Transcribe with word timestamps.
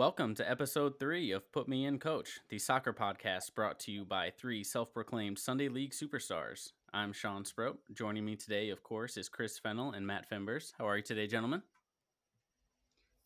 Welcome 0.00 0.34
to 0.36 0.50
episode 0.50 0.98
three 0.98 1.30
of 1.30 1.52
Put 1.52 1.68
Me 1.68 1.84
In 1.84 1.98
Coach, 1.98 2.40
the 2.48 2.58
soccer 2.58 2.94
podcast 2.94 3.54
brought 3.54 3.78
to 3.80 3.92
you 3.92 4.02
by 4.02 4.30
three 4.30 4.64
self 4.64 4.94
proclaimed 4.94 5.38
Sunday 5.38 5.68
League 5.68 5.92
superstars. 5.92 6.72
I'm 6.94 7.12
Sean 7.12 7.44
Sproat. 7.44 7.80
Joining 7.92 8.24
me 8.24 8.34
today, 8.34 8.70
of 8.70 8.82
course, 8.82 9.18
is 9.18 9.28
Chris 9.28 9.58
Fennell 9.58 9.92
and 9.92 10.06
Matt 10.06 10.26
Fimbers. 10.26 10.72
How 10.78 10.88
are 10.88 10.96
you 10.96 11.02
today, 11.02 11.26
gentlemen? 11.26 11.60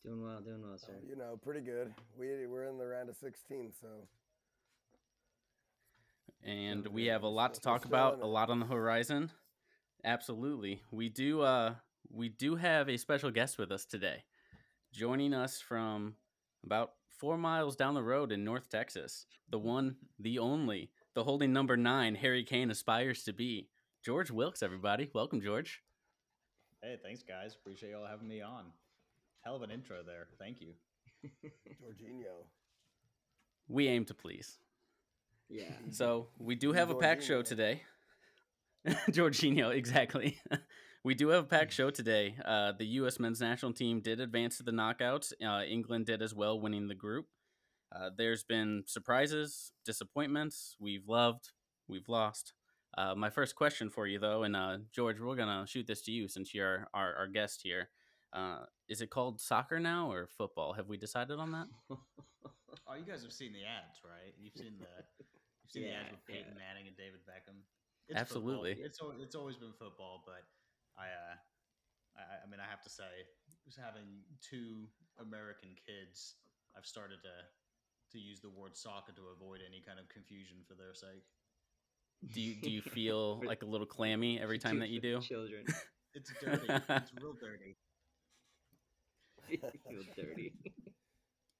Doing 0.03 0.21
well, 0.21 0.41
doing 0.41 0.63
well, 0.67 0.77
sir. 0.77 0.91
You 1.07 1.15
know, 1.15 1.39
pretty 1.41 1.61
good. 1.61 1.93
We 2.19 2.45
we're 2.45 2.65
in 2.65 2.77
the 2.77 2.85
round 2.85 3.07
of 3.07 3.15
16, 3.15 3.71
so 3.79 3.87
And 6.43 6.85
we 6.87 7.05
have 7.05 7.23
a 7.23 7.29
lot 7.29 7.53
to 7.53 7.61
talk 7.61 7.85
about, 7.85 8.21
a 8.21 8.27
lot 8.27 8.49
on 8.49 8.59
the 8.59 8.65
horizon. 8.65 9.31
Absolutely. 10.03 10.81
We 10.91 11.07
do 11.07 11.39
uh 11.39 11.75
we 12.11 12.27
do 12.27 12.57
have 12.57 12.89
a 12.89 12.97
special 12.97 13.31
guest 13.31 13.57
with 13.57 13.71
us 13.71 13.85
today. 13.85 14.25
Joining 14.91 15.33
us 15.33 15.61
from 15.61 16.15
about 16.65 16.91
four 17.17 17.37
miles 17.37 17.75
down 17.75 17.93
the 17.93 18.03
road 18.03 18.31
in 18.31 18.43
North 18.43 18.69
Texas, 18.69 19.25
the 19.49 19.59
one, 19.59 19.95
the 20.19 20.39
only, 20.39 20.91
the 21.13 21.23
holding 21.23 21.53
number 21.53 21.77
nine 21.77 22.15
Harry 22.15 22.43
Kane 22.43 22.71
aspires 22.71 23.23
to 23.23 23.33
be. 23.33 23.69
George 24.03 24.29
Wilkes, 24.29 24.61
everybody. 24.61 25.09
Welcome, 25.13 25.41
George. 25.41 25.81
Hey, 26.83 26.97
thanks, 27.03 27.23
guys. 27.23 27.55
Appreciate 27.55 27.91
y'all 27.91 28.05
having 28.05 28.27
me 28.27 28.41
on. 28.41 28.65
Hell 29.41 29.55
of 29.55 29.61
an 29.63 29.71
intro 29.71 29.97
there. 30.05 30.27
Thank 30.37 30.61
you. 30.61 30.73
Jorginho. 31.25 32.45
We 33.67 33.87
aim 33.87 34.05
to 34.05 34.13
please. 34.13 34.59
Yeah. 35.49 35.71
So 35.91 36.27
we 36.37 36.55
do 36.55 36.73
have 36.73 36.89
a 36.89 36.95
packed 36.95 37.23
show 37.23 37.41
today. 37.41 37.81
Jorginho, 39.09 39.75
exactly. 39.75 40.39
we 41.05 41.13
do 41.13 41.29
have 41.29 41.43
a 41.43 41.47
packed 41.47 41.71
show 41.71 41.91
today. 41.91 42.35
Uh, 42.43 42.71
the 42.71 42.85
U.S. 42.97 43.19
men's 43.19 43.39
national 43.39 43.73
team 43.73 44.01
did 44.01 44.19
advance 44.19 44.57
to 44.57 44.63
the 44.63 44.71
knockouts. 44.71 45.33
Uh, 45.33 45.63
England 45.63 46.07
did 46.07 46.23
as 46.23 46.33
well, 46.33 46.59
winning 46.59 46.87
the 46.87 46.95
group. 46.95 47.27
Uh, 47.95 48.09
there's 48.17 48.43
been 48.43 48.83
surprises, 48.87 49.71
disappointments. 49.85 50.75
We've 50.79 51.07
loved, 51.07 51.51
we've 51.87 52.09
lost. 52.09 52.53
Uh, 52.97 53.13
my 53.13 53.29
first 53.29 53.55
question 53.55 53.91
for 53.91 54.07
you, 54.07 54.17
though, 54.17 54.41
and 54.41 54.55
uh, 54.55 54.77
George, 54.91 55.19
we're 55.19 55.35
gonna 55.35 55.67
shoot 55.67 55.85
this 55.85 56.01
to 56.03 56.11
you 56.11 56.27
since 56.27 56.55
you're 56.55 56.87
our, 56.91 57.13
our 57.15 57.27
guest 57.27 57.61
here. 57.63 57.89
Uh, 58.33 58.65
is 58.89 58.99
it 58.99 59.11
called 59.11 59.39
soccer 59.39 59.79
now 59.79 60.11
or 60.11 60.27
football? 60.27 60.73
Have 60.73 60.87
we 60.87 60.97
decided 60.97 61.39
on 61.39 61.51
that? 61.51 61.67
Oh, 62.87 62.93
you 62.93 63.07
guys 63.07 63.23
have 63.23 63.33
seen 63.33 63.49
the 63.49 63.65
ads, 63.65 63.97
right? 64.05 64.35
You've 64.37 64.53
seen 64.53 64.77
the 64.77 64.85
you've 65.63 65.71
seen 65.71 65.89
the 65.89 65.95
ads 65.95 66.11
with 66.11 66.21
Peyton 66.27 66.53
yeah. 66.53 66.59
Manning 66.59 66.85
and 66.85 66.93
David 66.93 67.25
Beckham. 67.25 67.65
Absolutely. 68.13 68.75
football. 68.75 69.15
It's 69.17 69.23
it's 69.23 69.35
always 69.35 69.55
been 69.55 69.73
football, 69.73 70.21
but 70.27 70.45
I 70.97 71.07
uh, 71.11 71.35
I, 72.17 72.21
I 72.43 72.49
mean 72.49 72.59
I 72.59 72.69
have 72.69 72.81
to 72.83 72.89
say, 72.89 73.27
just 73.63 73.77
having 73.77 74.23
two 74.41 74.87
American 75.19 75.75
kids, 75.75 76.35
I've 76.77 76.85
started 76.85 77.21
to 77.23 77.35
to 78.11 78.19
use 78.19 78.39
the 78.39 78.49
word 78.49 78.77
soccer 78.77 79.11
to 79.11 79.21
avoid 79.35 79.59
any 79.65 79.81
kind 79.81 79.99
of 79.99 80.07
confusion 80.09 80.57
for 80.67 80.75
their 80.75 80.93
sake. 80.93 81.25
Do 82.33 82.41
you 82.41 82.55
do 82.61 82.71
you 82.71 82.81
feel 82.81 83.41
like 83.45 83.63
a 83.63 83.65
little 83.65 83.87
clammy 83.87 84.39
every 84.39 84.59
time 84.59 84.79
that 84.79 84.89
you 84.89 85.01
do? 85.01 85.19
Children 85.21 85.65
It's 86.15 86.31
dirty. 86.39 86.71
it's 86.71 87.11
real 87.19 87.35
dirty. 87.35 87.75
feel 89.89 90.03
dirty. 90.15 90.53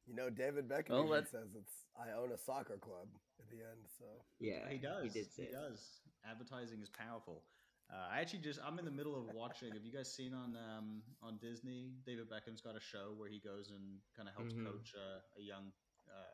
You 0.08 0.16
know, 0.16 0.30
David 0.30 0.70
Beckham 0.70 0.92
Well, 0.92 1.06
even 1.06 1.26
says 1.26 1.52
it's 1.60 1.84
I 2.00 2.16
own 2.18 2.32
a 2.32 2.38
soccer 2.38 2.78
club 2.78 3.08
at 3.40 3.50
the 3.50 3.58
end. 3.58 3.84
So 4.00 4.06
Yeah, 4.40 4.70
he 4.70 4.78
does. 4.78 5.04
He 5.04 5.10
did 5.10 5.34
say 5.34 5.48
He 5.48 5.52
does. 5.52 6.00
Advertising 6.24 6.82
is 6.82 6.90
powerful. 6.90 7.44
Uh, 7.92 8.08
I 8.12 8.20
actually 8.22 8.40
just 8.40 8.60
I'm 8.66 8.80
in 8.80 8.86
the 8.86 8.92
middle 8.92 9.16
of 9.16 9.34
watching. 9.36 9.72
Have 9.74 9.86
you 9.86 9.92
guys 9.94 10.12
seen 10.12 10.34
on 10.34 10.58
um, 10.58 11.02
on 11.22 11.38
Disney? 11.42 11.92
David 12.06 12.30
Beckham's 12.30 12.62
got 12.62 12.76
a 12.76 12.80
show 12.80 13.14
where 13.16 13.30
he 13.30 13.40
goes 13.40 13.70
and 13.70 14.00
kind 14.16 14.28
of 14.28 14.36
helps 14.36 14.54
Mhm. 14.54 14.66
coach 14.66 14.94
uh, 14.96 15.20
a 15.40 15.42
young 15.44 15.72
uh, 16.10 16.34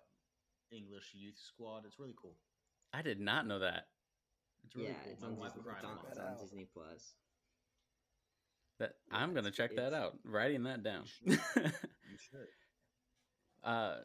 English 0.75 1.11
youth 1.13 1.37
squad. 1.37 1.83
It's 1.85 1.99
really 1.99 2.15
cool. 2.21 2.37
I 2.93 3.01
did 3.01 3.19
not 3.19 3.45
know 3.47 3.59
that. 3.59 3.87
It's 4.63 4.75
really 4.75 4.89
yeah, 4.89 4.95
cool. 5.03 5.11
it's 5.13 5.21
My 5.21 5.27
on, 5.27 5.35
Disney, 5.35 5.61
it's 5.67 5.83
on, 5.83 5.97
it's 6.09 6.19
on. 6.19 6.37
Disney 6.39 6.65
Plus. 6.73 7.13
That 8.79 8.93
Yeah, 9.11 9.17
I'm 9.17 9.33
gonna 9.33 9.51
check 9.51 9.75
that 9.75 9.93
out. 9.93 10.17
Writing 10.23 10.63
that 10.63 10.83
down. 10.83 11.03
You 11.25 12.17
should. 12.17 12.47
uh, 13.63 13.97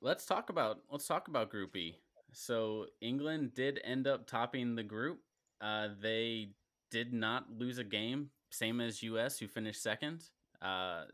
let's 0.00 0.26
talk 0.26 0.50
about 0.50 0.78
let's 0.90 1.06
talk 1.06 1.28
about 1.28 1.50
Group 1.50 1.76
E. 1.76 1.96
So 2.32 2.86
England 3.00 3.54
did 3.54 3.80
end 3.84 4.06
up 4.08 4.26
topping 4.26 4.74
the 4.74 4.82
group. 4.82 5.20
Uh, 5.60 5.88
they 6.00 6.48
did 6.92 7.12
not 7.12 7.46
lose 7.50 7.78
a 7.78 7.84
game, 7.84 8.28
same 8.50 8.80
as 8.80 9.02
US, 9.02 9.38
who 9.38 9.48
finished 9.48 9.82
second. 9.82 10.22
Uh, 10.60 11.04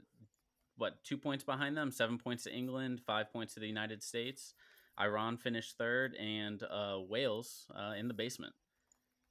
what 0.77 1.03
two 1.05 1.17
points 1.17 1.45
behind 1.45 1.77
them? 1.77 1.91
Seven 1.91 2.19
points 2.19 2.45
to 2.45 2.53
England, 2.53 3.01
five 3.07 3.33
points 3.33 3.55
to 3.55 3.61
the 3.61 3.67
United 3.67 4.03
States. 4.03 4.53
Iran 5.01 5.37
finished 5.37 5.79
third, 5.79 6.17
and 6.17 6.63
uh, 6.65 6.99
Wales 7.09 7.67
uh, 7.75 7.95
in 7.97 8.09
the 8.09 8.15
basement. 8.15 8.53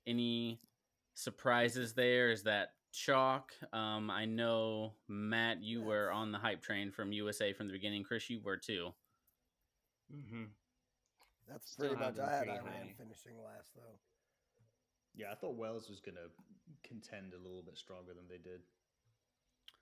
Any 0.08 0.60
surprises 1.14 1.94
there? 1.94 2.32
Is 2.32 2.44
that 2.44 2.70
chalk? 2.94 3.52
Um, 3.74 4.10
I 4.10 4.24
know 4.24 4.94
Matt, 5.10 5.62
you 5.62 5.82
were 5.82 6.10
on 6.10 6.32
the 6.32 6.38
hype 6.38 6.64
train 6.64 6.92
from 6.92 7.12
USA 7.12 7.52
from 7.52 7.68
the 7.68 7.74
beginning. 7.74 8.04
Chris, 8.04 8.30
you 8.30 8.40
were 8.42 8.58
too. 8.58 8.94
Mm-hmm. 10.16 10.44
that's 11.50 11.76
pretty 11.76 11.96
have 11.96 12.16
much. 12.16 12.26
I 12.26 12.32
had 12.32 12.48
Iran 12.48 12.94
finishing 12.98 13.34
last 13.44 13.76
though. 13.76 14.00
Yeah, 15.18 15.32
I 15.32 15.36
thought 15.36 15.58
Wales 15.58 15.90
was 15.90 16.00
gonna 16.00 16.30
contend 16.84 17.34
a 17.34 17.42
little 17.42 17.64
bit 17.64 17.78
stronger 17.78 18.14
than 18.14 18.28
they 18.30 18.38
did. 18.38 18.62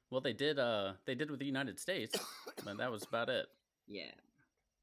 Well, 0.09 0.21
they 0.21 0.33
did. 0.33 0.57
Uh, 0.57 0.93
they 1.05 1.15
did 1.15 1.29
with 1.29 1.39
the 1.39 1.45
United 1.45 1.79
States, 1.79 2.17
but 2.63 2.77
that 2.77 2.91
was 2.91 3.03
about 3.03 3.29
it. 3.29 3.47
Yeah, 3.87 4.15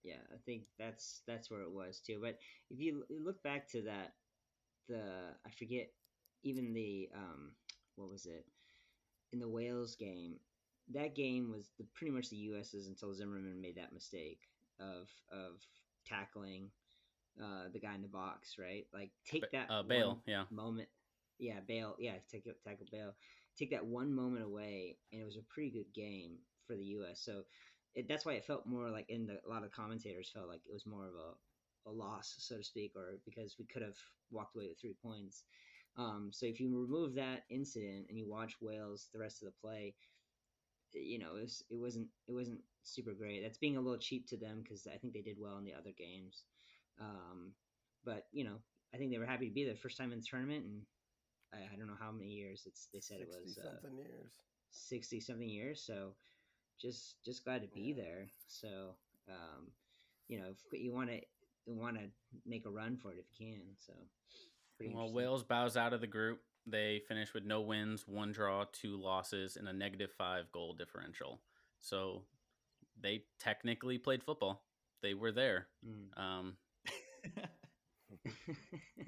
yeah. 0.04 0.20
I 0.32 0.36
think 0.44 0.64
that's 0.78 1.22
that's 1.26 1.50
where 1.50 1.62
it 1.62 1.70
was 1.70 2.00
too. 2.00 2.18
But 2.22 2.38
if 2.70 2.78
you 2.78 3.04
look 3.08 3.42
back 3.42 3.68
to 3.70 3.82
that, 3.82 4.12
the 4.88 5.02
I 5.46 5.50
forget 5.58 5.90
even 6.42 6.74
the 6.74 7.08
um 7.14 7.52
what 7.96 8.10
was 8.10 8.26
it 8.26 8.44
in 9.32 9.38
the 9.38 9.48
Wales 9.48 9.96
game. 9.96 10.36
That 10.92 11.14
game 11.14 11.50
was 11.50 11.70
the 11.78 11.86
pretty 11.94 12.12
much 12.12 12.28
the 12.28 12.36
U.S.'s 12.36 12.88
until 12.88 13.14
Zimmerman 13.14 13.60
made 13.60 13.76
that 13.76 13.94
mistake 13.94 14.40
of 14.80 15.08
of 15.30 15.60
tackling 16.04 16.70
uh, 17.40 17.68
the 17.72 17.78
guy 17.78 17.94
in 17.94 18.02
the 18.02 18.08
box, 18.08 18.56
right? 18.58 18.86
Like 18.92 19.10
take 19.26 19.50
that 19.52 19.70
uh, 19.70 19.82
Bale, 19.82 20.22
yeah. 20.26 20.44
moment. 20.50 20.88
Yeah, 21.38 21.60
Bale. 21.66 21.96
Yeah, 21.98 22.14
take 22.30 22.44
tackle 22.44 22.86
Bale. 22.90 23.14
Take 23.58 23.70
that 23.70 23.84
one 23.84 24.12
moment 24.12 24.44
away, 24.44 24.96
and 25.12 25.20
it 25.20 25.24
was 25.24 25.36
a 25.36 25.52
pretty 25.52 25.70
good 25.70 25.92
game 25.94 26.38
for 26.66 26.74
the 26.74 26.84
U.S. 26.84 27.20
So 27.22 27.42
it, 27.94 28.08
that's 28.08 28.24
why 28.24 28.32
it 28.32 28.44
felt 28.44 28.66
more 28.66 28.88
like 28.90 29.06
in 29.08 29.26
the, 29.26 29.38
a 29.46 29.48
lot 29.48 29.64
of 29.64 29.72
commentators 29.72 30.30
felt 30.32 30.48
like 30.48 30.62
it 30.66 30.72
was 30.72 30.86
more 30.86 31.06
of 31.06 31.14
a, 31.14 31.90
a 31.90 31.92
loss, 31.92 32.34
so 32.38 32.56
to 32.56 32.64
speak, 32.64 32.92
or 32.96 33.18
because 33.24 33.56
we 33.58 33.66
could 33.66 33.82
have 33.82 33.96
walked 34.30 34.56
away 34.56 34.68
with 34.68 34.80
three 34.80 34.96
points. 35.02 35.44
Um, 35.98 36.30
so 36.32 36.46
if 36.46 36.58
you 36.58 36.74
remove 36.74 37.14
that 37.14 37.44
incident 37.50 38.06
and 38.08 38.16
you 38.16 38.26
watch 38.26 38.56
Wales 38.62 39.08
the 39.12 39.18
rest 39.18 39.42
of 39.42 39.46
the 39.46 39.60
play, 39.60 39.94
you 40.94 41.18
know 41.18 41.36
it, 41.36 41.42
was, 41.42 41.64
it 41.70 41.76
wasn't 41.76 42.08
it 42.28 42.32
wasn't 42.32 42.60
super 42.82 43.12
great. 43.12 43.42
That's 43.42 43.58
being 43.58 43.76
a 43.76 43.80
little 43.80 43.98
cheap 43.98 44.26
to 44.28 44.36
them 44.36 44.60
because 44.62 44.86
I 44.86 44.96
think 44.96 45.12
they 45.12 45.20
did 45.20 45.36
well 45.38 45.58
in 45.58 45.64
the 45.64 45.74
other 45.74 45.92
games. 45.96 46.44
Um, 47.00 47.52
but 48.04 48.26
you 48.32 48.44
know 48.44 48.56
I 48.94 48.98
think 48.98 49.10
they 49.10 49.18
were 49.18 49.26
happy 49.26 49.48
to 49.48 49.54
be 49.54 49.64
there 49.64 49.76
first 49.76 49.96
time 49.98 50.12
in 50.12 50.18
the 50.18 50.24
tournament 50.28 50.64
and. 50.64 50.82
I, 51.54 51.58
I 51.70 51.76
don't 51.76 51.86
know 51.86 52.00
how 52.00 52.10
many 52.10 52.28
years 52.30 52.62
it's. 52.64 52.88
They 52.94 53.00
said 53.00 53.20
it 53.20 53.28
was 53.28 53.58
uh, 53.58 53.64
something 53.82 53.98
years. 53.98 54.32
60 54.70 55.20
something 55.20 55.48
years 55.50 55.82
so 55.86 56.14
just 56.80 57.16
just 57.24 57.44
glad 57.44 57.60
to 57.60 57.68
be 57.68 57.94
Yeah. 57.94 58.02
there 58.04 58.26
so 58.46 58.96
um 59.28 59.70
you 60.28 60.38
know 60.38 60.46
if 60.48 60.80
you 60.80 60.94
want 60.94 61.10
to 61.10 61.20
want 61.66 61.96
to 61.98 62.04
make 62.46 62.64
a 62.64 62.70
run 62.70 62.96
for 62.96 63.12
it 63.12 63.18
if 63.18 63.26
you 63.38 63.52
can 63.52 63.60
so 63.76 63.92
pretty 64.78 64.94
Well. 64.94 65.12
Wales 65.12 65.44
bows 65.44 65.76
out 65.76 65.92
of 65.92 66.00
the 66.00 66.06
group. 66.06 66.40
They 66.66 67.02
finish 67.06 67.34
with 67.34 67.44
no 67.44 67.60
wins, 67.60 68.06
one 68.06 68.32
draw, 68.32 68.64
two 68.72 68.96
losses, 68.96 69.56
and 69.56 69.68
a 69.68 69.72
negative 69.72 70.10
five 70.16 70.50
goal 70.52 70.72
differential. 70.74 71.40
So 71.80 72.22
they 73.00 73.24
technically 73.40 73.98
played 73.98 74.22
football. 74.22 74.62
They 75.02 75.14
were 75.14 75.32
there. 75.32 75.66
Mm. 75.86 76.18
Um, 76.18 76.56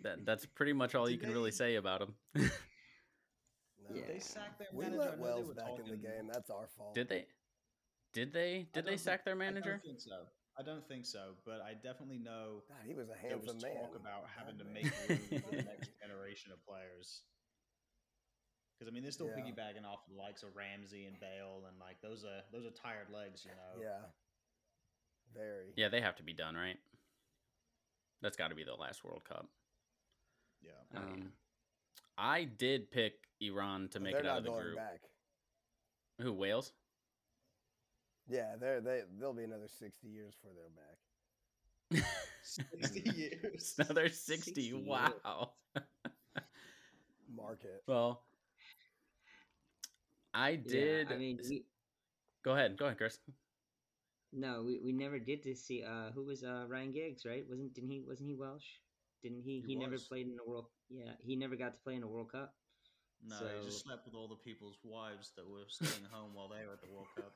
that, 0.02 0.24
that's 0.24 0.46
pretty 0.46 0.72
much 0.72 0.94
all 0.94 1.08
you 1.08 1.16
Did 1.16 1.24
can 1.26 1.32
really 1.34 1.52
say 1.52 1.76
about 1.76 2.00
them. 2.00 2.14
No. 2.34 2.42
Yeah. 3.94 4.02
They 4.08 4.18
sacked 4.18 4.58
their 4.58 4.68
We 4.72 4.84
manager. 4.84 5.02
I 5.02 5.04
let 5.04 5.18
know 5.18 5.24
they 5.26 5.30
Wales 5.34 5.48
were 5.48 5.54
back 5.54 5.78
in 5.84 5.90
the 5.90 5.96
game. 5.96 6.30
That's 6.32 6.50
our 6.50 6.68
fault. 6.76 6.94
did 6.94 7.08
they? 7.08 7.26
Did 8.12 8.32
they? 8.32 8.66
Did 8.72 8.84
they 8.86 8.90
don't 8.96 9.00
sack 9.00 9.24
their 9.24 9.36
manager? 9.36 9.80
I 9.82 9.86
don't 9.86 9.98
think 9.98 10.00
so. 10.00 10.18
I 10.56 10.62
don't 10.62 10.86
think 10.86 11.04
so, 11.04 11.34
but 11.44 11.60
I 11.66 11.74
definitely 11.74 12.18
know 12.22 12.62
God, 12.70 12.78
he 12.86 12.94
was 12.94 13.10
a 13.10 13.18
there 13.26 13.36
was 13.36 13.50
handsome 13.50 13.58
man. 13.58 13.74
talk 13.74 13.96
about 13.98 14.22
having 14.38 14.56
to 14.58 14.64
make 14.64 14.84
man. 14.86 15.18
room 15.18 15.42
for 15.42 15.50
the 15.50 15.62
next 15.74 15.90
generation 15.98 16.52
of 16.54 16.62
players. 16.64 17.26
Because 18.78 18.86
I 18.86 18.94
mean, 18.94 19.02
they're 19.02 19.10
still 19.10 19.34
Yeah. 19.34 19.42
piggybacking 19.42 19.82
off 19.84 20.06
the 20.06 20.14
likes 20.14 20.44
of 20.46 20.54
Ramsey 20.54 21.06
and 21.10 21.18
Bale, 21.18 21.66
and 21.66 21.74
like 21.82 21.98
those 22.06 22.22
are 22.24 22.46
those 22.54 22.64
are 22.64 22.70
tired 22.70 23.10
legs, 23.10 23.42
you 23.44 23.50
know. 23.50 23.82
Yeah. 23.82 24.06
Very. 25.34 25.74
Yeah, 25.76 25.88
they 25.90 26.00
have 26.00 26.14
to 26.16 26.22
be 26.22 26.32
done, 26.32 26.54
right? 26.54 26.78
That's 28.24 28.38
got 28.38 28.48
to 28.48 28.54
be 28.54 28.64
the 28.64 28.74
last 28.74 29.04
World 29.04 29.22
Cup. 29.28 29.46
Yeah. 30.62 30.70
Oh. 30.96 30.98
Um, 30.98 31.32
I 32.16 32.44
did 32.44 32.90
pick 32.90 33.12
Iran 33.42 33.88
to 33.90 34.00
make 34.00 34.14
it 34.14 34.24
out 34.26 34.38
of 34.38 34.44
the 34.44 34.50
group. 34.50 34.76
back. 34.76 35.02
Who 36.22 36.32
Wales? 36.32 36.72
Yeah, 38.26 38.54
they're 38.58 38.80
they 38.80 39.02
they'll 39.20 39.34
be 39.34 39.44
another 39.44 39.68
sixty 39.68 40.08
years 40.08 40.34
before 40.34 40.52
they're 40.56 42.00
back. 42.00 42.08
60 42.42 43.10
years. 43.14 43.74
Another 43.78 44.08
60. 44.08 44.52
60. 44.54 44.72
Wow. 44.86 45.50
Market. 47.36 47.82
well, 47.86 48.22
I 50.32 50.56
did. 50.56 51.08
Yeah, 51.10 51.14
I 51.14 51.18
mean, 51.18 51.38
we, 51.46 51.64
Go 52.42 52.52
ahead. 52.52 52.78
Go 52.78 52.86
ahead, 52.86 52.96
Chris. 52.96 53.18
No, 54.34 54.62
we, 54.66 54.78
we 54.80 54.92
never 54.92 55.18
did 55.18 55.42
to 55.44 55.54
see. 55.54 55.82
Uh, 55.84 56.10
who 56.14 56.24
was 56.24 56.42
uh 56.44 56.64
Ryan 56.68 56.92
Giggs? 56.92 57.24
Right? 57.24 57.44
Wasn't 57.48 57.72
didn't 57.74 57.90
he? 57.90 58.00
Wasn't 58.06 58.28
he 58.28 58.34
Welsh? 58.34 58.64
Didn't 59.22 59.42
he? 59.42 59.62
He 59.66 59.72
He, 59.74 59.76
never 59.76 59.96
played 59.98 60.26
in 60.26 60.36
a 60.44 60.48
world. 60.48 60.66
Yeah, 60.90 61.12
he 61.20 61.36
never 61.36 61.56
got 61.56 61.74
to 61.74 61.80
play 61.80 61.94
in 61.94 62.02
a 62.02 62.06
World 62.06 62.30
Cup. 62.32 62.54
No, 63.26 63.36
he 63.58 63.64
just 63.64 63.82
slept 63.84 64.04
with 64.04 64.14
all 64.14 64.28
the 64.28 64.34
people's 64.36 64.76
wives 64.84 65.30
that 65.36 65.48
were 65.48 65.62
staying 65.68 66.04
home 66.10 66.34
while 66.34 66.48
they 66.48 66.66
were 66.66 66.74
at 66.74 66.80
the 66.82 66.90
World 66.92 67.06
Cup. 67.16 67.32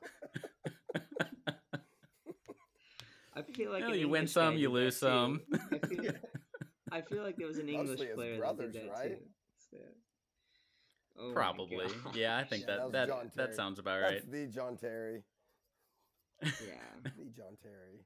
I 3.35 3.41
feel 3.53 3.71
like 3.71 3.81
Well, 3.83 3.93
an 3.93 3.99
you 3.99 4.09
win 4.09 4.27
some, 4.27 4.57
you 4.57 4.69
lose 4.69 4.95
too. 4.99 5.05
some. 5.07 5.41
I 5.71 5.87
feel, 5.87 6.11
I 6.91 7.01
feel 7.01 7.23
like 7.23 7.37
there 7.37 7.47
was 7.47 7.57
an 7.57 7.69
English 7.69 7.99
Mostly 7.99 8.07
player 8.15 8.37
brothers, 8.37 8.73
that 8.73 8.79
did 8.81 8.89
that 8.91 8.93
right? 8.93 9.17
too. 9.19 9.25
So- 9.71 9.77
Oh 11.21 11.33
Probably. 11.33 11.85
Yeah, 12.13 12.37
I 12.37 12.45
think 12.45 12.61
Yeah, 12.67 12.75
that 12.77 12.83
was 12.83 12.91
that 12.93 13.35
that 13.35 13.55
sounds 13.55 13.77
about 13.77 13.99
That's 14.01 14.23
right. 14.25 14.31
the 14.31 14.47
John 14.47 14.77
Terry. 14.77 15.23
Yeah. 16.41 16.51
The 17.17 17.25
John 17.35 17.57
Terry. 17.61 18.05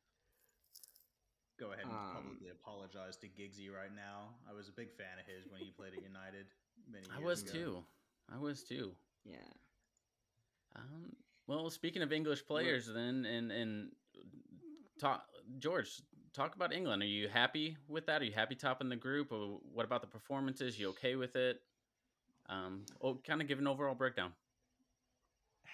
Go 1.60 1.72
ahead 1.72 1.86
and 1.86 1.94
Um, 1.94 2.14
publicly 2.16 2.50
apologize 2.50 3.18
to 3.18 3.28
Giggsy 3.28 3.72
right 3.72 3.94
now. 3.96 4.34
I 4.50 4.54
was 4.54 4.70
a 4.70 4.72
big 4.72 4.92
fan 4.92 5.20
of 5.20 5.26
his 5.26 5.50
when 5.52 5.62
he 5.62 5.72
played 5.72 5.94
at 5.94 6.02
United 6.04 6.48
many 6.92 7.06
I 7.16 7.20
was 7.20 7.44
ago. 7.44 7.52
too. 7.52 7.84
I 8.34 8.38
was 8.38 8.64
too. 8.64 8.96
Yeah. 9.24 9.38
Um, 10.76 11.16
well, 11.48 11.70
speaking 11.70 12.02
of 12.02 12.12
English 12.12 12.46
players, 12.46 12.88
then 12.88 13.26
and 13.26 13.52
and 13.52 13.92
talk 15.00 15.26
George, 15.60 16.02
talk 16.34 16.56
about 16.56 16.74
England. 16.74 17.04
Are 17.04 17.06
you 17.08 17.28
happy 17.28 17.78
with 17.88 18.08
that? 18.08 18.22
Are 18.22 18.26
you 18.26 18.32
happy 18.34 18.56
topping 18.56 18.90
the 18.90 18.96
group? 18.96 19.32
Or 19.32 19.60
what 19.72 19.86
about 19.86 20.02
the 20.02 20.08
performances? 20.08 20.80
You 20.80 20.90
okay 20.90 21.16
with 21.16 21.36
it? 21.36 21.62
Um, 22.50 22.86
oh, 23.02 23.16
kind 23.26 23.42
of 23.42 23.48
give 23.48 23.60
an 23.60 23.68
overall 23.68 23.96
breakdown. 23.96 24.34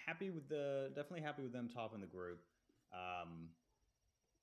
Happy 0.09 0.31
with 0.31 0.50
the 0.50 0.89
definitely 0.95 1.21
happy 1.21 1.44
with 1.44 1.53
them 1.53 1.69
topping 1.69 2.01
the 2.01 2.07
group. 2.07 2.39
Um, 2.91 3.50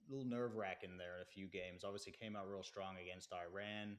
little 0.08 0.24
nerve 0.24 0.54
wracking 0.54 0.96
there 0.96 1.16
in 1.16 1.22
a 1.22 1.32
few 1.34 1.48
games. 1.48 1.82
Obviously, 1.82 2.12
came 2.12 2.36
out 2.36 2.48
real 2.48 2.62
strong 2.62 2.94
against 3.02 3.32
Iran, 3.32 3.96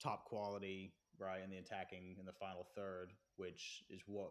top 0.00 0.24
quality 0.24 0.94
right 1.18 1.42
in 1.42 1.50
the 1.50 1.58
attacking 1.58 2.16
in 2.18 2.24
the 2.24 2.32
final 2.32 2.66
third, 2.76 3.12
which 3.36 3.82
is 3.90 4.02
what 4.06 4.30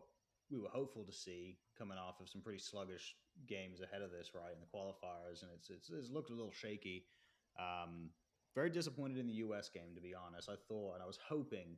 we 0.50 0.58
were 0.58 0.70
hopeful 0.72 1.04
to 1.04 1.12
see 1.12 1.58
coming 1.78 1.98
off 1.98 2.20
of 2.22 2.30
some 2.30 2.42
pretty 2.42 2.60
sluggish 2.60 3.16
games 3.48 3.82
ahead 3.82 4.02
of 4.02 4.12
this 4.12 4.32
right 4.34 4.54
in 4.56 4.62
the 4.62 4.72
qualifiers, 4.72 5.44
and 5.44 5.52
it's 5.54 5.70
it's, 5.70 5.90
it's 5.90 6.10
looked 6.10 6.30
a 6.30 6.34
little 6.34 6.54
shaky. 6.54 7.06
Um, 7.60 8.12
very 8.56 8.70
disappointed 8.70 9.18
in 9.18 9.28
the 9.28 9.40
U.S. 9.46 9.70
game, 9.70 9.96
to 9.96 10.02
be 10.02 10.14
honest. 10.16 10.50
I 10.50 10.56
thought 10.68 10.96
and 10.96 11.04
I 11.04 11.06
was 11.06 11.20
hoping 11.28 11.76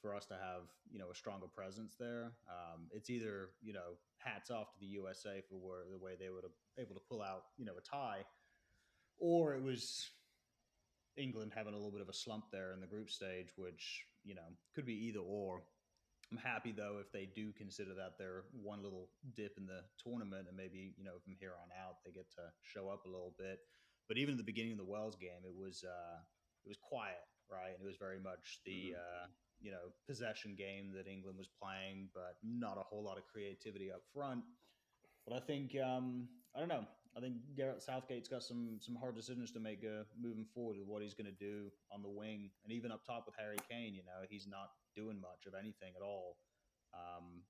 for 0.00 0.14
us 0.14 0.26
to 0.26 0.34
have 0.34 0.68
you 0.90 0.98
know 0.98 1.10
a 1.10 1.14
stronger 1.14 1.46
presence 1.46 1.94
there. 1.98 2.32
Um, 2.48 2.88
it's 2.92 3.10
either 3.10 3.50
you 3.62 3.72
know 3.72 3.98
hats 4.18 4.50
off 4.50 4.72
to 4.72 4.80
the 4.80 4.86
USA 4.86 5.42
for 5.48 5.56
where, 5.56 5.84
the 5.90 5.98
way 5.98 6.12
they 6.18 6.28
were 6.28 6.42
able 6.78 6.94
to 6.94 7.00
pull 7.08 7.22
out 7.22 7.44
you 7.56 7.64
know 7.64 7.74
a 7.78 7.80
tie, 7.80 8.24
or 9.18 9.54
it 9.54 9.62
was 9.62 10.08
England 11.16 11.52
having 11.54 11.72
a 11.72 11.76
little 11.76 11.92
bit 11.92 12.02
of 12.02 12.08
a 12.08 12.14
slump 12.14 12.44
there 12.52 12.72
in 12.72 12.80
the 12.80 12.86
group 12.86 13.10
stage, 13.10 13.48
which 13.56 14.04
you 14.24 14.34
know 14.34 14.48
could 14.74 14.86
be 14.86 15.06
either 15.08 15.20
or. 15.20 15.62
I'm 16.32 16.38
happy 16.38 16.74
though 16.74 16.98
if 17.00 17.12
they 17.12 17.30
do 17.36 17.52
consider 17.52 17.94
that 17.94 18.18
their 18.18 18.50
one 18.50 18.82
little 18.82 19.10
dip 19.36 19.54
in 19.58 19.66
the 19.66 19.86
tournament, 20.02 20.48
and 20.48 20.56
maybe 20.56 20.92
you 20.98 21.04
know 21.04 21.22
from 21.22 21.36
here 21.38 21.54
on 21.54 21.70
out 21.78 22.02
they 22.04 22.10
get 22.10 22.26
to 22.34 22.50
show 22.62 22.88
up 22.88 23.04
a 23.06 23.08
little 23.08 23.34
bit. 23.38 23.60
But 24.08 24.18
even 24.18 24.34
at 24.34 24.38
the 24.38 24.46
beginning 24.46 24.72
of 24.72 24.78
the 24.78 24.90
Wales 24.90 25.14
game, 25.14 25.46
it 25.46 25.54
was 25.54 25.84
uh, 25.86 26.18
it 26.64 26.68
was 26.68 26.78
quiet, 26.82 27.22
right? 27.46 27.78
And 27.78 27.82
it 27.82 27.86
was 27.86 27.96
very 27.96 28.18
much 28.18 28.58
the 28.66 28.98
uh, 28.98 29.26
you 29.60 29.70
know 29.70 29.92
possession 30.06 30.54
game 30.56 30.92
that 30.96 31.06
England 31.06 31.38
was 31.38 31.48
playing, 31.60 32.08
but 32.14 32.36
not 32.42 32.78
a 32.78 32.82
whole 32.82 33.02
lot 33.02 33.18
of 33.18 33.24
creativity 33.26 33.90
up 33.90 34.02
front. 34.12 34.42
But 35.26 35.36
I 35.36 35.40
think 35.40 35.76
um, 35.82 36.28
I 36.54 36.60
don't 36.60 36.68
know. 36.68 36.86
I 37.16 37.20
think 37.20 37.36
Gareth 37.56 37.82
Southgate's 37.82 38.28
got 38.28 38.42
some 38.42 38.78
some 38.80 38.94
hard 38.94 39.16
decisions 39.16 39.50
to 39.52 39.60
make 39.60 39.82
uh, 39.84 40.04
moving 40.20 40.44
forward 40.54 40.76
with 40.78 40.86
what 40.86 41.02
he's 41.02 41.14
going 41.14 41.26
to 41.32 41.40
do 41.44 41.72
on 41.90 42.02
the 42.02 42.08
wing, 42.08 42.50
and 42.64 42.72
even 42.72 42.92
up 42.92 43.04
top 43.04 43.24
with 43.26 43.34
Harry 43.38 43.58
Kane. 43.70 43.94
You 43.94 44.04
know, 44.04 44.26
he's 44.28 44.46
not 44.46 44.70
doing 44.94 45.20
much 45.20 45.46
of 45.46 45.54
anything 45.54 45.94
at 45.96 46.02
all. 46.02 46.36
Um, 46.92 47.42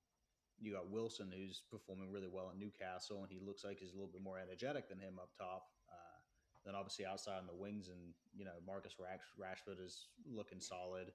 you 0.59 0.73
got 0.73 0.89
Wilson, 0.89 1.31
who's 1.35 1.61
performing 1.69 2.11
really 2.11 2.27
well 2.31 2.49
at 2.49 2.57
Newcastle, 2.57 3.21
and 3.21 3.31
he 3.31 3.39
looks 3.39 3.63
like 3.63 3.77
he's 3.79 3.91
a 3.91 3.95
little 3.95 4.11
bit 4.11 4.23
more 4.23 4.39
energetic 4.39 4.89
than 4.89 4.99
him 4.99 5.19
up 5.21 5.29
top. 5.37 5.67
Uh, 5.91 6.17
then 6.65 6.73
obviously 6.75 7.05
outside 7.05 7.37
on 7.37 7.47
the 7.47 7.53
wings, 7.53 7.89
and 7.89 8.13
you 8.35 8.45
know 8.45 8.57
Marcus 8.65 8.95
Rash- 8.99 9.35
Rashford 9.39 9.83
is 9.83 10.09
looking 10.25 10.59
solid. 10.59 11.11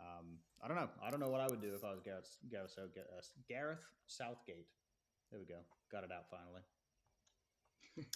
Um, 0.00 0.38
I 0.62 0.68
don't 0.68 0.76
know. 0.76 0.88
I 1.02 1.10
don't 1.10 1.20
know 1.20 1.28
what 1.28 1.40
I 1.40 1.46
would 1.48 1.60
do 1.60 1.74
if 1.74 1.84
I 1.84 1.90
was 1.90 2.00
Gareth 2.00 2.28
Gareth, 2.50 2.70
Southgate- 2.72 3.04
uh, 3.16 3.22
Gareth 3.48 3.84
Southgate. 4.06 4.66
There 5.30 5.40
we 5.40 5.46
go. 5.46 5.60
Got 5.90 6.04
it 6.04 6.10
out 6.12 6.26
finally. 6.30 6.62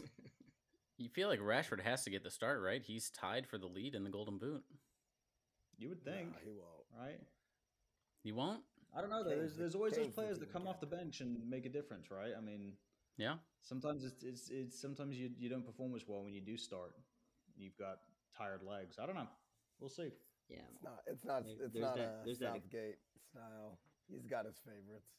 You 0.98 1.10
feel 1.10 1.28
like 1.28 1.40
Rashford 1.40 1.82
has 1.82 2.04
to 2.04 2.10
get 2.10 2.22
the 2.24 2.30
start, 2.30 2.62
right? 2.62 2.82
He's 2.82 3.10
tied 3.10 3.46
for 3.46 3.58
the 3.58 3.66
lead 3.66 3.94
in 3.94 4.02
the 4.02 4.08
Golden 4.08 4.38
Boot. 4.38 4.62
You 5.76 5.90
would 5.90 6.02
think, 6.02 6.30
Nah, 6.32 6.38
he 6.42 6.50
won't. 6.52 6.86
right? 6.98 7.20
You 8.22 8.34
won't? 8.34 8.62
I 8.96 9.02
don't 9.02 9.10
know. 9.10 9.22
Though. 9.22 9.28
There's 9.28 9.56
there's 9.56 9.74
always 9.74 9.92
those 9.92 10.08
players 10.08 10.38
that 10.38 10.50
come 10.50 10.66
off 10.66 10.80
the 10.80 10.86
bench 10.86 11.20
and 11.20 11.46
make 11.50 11.66
a 11.66 11.68
difference, 11.68 12.10
right? 12.10 12.32
I 12.34 12.40
mean, 12.40 12.72
Yeah. 13.18 13.34
sometimes 13.60 14.04
it's 14.04 14.22
it's, 14.22 14.48
it's 14.48 14.80
sometimes 14.80 15.18
you 15.18 15.28
you 15.38 15.50
don't 15.50 15.66
perform 15.66 15.94
as 15.94 16.08
well 16.08 16.24
when 16.24 16.32
you 16.32 16.40
do 16.40 16.56
start. 16.56 16.94
You've 17.58 17.76
got 17.76 17.98
tired 18.34 18.62
legs. 18.62 18.96
I 18.98 19.04
don't 19.04 19.16
know. 19.16 19.28
We'll 19.78 19.90
see. 19.90 20.12
Yeah. 20.48 20.58
It's 20.72 20.82
not. 20.84 21.00
It's 21.06 21.24
not. 21.24 21.44
There- 21.44 21.52
it's 21.64 21.72
there's 21.72 21.82
not 21.84 21.96
that- 21.96 22.20
a 22.22 22.24
there's 22.24 22.38
that- 22.38 22.52
Southgate 22.54 22.98
style. 23.30 23.78
He's 24.08 24.26
got 24.26 24.44
his 24.46 24.58
favorites. 24.64 25.10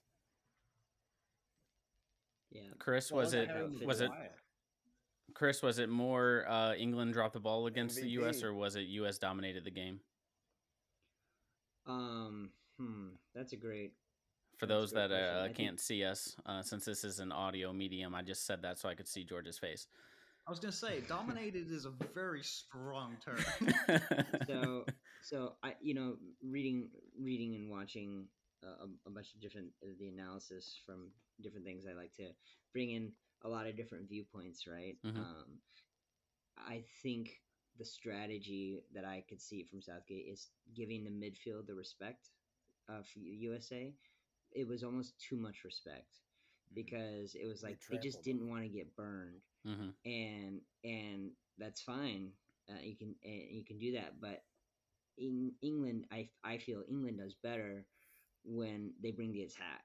Yeah. 2.52 2.62
Chris, 2.80 3.12
Well, 3.12 3.24
was 3.24 3.34
it 3.34 3.50
was 3.86 4.00
it 4.02 4.10
Chris, 5.34 5.62
was 5.62 5.78
it 5.80 5.90
more 5.90 6.46
uh, 6.48 6.74
England 6.76 7.14
dropped 7.14 7.34
the 7.34 7.40
ball 7.42 7.68
against 7.68 7.98
the 7.98 8.08
US 8.12 8.42
or 8.44 8.54
was 8.54 8.76
it 8.78 8.84
US 8.84 9.18
dominated 9.18 9.64
the 9.66 9.72
game? 9.72 10.00
Um. 11.86 12.50
Hmm. 12.78 13.10
That's 13.36 13.54
a 13.54 13.58
great. 13.58 13.94
For 14.58 14.66
those 14.66 14.92
great 14.94 15.10
that 15.10 15.16
uh, 15.16 15.50
can't 15.54 15.80
see 15.80 16.04
us, 16.04 16.36
uh, 16.46 16.62
since 16.64 16.86
this 16.86 17.04
is 17.04 17.20
an 17.20 17.32
audio 17.32 17.72
medium, 17.74 18.16
I 18.16 18.22
just 18.24 18.46
said 18.46 18.62
that 18.64 18.80
so 18.80 18.90
I 18.90 18.96
could 18.96 19.08
see 19.08 19.24
George's 19.24 19.58
face. 19.60 19.88
I 20.48 20.50
was 20.50 20.60
gonna 20.60 20.72
say 20.72 21.02
dominated 21.08 21.70
is 21.72 21.86
a 21.86 21.92
very 22.14 22.42
strong 22.44 23.18
term. 23.24 23.44
So 24.48 24.86
so 25.28 25.60
I 25.64 25.76
you 25.82 25.94
know 25.94 26.18
reading 26.42 26.92
reading 27.20 27.56
and 27.56 27.70
watching 27.70 28.30
uh, 28.64 28.86
a, 28.86 29.10
a 29.10 29.12
bunch 29.12 29.36
of 29.36 29.42
different 29.42 29.74
uh, 29.84 29.94
the 30.00 30.10
analysis 30.10 30.80
from 30.86 31.14
different 31.42 31.66
things. 31.66 31.86
I 31.88 31.94
like 31.94 32.14
to 32.16 32.34
bring 32.74 32.92
in 32.92 33.14
a 33.44 33.50
lot 33.50 33.68
of 33.68 33.78
different 33.78 34.10
viewpoints. 34.10 34.68
Right. 34.68 34.98
Mhm. 35.04 35.18
Um. 35.18 35.62
I 36.58 36.84
think 37.04 37.44
the 37.78 37.86
strategy 37.86 38.86
that 38.94 39.06
I 39.06 39.22
could 39.22 39.42
see 39.42 39.64
from 39.64 39.82
Southgate 39.82 40.28
is 40.28 40.52
giving 40.74 41.04
the 41.04 41.12
midfield 41.12 41.68
the 41.68 41.76
respect 41.76 42.32
uh, 42.90 43.04
for 43.04 43.20
USA. 43.20 43.98
It 44.52 44.68
was 44.68 44.84
almost 44.84 45.20
too 45.20 45.38
much 45.38 45.64
respect 45.64 46.22
because 46.74 47.36
it 47.36 47.48
was 47.48 47.64
like 47.64 47.80
they 47.90 47.98
just 47.98 48.24
didn't 48.24 48.50
want 48.50 48.64
to 48.64 48.70
get 48.70 48.96
burned 48.96 49.44
hmm 49.64 49.92
and 50.06 50.62
and 50.84 51.38
that's 51.58 51.82
fine. 51.82 52.38
Uh, 52.70 52.80
you 52.82 52.98
can 52.98 53.16
uh, 53.26 53.30
you 53.30 53.64
can 53.66 53.80
do 53.80 53.94
that, 53.94 54.20
but 54.22 54.47
in 55.18 55.54
England, 55.62 56.06
I 56.12 56.30
I 56.44 56.58
feel 56.58 56.84
England 56.90 57.20
does 57.20 57.36
better 57.36 57.86
when 58.44 58.94
they 59.02 59.12
bring 59.12 59.32
the 59.32 59.44
attack, 59.44 59.84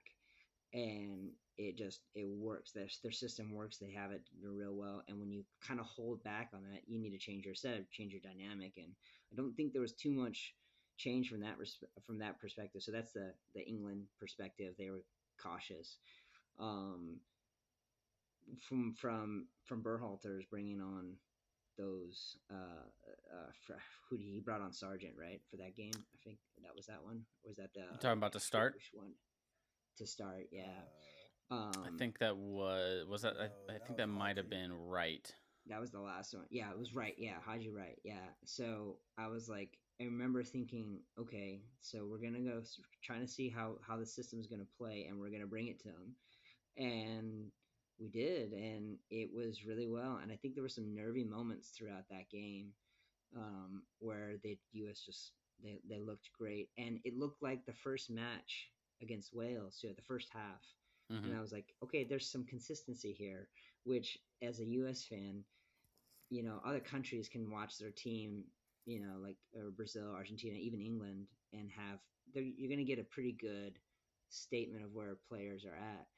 and 0.73 1.31
it 1.59 1.77
just 1.77 2.01
it 2.15 2.29
works. 2.29 2.73
Their 2.73 2.89
their 3.03 3.13
system 3.13 3.53
works. 3.53 3.79
They 3.79 3.93
have 3.93 4.13
it 4.13 4.23
real 4.43 4.75
well, 4.75 5.03
and 5.09 5.21
when 5.21 5.31
you 5.31 5.45
kind 5.67 5.81
of 5.81 5.87
hold 5.87 6.23
back 6.25 6.51
on 6.55 6.63
that, 6.65 6.83
you 6.87 6.99
need 7.01 7.11
to 7.11 7.19
change 7.19 7.45
your 7.45 7.55
setup, 7.55 7.91
change 7.91 8.13
your 8.13 8.23
dynamic, 8.23 8.75
and 8.77 8.93
I 9.33 9.37
don't 9.37 9.55
think 9.55 9.73
there 9.73 9.83
was 9.83 9.95
too 9.95 10.13
much 10.13 10.55
change 10.97 11.29
from 11.29 11.41
that 11.41 11.59
res- 11.59 11.83
from 12.05 12.19
that 12.19 12.41
perspective. 12.41 12.83
So 12.83 12.93
that's 12.93 13.13
the 13.13 13.35
the 13.55 13.67
England 13.67 14.07
perspective. 14.19 14.75
They 14.79 14.91
were 14.91 15.05
cautious. 15.43 15.99
Um, 16.59 17.21
from 18.61 18.95
from 18.95 19.47
from 19.65 19.83
Berhalter's 19.83 20.45
bringing 20.51 20.81
on 20.81 21.17
those 21.79 22.37
uh 22.51 22.85
uh 23.35 23.77
who 24.11 24.17
he 24.17 24.41
brought 24.45 24.61
on 24.61 24.73
Sargent 24.73 25.15
right 25.19 25.41
for 25.51 25.57
that 25.59 25.75
game? 25.77 25.93
I 25.95 26.19
think 26.25 26.39
that 26.63 26.75
was 26.77 26.87
that 26.87 27.03
one. 27.03 27.25
Or 27.45 27.49
was 27.49 27.57
that 27.59 27.73
the 27.75 27.81
You 27.93 27.99
talking 28.01 28.19
about 28.19 28.33
to 28.33 28.41
start? 28.41 28.75
which 28.75 28.91
one? 28.93 29.13
To 29.99 30.07
start 30.07 30.49
yeah. 30.53 30.83
Uh, 31.51 31.55
um 31.55 31.73
I 31.85 31.91
think 31.99 32.19
that 32.19 32.37
was 32.37 33.07
was 33.07 33.23
that. 33.23 33.35
I, 33.39 33.45
no, 33.45 33.51
I 33.69 33.73
that 33.75 33.81
think 33.87 33.91
was 33.91 33.97
that 33.99 34.07
might 34.09 34.37
have 34.37 34.49
been 34.51 34.73
right. 34.73 35.31
that 35.67 35.81
was 35.81 35.91
the 35.91 36.01
last 36.01 36.35
one. 36.35 36.47
Yeah 36.51 36.71
it 36.71 36.79
was 36.79 36.95
right 36.95 37.15
yeah 37.19 37.37
Haji 37.45 37.71
right 37.71 37.99
yeah. 38.05 38.27
So 38.45 38.99
I 39.19 39.29
was 39.29 39.49
like 39.49 39.79
I 40.01 40.05
remember 40.05 40.43
thinking 40.43 41.01
okay 41.19 41.61
so 41.81 42.07
we're 42.11 42.19
gonna 42.19 42.41
go 42.41 42.63
trying 43.05 43.21
to 43.21 43.29
see 43.29 43.49
how 43.49 43.77
how 43.87 43.97
the 43.97 44.07
system's 44.07 44.47
gonna 44.47 44.67
play 44.79 45.07
and 45.09 45.19
we're 45.19 45.31
gonna 45.31 45.47
bring 45.47 45.69
it 45.69 45.79
to 45.81 45.89
them 45.89 46.15
and 46.77 47.51
we 48.03 48.11
did, 48.11 48.53
and 48.53 48.99
it 49.11 49.33
was 49.35 49.67
really 49.67 49.89
well. 49.89 50.19
And 50.19 50.33
I 50.33 50.37
think 50.37 50.55
there 50.55 50.65
were 50.65 50.71
some 50.71 50.95
nervy 50.95 51.25
moments 51.25 51.71
throughout 51.71 52.09
that 52.11 52.31
game 52.31 52.75
um, 53.37 53.87
where 54.01 54.39
the 54.43 54.59
U.S. 54.73 55.05
just 55.05 55.35
they 55.63 55.81
they 55.89 56.01
looked 56.01 56.31
great, 56.39 56.71
and 56.79 57.01
it 57.05 57.17
looked 57.17 57.43
like 57.43 57.67
the 57.67 57.75
first 57.75 58.11
match 58.11 58.73
against 59.03 59.35
Wales, 59.35 59.79
so 59.81 59.93
the 59.95 60.03
first 60.03 60.31
half. 60.33 60.63
Mhm. 61.11 61.25
And 61.25 61.37
I 61.37 61.41
was 61.41 61.53
like, 61.53 61.75
okay, 61.85 62.05
there's 62.05 62.31
some 62.31 62.47
consistency 62.47 63.13
here, 63.13 63.51
which 63.85 64.19
as 64.43 64.61
a 64.61 64.67
U.S. 64.67 65.07
fan, 65.07 65.45
you 66.31 66.43
know, 66.43 66.61
other 66.65 66.81
countries 66.81 67.29
can 67.29 67.51
watch 67.51 67.79
their 67.79 67.93
team, 67.93 68.53
you 68.87 69.01
know, 69.01 69.19
like 69.19 69.39
Brazil, 69.77 70.13
Argentina, 70.13 70.57
even 70.59 70.81
England, 70.83 71.29
and 71.53 71.71
have 71.71 72.01
they're, 72.35 72.43
you're 72.43 72.69
going 72.71 72.85
to 72.85 72.85
get 72.85 73.01
a 73.01 73.05
pretty 73.05 73.33
good 73.33 73.81
statement 74.29 74.85
of 74.85 74.93
where 74.93 75.17
players 75.29 75.65
are 75.67 75.77
at. 75.77 76.09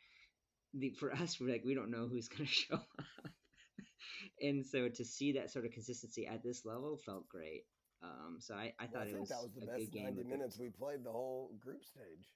The, 0.77 0.91
for 0.91 1.13
us, 1.13 1.39
we're 1.41 1.51
like 1.53 1.65
we 1.65 1.75
don't 1.75 1.91
know 1.91 2.09
who's 2.09 2.29
going 2.29 2.47
to 2.47 2.53
show 2.53 2.75
up, 2.75 2.87
and 4.41 4.65
so 4.67 4.89
to 4.89 5.05
see 5.05 5.33
that 5.33 5.51
sort 5.51 5.65
of 5.67 5.73
consistency 5.73 6.27
at 6.27 6.43
this 6.43 6.65
level 6.65 6.97
felt 7.07 7.29
great. 7.29 7.63
Um, 8.03 8.37
so 8.41 8.55
I, 8.55 8.73
I 8.79 8.85
Well, 8.85 8.89
thought 8.93 9.03
I 9.03 9.05
it 9.07 9.09
think 9.11 9.21
was, 9.21 9.29
that 9.31 9.43
was 9.43 9.53
the 9.55 9.63
a 9.63 9.67
best 9.67 9.79
good 9.79 9.93
game. 9.93 10.05
90 10.05 10.19
with 10.19 10.27
minutes 10.27 10.59
we 10.59 10.69
played 10.69 11.05
the 11.05 11.11
whole 11.13 11.53
group 11.63 11.83
stage. 11.85 12.29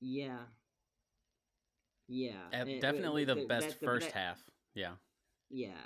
Yeah. 0.00 0.38
Yeah. 2.08 2.48
And- 2.52 2.68
but- 2.68 2.80
definitely 2.80 3.24
but 3.24 3.36
the 3.36 3.46
best 3.46 3.68
that- 3.68 3.80
but 3.80 3.86
first 3.86 4.06
that- 4.08 4.14
half. 4.18 4.42
Yeah. 4.74 4.94
Yeah, 5.50 5.76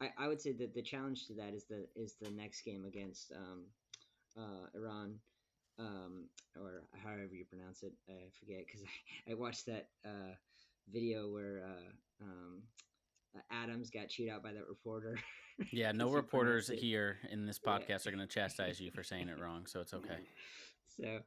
I, 0.00 0.10
I 0.18 0.28
would 0.28 0.40
say 0.40 0.52
that 0.52 0.74
the 0.74 0.82
challenge 0.82 1.26
to 1.28 1.34
that 1.34 1.54
is 1.54 1.64
the 1.66 1.86
is 1.96 2.16
the 2.20 2.30
next 2.30 2.62
game 2.62 2.84
against 2.84 3.32
um, 3.32 3.64
uh, 4.36 4.66
Iran, 4.74 5.20
um, 5.78 6.28
or 6.56 6.82
however 7.02 7.34
you 7.34 7.44
pronounce 7.44 7.82
it. 7.82 7.92
I 8.08 8.30
forget 8.38 8.66
because 8.66 8.82
I, 9.28 9.32
I 9.32 9.34
watched 9.34 9.66
that 9.66 9.88
uh, 10.04 10.34
video 10.88 11.30
where 11.30 11.64
uh, 11.64 12.24
um, 12.24 12.62
Adams 13.50 13.90
got 13.90 14.08
chewed 14.08 14.30
out 14.30 14.42
by 14.42 14.52
that 14.52 14.68
reporter. 14.68 15.18
Yeah, 15.72 15.92
no 15.92 16.10
reporters 16.10 16.68
here 16.68 17.18
in 17.30 17.44
this 17.46 17.58
Yeah. 17.58 17.78
podcast 17.78 18.06
are 18.06 18.10
going 18.10 18.26
to 18.26 18.26
chastise 18.26 18.80
you 18.80 18.90
for 18.90 19.02
saying 19.02 19.28
it 19.28 19.38
wrong, 19.38 19.66
so 19.66 19.80
it's 19.80 19.92
okay. 19.92 20.18
so, 20.88 21.20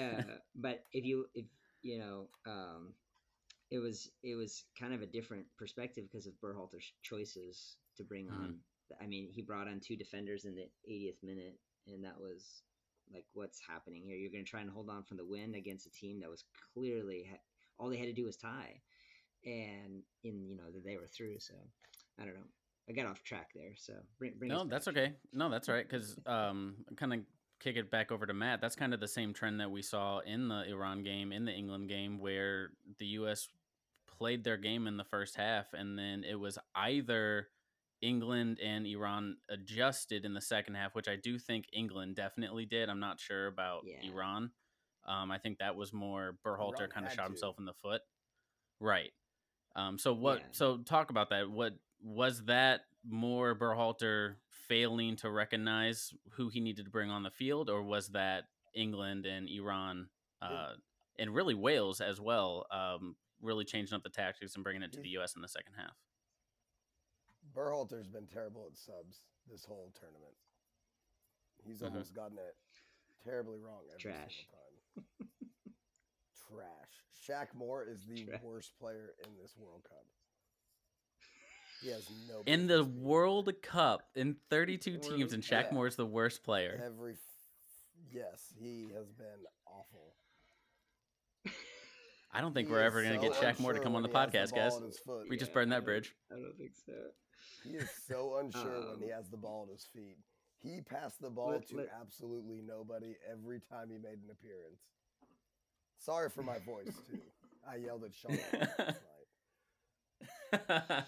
uh, 0.00 0.38
but 0.54 0.86
if 0.92 1.04
you 1.04 1.26
if 1.34 1.46
you 1.82 1.98
know, 1.98 2.28
um, 2.46 2.94
it 3.70 3.78
was 3.78 4.10
it 4.22 4.34
was 4.34 4.64
kind 4.78 4.92
of 4.92 5.02
a 5.02 5.06
different 5.06 5.46
perspective 5.56 6.04
because 6.10 6.26
of 6.26 6.38
Berhalter's 6.40 6.92
choices 7.02 7.76
to 7.96 8.04
bring 8.04 8.28
Mhm. 8.28 8.34
on. 8.34 8.60
I 9.00 9.06
mean, 9.06 9.30
he 9.30 9.42
brought 9.42 9.68
on 9.68 9.80
two 9.80 9.96
defenders 9.96 10.44
in 10.44 10.54
the 10.54 10.68
80th 10.84 11.22
minute, 11.22 11.58
and 11.86 12.04
that 12.04 12.18
was 12.18 12.62
like, 13.12 13.24
what's 13.32 13.60
happening 13.60 14.02
here? 14.04 14.16
You're 14.16 14.30
going 14.30 14.44
to 14.44 14.50
try 14.50 14.60
and 14.60 14.70
hold 14.70 14.88
on 14.88 15.02
from 15.04 15.16
the 15.16 15.24
win 15.24 15.54
against 15.54 15.86
a 15.86 15.90
team 15.90 16.20
that 16.20 16.30
was 16.30 16.44
clearly 16.74 17.26
ha- 17.30 17.38
all 17.78 17.88
they 17.88 17.96
had 17.96 18.06
to 18.06 18.12
do 18.12 18.24
was 18.24 18.36
tie, 18.36 18.80
and 19.44 20.02
in 20.24 20.46
you 20.46 20.56
know 20.56 20.70
that 20.72 20.84
they 20.84 20.96
were 20.96 21.06
through. 21.06 21.38
So, 21.38 21.54
I 22.20 22.24
don't 22.24 22.34
know. 22.34 22.48
I 22.88 22.92
got 22.92 23.06
off 23.06 23.22
track 23.22 23.50
there. 23.54 23.72
So 23.76 23.94
bring 24.18 24.34
bring. 24.38 24.50
No, 24.50 24.64
that's 24.64 24.88
okay. 24.88 25.14
No, 25.32 25.48
that's 25.48 25.68
all 25.68 25.74
right. 25.74 25.88
Because 25.88 26.18
um, 26.26 26.76
kind 26.96 27.14
of 27.14 27.20
kick 27.60 27.76
it 27.76 27.90
back 27.90 28.10
over 28.10 28.26
to 28.26 28.34
Matt. 28.34 28.60
That's 28.60 28.74
kind 28.74 28.92
of 28.92 29.00
the 29.00 29.08
same 29.08 29.32
trend 29.32 29.60
that 29.60 29.70
we 29.70 29.82
saw 29.82 30.18
in 30.20 30.48
the 30.48 30.68
Iran 30.68 31.02
game, 31.02 31.32
in 31.32 31.44
the 31.44 31.52
England 31.52 31.88
game, 31.88 32.18
where 32.18 32.70
the 32.98 33.06
U.S. 33.06 33.48
played 34.18 34.42
their 34.42 34.56
game 34.56 34.86
in 34.86 34.96
the 34.96 35.04
first 35.04 35.36
half, 35.36 35.72
and 35.72 35.98
then 35.98 36.24
it 36.28 36.34
was 36.34 36.58
either 36.74 37.48
England 38.02 38.58
and 38.62 38.86
Iran 38.86 39.36
adjusted 39.48 40.24
in 40.24 40.34
the 40.34 40.40
second 40.40 40.74
half, 40.74 40.94
which 40.94 41.08
I 41.08 41.16
do 41.16 41.38
think 41.38 41.66
England 41.72 42.16
definitely 42.16 42.64
did. 42.66 42.88
I'm 42.88 43.00
not 43.00 43.20
sure 43.20 43.46
about 43.46 43.84
Yeah. 43.84 44.10
Iran. 44.10 44.50
Um, 45.04 45.30
I 45.30 45.38
think 45.38 45.58
that 45.58 45.76
was 45.76 45.92
more 45.92 46.38
Berhalter 46.44 46.80
Iran 46.80 46.90
kind 46.90 47.06
of 47.06 47.12
shot 47.12 47.24
to. 47.24 47.28
himself 47.28 47.58
in 47.58 47.64
the 47.64 47.72
foot. 47.74 48.02
Right. 48.78 49.12
Um, 49.76 49.98
so 49.98 50.12
what? 50.12 50.40
Yeah. 50.40 50.46
So 50.52 50.78
talk 50.78 51.10
about 51.10 51.30
that. 51.30 51.50
What 51.50 51.74
was 52.02 52.44
that 52.44 52.82
more 53.04 53.54
Berhalter 53.54 54.36
failing 54.68 55.16
to 55.16 55.30
recognize 55.30 56.12
who 56.32 56.48
he 56.48 56.60
needed 56.60 56.84
to 56.86 56.90
bring 56.90 57.10
on 57.10 57.22
the 57.22 57.30
field, 57.30 57.70
or 57.70 57.82
was 57.82 58.08
that 58.08 58.44
England 58.74 59.26
and 59.26 59.48
Iran, 59.48 60.08
uh, 60.42 60.74
and 61.18 61.34
really 61.34 61.54
Wales 61.54 62.00
as 62.00 62.20
well, 62.20 62.66
um, 62.70 63.16
really 63.40 63.64
changing 63.64 63.94
up 63.96 64.02
the 64.02 64.10
tactics 64.10 64.54
and 64.54 64.64
bringing 64.64 64.82
it 64.82 64.92
to 64.92 65.00
the 65.00 65.08
U.S. 65.10 65.34
in 65.34 65.42
the 65.42 65.48
second 65.48 65.74
half? 65.76 65.96
Berhalter's 67.54 68.06
been 68.08 68.26
terrible 68.26 68.66
at 68.70 68.76
subs 68.76 69.24
this 69.50 69.64
whole 69.64 69.92
tournament. 69.98 70.34
He's 71.64 71.80
Mhm. 71.80 71.86
almost 71.86 72.14
gotten 72.14 72.38
it 72.38 72.56
terribly 73.22 73.58
wrong 73.58 73.82
every 73.88 73.98
Trash. 74.00 74.46
single 74.46 75.04
time. 75.18 75.30
Trash. 76.48 77.04
Shaq 77.26 77.54
Moore 77.54 77.84
is 77.84 78.04
the 78.06 78.24
Trash. 78.24 78.42
worst 78.42 78.78
player 78.78 79.14
in 79.24 79.36
this 79.36 79.56
World 79.56 79.84
Cup. 79.84 80.06
He 81.82 81.88
has 81.88 82.08
no 82.28 82.42
In 82.46 82.66
the 82.66 82.78
business 82.82 82.94
being 82.94 83.04
World 83.04 83.62
Cup, 83.62 84.10
in 84.14 84.34
32 84.50 84.98
teams, 84.98 85.32
and 85.32 85.42
Shaq 85.42 85.72
Yeah. 85.72 85.82
is 85.84 85.96
the 85.96 86.06
worst 86.06 86.42
player. 86.42 86.78
every. 86.82 87.12
f- 87.14 87.18
Yes, 88.10 88.52
he 88.58 88.88
has 88.90 89.12
been 89.12 89.46
awful. 89.66 90.16
I 92.32 92.40
don't 92.40 92.54
think 92.54 92.68
He 92.68 92.72
we're 92.72 92.80
is 92.80 92.86
ever 92.86 93.02
going 93.02 93.20
to 93.20 93.26
so 93.34 93.40
get 93.42 93.56
Shaq 93.56 93.60
Moore 93.60 93.72
to 93.72 93.80
come 93.80 93.94
on 93.94 94.02
the 94.02 94.08
when 94.08 94.30
he 94.30 94.36
has 94.38 94.50
podcast, 94.50 94.54
ball 94.54 94.70
guys. 94.70 94.76
at 94.76 94.82
his 94.86 94.98
foot. 94.98 95.28
We 95.28 95.36
just 95.36 95.52
burned 95.52 95.72
that 95.72 95.84
bridge. 95.84 96.14
I 96.30 96.34
don't 96.36 96.56
think 96.56 96.74
so. 96.74 97.12
He 97.62 97.70
is 97.76 97.90
so 98.06 98.38
unsure 98.38 98.90
when 98.90 98.98
he 99.00 99.12
Um, 99.12 99.18
has 99.18 99.28
the 99.30 99.36
ball 99.36 99.64
at 99.64 99.72
his 99.72 99.84
feet. 99.86 100.18
He 100.62 100.80
passed 100.82 101.20
the 101.20 101.30
ball 101.30 101.50
let- 101.50 101.66
to 101.68 101.76
let- 101.76 101.88
absolutely 101.90 102.60
nobody 102.62 103.16
every 103.26 103.60
time 103.60 103.90
he 103.90 103.98
made 103.98 104.22
an 104.22 104.30
appearance. 104.30 104.80
Sorry 105.98 106.30
for 106.30 106.42
my 106.42 106.58
voice 106.60 106.94
too. 107.06 107.20
I 107.66 107.76
yelled 107.76 108.04
at 108.04 108.14
Sean 108.14 108.36
last 108.36 108.78
night. 110.52 111.04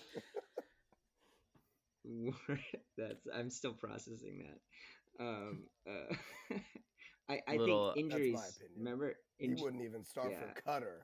That's 2.96 3.26
I'm 3.34 3.50
still 3.50 3.72
processing 3.74 4.44
that. 4.44 5.24
Um, 5.24 5.64
uh, 5.88 6.14
I, 7.28 7.40
I 7.46 7.56
Little- 7.56 7.92
think 7.94 8.10
That's 8.10 8.18
my 8.20 8.26
injuries. 8.26 8.56
opinion. 8.56 8.78
Remember, 8.78 9.14
He 9.38 9.54
wouldn't 9.54 9.82
even 9.82 10.04
start 10.04 10.30
yeah. 10.32 10.40
for 10.40 10.62
Qatar. 10.62 11.02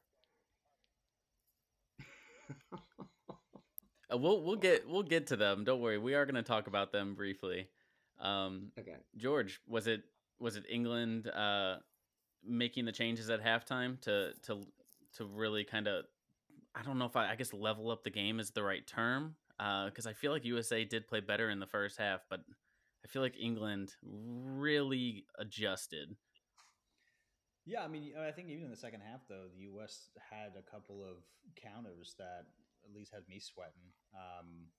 Uh, 4.12 4.16
we'll 4.16 4.42
we'll 4.42 4.56
get 4.56 4.88
we'll 4.88 5.02
get 5.02 5.26
to 5.28 5.36
them. 5.36 5.64
Don't 5.64 5.80
worry. 5.80 5.98
We 5.98 6.14
are 6.14 6.24
going 6.24 6.36
to 6.36 6.42
talk 6.42 6.66
about 6.66 6.92
them 6.92 7.14
briefly. 7.14 7.68
Um, 8.20 8.72
okay. 8.78 8.96
George, 9.16 9.60
was 9.66 9.86
it 9.86 10.02
was 10.40 10.56
it 10.56 10.64
England 10.68 11.28
uh, 11.28 11.76
making 12.44 12.84
the 12.84 12.92
changes 12.92 13.30
at 13.30 13.44
halftime 13.44 14.00
to 14.02 14.32
to 14.44 14.60
to 15.16 15.24
really 15.24 15.64
kind 15.64 15.86
of 15.86 16.04
I 16.74 16.82
don't 16.82 16.98
know 16.98 17.06
if 17.06 17.16
I, 17.16 17.32
I 17.32 17.34
guess 17.34 17.52
level 17.52 17.90
up 17.90 18.04
the 18.04 18.10
game 18.10 18.40
is 18.40 18.50
the 18.50 18.62
right 18.62 18.86
term 18.86 19.34
because 19.58 20.06
I 20.06 20.12
feel 20.12 20.32
like 20.32 20.44
USA 20.44 20.84
did 20.84 21.08
play 21.08 21.20
better 21.20 21.50
in 21.50 21.58
the 21.58 21.66
first 21.66 21.98
half, 21.98 22.20
but 22.30 22.40
I 23.04 23.08
feel 23.08 23.22
like 23.22 23.34
England 23.38 23.94
really 24.02 25.26
adjusted. 25.38 26.14
Yeah, 27.66 27.82
I 27.82 27.88
mean, 27.88 28.12
I 28.18 28.30
think 28.30 28.48
even 28.48 28.64
in 28.64 28.70
the 28.70 28.76
second 28.76 29.00
half, 29.00 29.20
though, 29.28 29.44
the 29.54 29.64
U.S. 29.64 30.08
had 30.30 30.52
a 30.58 30.70
couple 30.70 31.02
of 31.02 31.16
counters 31.60 32.14
that 32.18 32.46
at 32.88 32.94
least 32.96 33.12
had 33.12 33.28
me 33.28 33.38
sweating. 33.38 33.92
Um, 34.14 34.72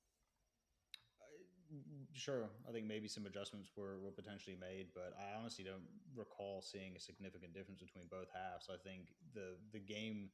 sure, 2.14 2.50
I 2.68 2.72
think 2.72 2.88
maybe 2.88 3.08
some 3.08 3.26
adjustments 3.26 3.70
were, 3.78 4.00
were 4.00 4.12
potentially 4.12 4.58
made, 4.60 4.88
but 4.94 5.14
I 5.20 5.38
honestly 5.38 5.64
don't 5.64 5.86
recall 6.16 6.62
seeing 6.62 6.96
a 6.96 7.00
significant 7.00 7.54
difference 7.54 7.82
between 7.82 8.10
both 8.10 8.28
halves. 8.34 8.68
I 8.72 8.78
think 8.82 9.14
the 9.34 9.58
the 9.72 9.80
game 9.80 10.30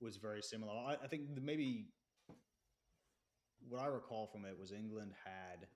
was 0.00 0.16
very 0.16 0.42
similar. 0.42 0.72
I, 0.72 0.96
I 1.02 1.08
think 1.08 1.22
maybe 1.42 1.90
what 3.68 3.82
I 3.82 3.86
recall 3.86 4.26
from 4.26 4.44
it 4.44 4.58
was 4.58 4.72
England 4.72 5.12
had 5.24 5.66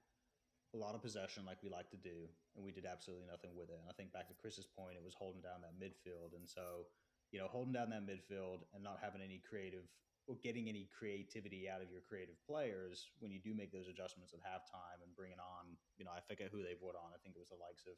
a 0.74 0.76
lot 0.76 0.94
of 0.94 1.02
possession 1.02 1.44
like 1.46 1.62
we 1.62 1.70
like 1.70 1.90
to 1.90 1.96
do, 1.96 2.26
and 2.56 2.64
we 2.64 2.72
did 2.72 2.86
absolutely 2.86 3.26
nothing 3.30 3.54
with 3.54 3.70
it. 3.70 3.78
And 3.78 3.88
I 3.88 3.94
think 3.94 4.12
back 4.12 4.26
to 4.28 4.34
Chris's 4.34 4.66
point, 4.66 4.96
it 4.96 5.04
was 5.04 5.14
holding 5.14 5.42
down 5.42 5.62
that 5.62 5.78
midfield. 5.78 6.34
And 6.34 6.48
so, 6.48 6.90
you 7.30 7.38
know, 7.38 7.46
holding 7.46 7.72
down 7.72 7.90
that 7.90 8.02
midfield 8.02 8.66
and 8.74 8.82
not 8.82 8.98
having 9.02 9.22
any 9.22 9.42
creative 9.46 9.86
getting 10.42 10.68
any 10.68 10.88
creativity 10.88 11.68
out 11.68 11.82
of 11.84 11.90
your 11.92 12.00
creative 12.00 12.40
players 12.48 13.10
when 13.20 13.30
you 13.30 13.38
do 13.38 13.52
make 13.52 13.72
those 13.72 13.88
adjustments 13.88 14.32
at 14.32 14.40
halftime 14.40 15.04
and 15.04 15.12
bringing 15.14 15.38
on, 15.40 15.76
you 15.98 16.04
know, 16.04 16.12
I 16.16 16.20
forget 16.24 16.48
who 16.48 16.64
they 16.64 16.72
brought 16.72 16.96
on. 16.96 17.12
I 17.12 17.20
think 17.20 17.36
it 17.36 17.42
was 17.44 17.52
the 17.52 17.60
likes 17.60 17.84
of 17.84 17.96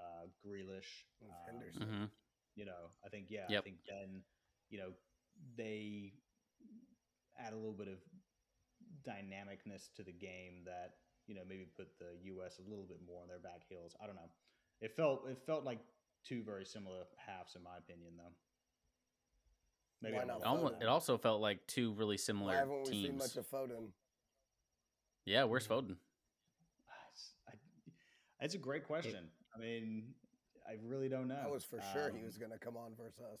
uh, 0.00 0.24
Grealish, 0.40 1.04
um, 1.28 1.36
Henderson. 1.46 1.86
hmm 1.86 2.04
you 2.56 2.64
know, 2.64 2.88
I 3.04 3.08
think 3.08 3.26
yeah, 3.28 3.44
Yep. 3.48 3.60
I 3.60 3.64
think 3.64 3.76
then, 3.84 4.22
you 4.70 4.78
know, 4.78 4.92
they 5.56 6.14
add 7.38 7.52
a 7.52 7.56
little 7.56 7.76
bit 7.76 7.88
of 7.88 7.98
dynamicness 9.06 9.92
to 9.96 10.02
the 10.02 10.12
game 10.12 10.64
that 10.64 10.96
you 11.26 11.34
know 11.34 11.42
maybe 11.48 11.66
put 11.76 11.88
the 11.98 12.16
U.S. 12.36 12.58
a 12.58 12.68
little 12.68 12.86
bit 12.86 12.98
more 13.06 13.22
on 13.22 13.28
their 13.28 13.38
back 13.40 13.62
heels. 13.68 13.94
I 14.02 14.06
don't 14.06 14.16
know. 14.16 14.30
It 14.80 14.94
felt 14.96 15.26
it 15.28 15.38
felt 15.46 15.64
like 15.64 15.80
two 16.26 16.42
very 16.44 16.64
similar 16.64 17.04
halves 17.16 17.54
in 17.56 17.62
my 17.62 17.78
opinion, 17.78 18.14
though. 18.16 18.34
Maybe 20.02 20.16
Why 20.16 20.22
I'm 20.22 20.28
not. 20.28 20.42
Almost, 20.44 20.74
it 20.82 20.88
also 20.88 21.16
felt 21.16 21.40
like 21.40 21.66
two 21.66 21.92
really 21.92 22.14
Why 22.14 22.18
similar 22.18 22.54
haven't 22.54 22.82
we 22.84 22.90
seen 22.90 23.02
teams. 23.12 23.18
much 23.18 23.36
of 23.36 23.48
Foden? 23.50 23.88
yeah, 25.24 25.44
where's 25.44 25.66
Foden? 25.66 25.96
It's, 27.12 27.32
I- 27.48 28.44
it's 28.44 28.54
a 28.54 28.58
great 28.58 28.84
question. 28.86 29.30
I 29.54 29.58
mean, 29.58 30.14
I 30.68 30.76
really 30.84 31.08
don't 31.08 31.28
know. 31.28 31.40
I 31.42 31.48
was 31.48 31.64
for 31.64 31.80
sure 31.92 32.10
he 32.10 32.18
Um, 32.20 32.24
was 32.24 32.36
going 32.36 32.52
to 32.52 32.58
come 32.58 32.76
on 32.76 32.94
versus 32.94 33.20
us. 33.20 33.40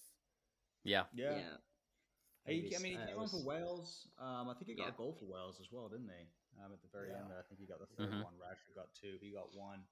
Yeah, 0.84 1.04
Yeah. 1.14 1.36
Yeah. 1.36 1.56
He, 2.46 2.76
I 2.76 2.78
mean, 2.78 2.92
he 3.00 3.06
came 3.06 3.18
on 3.18 3.26
for 3.28 3.42
Wales. 3.42 4.06
Um, 4.18 4.48
I 4.48 4.54
think 4.54 4.68
he 4.68 4.74
got 4.76 4.84
Yeah. 4.84 4.94
a 4.94 4.96
goal 4.96 5.12
for 5.18 5.24
Wales 5.26 5.58
as 5.60 5.66
well, 5.72 5.88
didn't 5.88 6.08
he? 6.08 6.30
Um, 6.62 6.72
at 6.72 6.80
the 6.80 6.88
very 6.88 7.10
end, 7.10 7.26
Yeah. 7.26 7.28
there, 7.34 7.38
I 7.40 7.42
think 7.42 7.58
he 7.60 7.66
got 7.66 7.80
the 7.80 7.86
3rd 8.00 8.12
Mhm. 8.12 8.22
one. 8.24 8.34
Rashford 8.38 8.74
got 8.76 8.94
two. 8.94 9.18
He 9.20 9.32
got 9.32 9.52
one. 9.52 9.84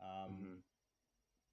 Um, 0.00 0.38
Mhm. 0.40 0.62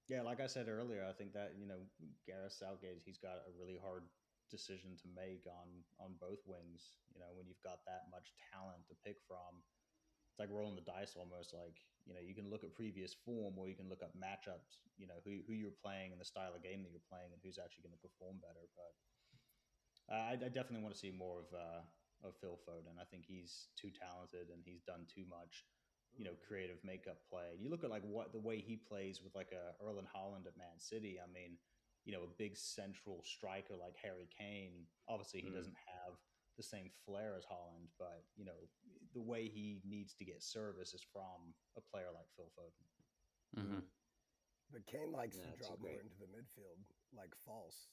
Yeah, 0.06 0.22
like 0.22 0.38
I 0.38 0.46
said 0.46 0.68
earlier, 0.68 1.04
I 1.04 1.12
think 1.12 1.32
that 1.32 1.56
you 1.56 1.66
know 1.66 1.84
Gareth 2.24 2.52
Southgate, 2.52 3.02
he's 3.04 3.18
got 3.18 3.38
a 3.48 3.50
really 3.52 3.76
hard 3.78 4.08
decision 4.50 4.96
to 5.00 5.08
make 5.12 5.44
on 5.46 5.84
on 6.00 6.16
both 6.20 6.42
wings. 6.44 6.94
You 7.12 7.20
know, 7.20 7.32
when 7.34 7.46
you've 7.46 7.62
got 7.62 7.84
that 7.86 8.10
much 8.10 8.34
talent 8.52 8.84
to 8.88 8.94
pick 9.04 9.20
from, 9.24 9.62
it's 10.30 10.40
like 10.40 10.52
rolling 10.52 10.76
the 10.76 10.86
dice 10.86 11.14
almost. 11.16 11.54
Like 11.54 11.78
you 12.04 12.12
know, 12.12 12.22
you 12.24 12.36
can 12.36 12.50
look 12.50 12.64
at 12.64 12.76
previous 12.76 13.14
form, 13.14 13.56
or 13.56 13.68
you 13.68 13.76
can 13.78 13.88
look 13.88 14.04
up 14.04 14.12
matchups. 14.16 14.82
You 14.96 15.06
know, 15.08 15.20
who 15.24 15.40
who 15.46 15.54
you're 15.56 15.74
playing 15.74 16.12
and 16.12 16.20
the 16.20 16.28
style 16.28 16.52
of 16.52 16.64
game 16.64 16.84
that 16.84 16.92
you're 16.92 17.10
playing, 17.10 17.32
and 17.32 17.40
who's 17.40 17.60
actually 17.60 17.86
going 17.86 17.96
to 17.96 18.04
perform 18.04 18.42
better. 18.42 18.64
But 18.76 18.92
uh, 20.12 20.24
I, 20.30 20.32
I 20.36 20.50
definitely 20.52 20.84
want 20.84 20.94
to 20.94 21.00
see 21.00 21.12
more 21.14 21.44
of 21.44 21.48
uh, 21.54 21.82
of 22.24 22.36
Phil 22.40 22.58
Foden. 22.64 23.00
I 23.00 23.06
think 23.08 23.24
he's 23.26 23.68
too 23.76 23.92
talented 23.92 24.48
and 24.48 24.64
he's 24.64 24.82
done 24.82 25.04
too 25.08 25.28
much 25.28 25.64
you 26.16 26.24
know 26.24 26.34
creative 26.46 26.78
makeup 26.84 27.18
play. 27.28 27.58
You 27.58 27.70
look 27.70 27.84
at 27.84 27.90
like 27.90 28.02
what 28.06 28.32
the 28.32 28.38
way 28.38 28.60
he 28.60 28.76
plays 28.76 29.20
with 29.22 29.34
like 29.34 29.52
a 29.52 29.74
Erling 29.82 30.06
Haaland 30.06 30.46
at 30.46 30.56
Man 30.56 30.78
City. 30.78 31.18
I 31.18 31.30
mean, 31.30 31.58
you 32.04 32.12
know, 32.12 32.22
a 32.22 32.36
big 32.38 32.56
central 32.56 33.22
striker 33.24 33.76
like 33.76 33.96
Harry 33.96 34.28
Kane. 34.36 34.86
Obviously, 35.08 35.40
he 35.40 35.48
Mm. 35.48 35.54
doesn't 35.54 35.76
have 35.76 36.18
the 36.56 36.62
same 36.62 36.90
flair 37.04 37.34
as 37.36 37.44
Haaland, 37.46 37.88
but 37.98 38.24
you 38.36 38.44
know, 38.44 38.68
the 39.12 39.20
way 39.22 39.48
he 39.48 39.80
needs 39.84 40.14
to 40.14 40.24
get 40.24 40.42
service 40.42 40.94
is 40.94 41.02
from 41.02 41.54
a 41.76 41.80
player 41.80 42.10
like 42.12 42.28
Phil 42.36 42.50
Foden. 42.56 42.86
hmm 43.54 43.80
But 44.70 44.86
Kane 44.86 45.12
likes 45.12 45.36
Yeah, 45.36 45.44
to 45.44 45.52
it's 45.54 45.66
a 45.66 45.68
drop 45.70 45.80
more 45.80 46.00
into 46.00 46.16
the 46.18 46.26
midfield, 46.26 46.84
like 47.12 47.34
false. 47.36 47.88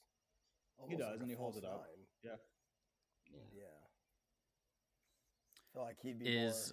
He 0.88 0.96
does, 0.96 1.12
like 1.12 1.20
and 1.20 1.30
he 1.30 1.36
holds 1.36 1.56
it 1.56 1.64
up. 1.64 1.82
nine. 1.86 2.06
Yeah. 2.22 2.36
Yeah. 3.30 3.40
Yeah. 3.52 3.88
I 5.54 5.72
feel 5.72 5.82
like 5.82 6.00
he'd 6.00 6.18
be 6.18 6.28
Is 6.28 6.72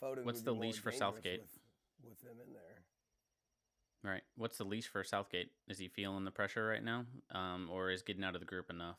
more. 0.00 0.16
Foden 0.16 0.24
what's 0.24 0.42
the 0.42 0.52
leash 0.54 0.78
for 0.78 0.92
Southgate? 0.92 1.40
With, 1.40 1.58
with 2.02 2.22
him 2.22 2.40
in 2.40 2.52
there. 2.52 2.83
Right? 4.04 4.22
What's 4.36 4.58
the 4.58 4.64
leash 4.64 4.86
for 4.86 5.02
Southgate? 5.02 5.50
Is 5.68 5.78
he 5.78 5.88
feeling 5.88 6.24
the 6.24 6.30
pressure 6.30 6.64
right 6.66 6.82
now, 6.84 7.06
um, 7.32 7.68
or 7.72 7.90
is 7.90 8.02
getting 8.02 8.22
out 8.22 8.34
of 8.34 8.40
the 8.40 8.46
group 8.46 8.70
enough? 8.70 8.96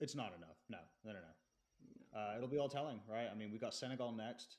It's 0.00 0.14
not 0.14 0.32
enough. 0.36 0.56
No, 0.68 0.78
no, 1.04 1.12
no, 1.12 1.18
no. 1.20 2.18
Uh, 2.20 2.36
it'll 2.36 2.48
be 2.48 2.58
all 2.58 2.68
telling, 2.68 3.00
right? 3.10 3.28
I 3.30 3.34
mean, 3.34 3.50
we 3.50 3.58
got 3.58 3.72
Senegal 3.74 4.12
next. 4.12 4.56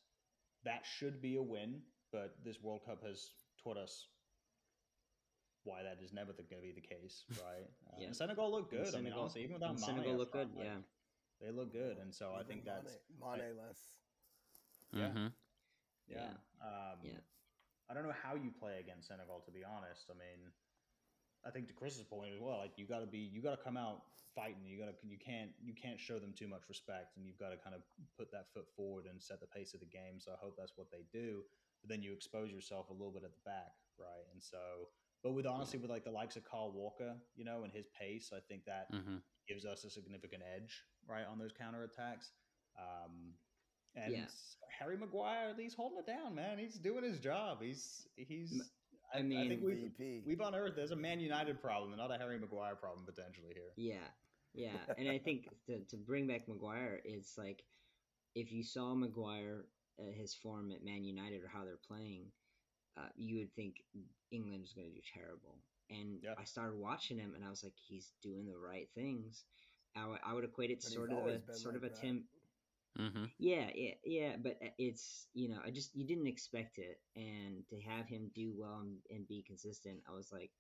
That 0.64 0.84
should 0.86 1.22
be 1.22 1.36
a 1.38 1.42
win, 1.42 1.82
but 2.12 2.36
this 2.44 2.62
World 2.62 2.82
Cup 2.86 3.04
has 3.06 3.32
taught 3.64 3.78
us 3.78 4.08
why 5.64 5.84
that 5.84 5.98
is 6.04 6.14
never 6.14 6.32
going 6.34 6.48
to 6.50 6.62
be 6.62 6.72
the 6.72 6.82
case, 6.82 7.26
right? 7.44 7.68
Uh, 7.92 7.98
Yeah. 8.00 8.08
and 8.08 8.16
Senegal 8.16 8.50
look 8.52 8.72
And 8.72 8.84
good. 8.84 8.96
I 8.96 8.98
mean, 8.98 9.06
Senegal- 9.06 9.22
honestly, 9.22 9.44
even 9.44 9.54
without 9.56 9.70
and 9.72 9.80
Mane 9.82 9.86
Senegal 9.90 10.16
look 10.18 10.32
good. 10.34 10.56
like, 10.56 10.66
Yeah. 10.66 10.78
they 11.42 11.52
look 11.52 11.72
good, 11.72 11.98
and 11.98 12.14
so 12.14 12.32
I 12.32 12.36
Even 12.42 12.48
think 12.48 12.66
that's 12.66 12.98
Mane, 13.20 13.40
Mane 13.40 13.58
less. 13.58 13.80
Yeah. 14.94 15.10
hmm 15.10 15.28
yeah. 16.08 16.30
Um, 16.62 17.00
Yeah. 17.04 17.12
I 17.90 17.94
don't 17.94 18.04
know 18.04 18.16
how 18.24 18.36
you 18.36 18.52
play 18.52 18.80
against 18.80 19.08
Senegal, 19.08 19.42
to 19.46 19.52
be 19.52 19.64
honest. 19.64 20.12
I 20.12 20.14
mean, 20.14 20.52
I 21.46 21.52
think 21.52 21.68
to 21.68 21.74
Chris's 21.74 22.04
point 22.04 22.34
as 22.34 22.42
well, 22.42 22.58
like 22.58 22.76
you 22.76 22.86
got 22.86 23.00
to 23.00 23.08
be, 23.08 23.20
you 23.20 23.42
got 23.42 23.58
to 23.58 23.64
come 23.64 23.78
out 23.78 24.04
fighting. 24.36 24.66
You 24.66 24.78
got 24.78 24.92
to, 24.92 24.96
you 25.08 25.18
can't, 25.18 25.52
you 25.64 25.74
can't 25.74 26.00
show 26.00 26.20
them 26.20 26.34
too 26.36 26.48
much 26.48 26.68
respect, 26.68 27.16
and 27.16 27.26
you've 27.26 27.40
got 27.40 27.50
to 27.50 27.58
kind 27.58 27.76
of 27.76 27.82
put 28.18 28.32
that 28.32 28.52
foot 28.54 28.68
forward 28.76 29.06
and 29.10 29.22
set 29.22 29.40
the 29.40 29.48
pace 29.48 29.74
of 29.74 29.80
the 29.80 29.86
game. 29.88 30.20
So 30.20 30.32
I 30.32 30.38
hope 30.40 30.56
that's 30.58 30.74
what 30.76 30.92
they 30.92 31.06
do. 31.12 31.44
But 31.82 31.90
then 31.90 32.02
you 32.02 32.12
expose 32.12 32.52
yourself 32.52 32.90
a 32.90 32.94
little 32.94 33.12
bit 33.12 33.24
at 33.24 33.32
the 33.32 33.46
back, 33.46 33.72
right? 33.98 34.26
And 34.34 34.42
so, 34.42 34.90
but 35.24 35.32
with 35.32 35.46
honestly, 35.46 35.80
with 35.80 35.90
like 35.90 36.04
the 36.04 36.12
likes 36.12 36.36
of 36.36 36.44
Carl 36.44 36.72
Walker, 36.72 37.16
you 37.36 37.46
know, 37.46 37.64
and 37.64 37.72
his 37.72 37.86
pace, 37.98 38.32
I 38.36 38.40
think 38.48 38.66
that 38.66 38.88
hmm 38.92 39.18
gives 39.48 39.64
us 39.64 39.86
a 39.86 39.90
significant 39.90 40.44
edge, 40.44 40.84
right, 41.08 41.26
on 41.26 41.40
those 41.40 41.54
counterattacks. 41.54 42.32
Um, 42.78 43.32
and 43.96 44.14
Yeah. 44.14 44.26
Harry 44.80 44.98
Maguire, 44.98 45.54
he's 45.58 45.74
holding 45.74 45.98
it 46.00 46.06
down, 46.06 46.36
man. 46.36 46.58
He's 46.60 46.78
doing 46.78 47.04
his 47.04 47.20
job. 47.20 47.62
He's 47.62 48.08
he's. 48.16 48.62
I 49.14 49.20
I, 49.20 49.22
mean- 49.24 49.48
think 49.50 49.64
we've 49.64 49.78
MVP. 50.00 50.26
we've 50.26 50.42
unearthed 50.42 50.76
there's 50.76 50.92
a 50.92 50.96
Man 50.96 51.20
United 51.20 51.62
problem, 51.62 51.94
and 51.94 52.00
not 52.00 52.14
a 52.14 52.18
Harry 52.18 52.38
Maguire 52.38 52.76
problem 52.76 53.06
potentially 53.06 53.54
here. 53.54 53.72
Yeah, 53.76 54.08
yeah, 54.54 54.94
and 54.98 55.10
I 55.10 55.18
think 55.18 55.48
to 55.68 55.80
to 55.86 55.98
bring 55.98 56.28
back 56.28 56.48
Maguire, 56.48 57.00
it's 57.06 57.38
like 57.38 57.64
if 58.36 58.52
you 58.52 58.64
saw 58.64 58.94
Maguire 58.94 59.66
uh, 60.00 60.12
his 60.12 60.36
form 60.36 60.72
at 60.72 60.84
Man 60.84 61.04
United 61.06 61.42
or 61.44 61.48
how 61.48 61.64
they're 61.64 61.80
playing, 61.88 62.26
uh, 62.98 63.08
you 63.16 63.40
would 63.40 63.54
think 63.56 63.78
England 64.32 64.64
is 64.64 64.74
going 64.74 64.88
to 64.90 64.94
do 64.94 65.02
terrible. 65.14 65.58
And 65.90 66.20
Yeah. 66.22 66.34
I 66.38 66.44
started 66.44 66.78
watching 66.78 67.18
him, 67.18 67.34
and 67.34 67.44
I 67.44 67.50
was 67.50 67.64
like, 67.64 67.74
he's 67.88 68.12
doing 68.22 68.46
the 68.46 68.58
right 68.58 68.90
things. 68.94 69.46
I 69.96 70.06
would- 70.06 70.20
I 70.22 70.34
would 70.34 70.44
equate 70.44 70.70
it 70.70 70.80
But 70.82 70.90
he's 70.90 70.94
sort 70.94 71.12
of 71.14 71.26
a 71.26 71.54
sort 71.56 71.74
like 71.76 71.84
of 71.84 71.90
a 71.90 71.90
that. 71.94 72.00
Tim 72.02 72.28
hmm 72.98 73.26
yeah, 73.40 73.70
yeah, 73.76 73.94
yeah, 74.04 74.36
but 74.42 74.58
uh, 74.64 74.70
it's 74.80 75.28
you 75.34 75.50
know 75.50 75.60
I 75.66 75.70
just 75.72 75.96
you 75.96 76.06
didn't 76.06 76.28
expect 76.28 76.80
it, 76.80 77.00
and 77.16 77.68
to 77.70 77.80
have 77.82 78.08
him 78.08 78.32
do 78.34 78.54
well 78.58 78.80
and, 78.82 78.98
and 79.10 79.28
be 79.28 79.44
consistent, 79.46 80.00
I 80.10 80.14
was 80.14 80.32
like, 80.32 80.52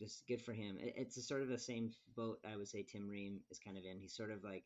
just 0.00 0.26
good 0.28 0.40
for 0.42 0.52
him. 0.52 0.78
It, 0.80 0.94
it's 0.96 1.16
a 1.18 1.22
sort 1.22 1.42
of 1.42 1.48
the 1.48 1.58
same 1.58 1.92
boat 2.16 2.38
I 2.50 2.56
would 2.56 2.68
say 2.68 2.82
Tim 2.82 3.08
Ream 3.08 3.40
is 3.50 3.58
kind 3.58 3.78
of 3.78 3.84
in. 3.84 4.00
He's 4.00 4.16
sort 4.16 4.30
of 4.30 4.44
like 4.44 4.64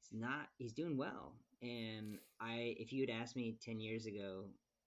he's 0.00 0.18
not 0.18 0.48
he's 0.58 0.72
doing 0.72 0.96
well, 0.96 1.34
and 1.62 2.18
I 2.40 2.76
if 2.78 2.92
you 2.92 3.02
had 3.06 3.10
asked 3.10 3.36
me 3.36 3.56
ten 3.60 3.80
years 3.80 4.06
ago 4.06 4.46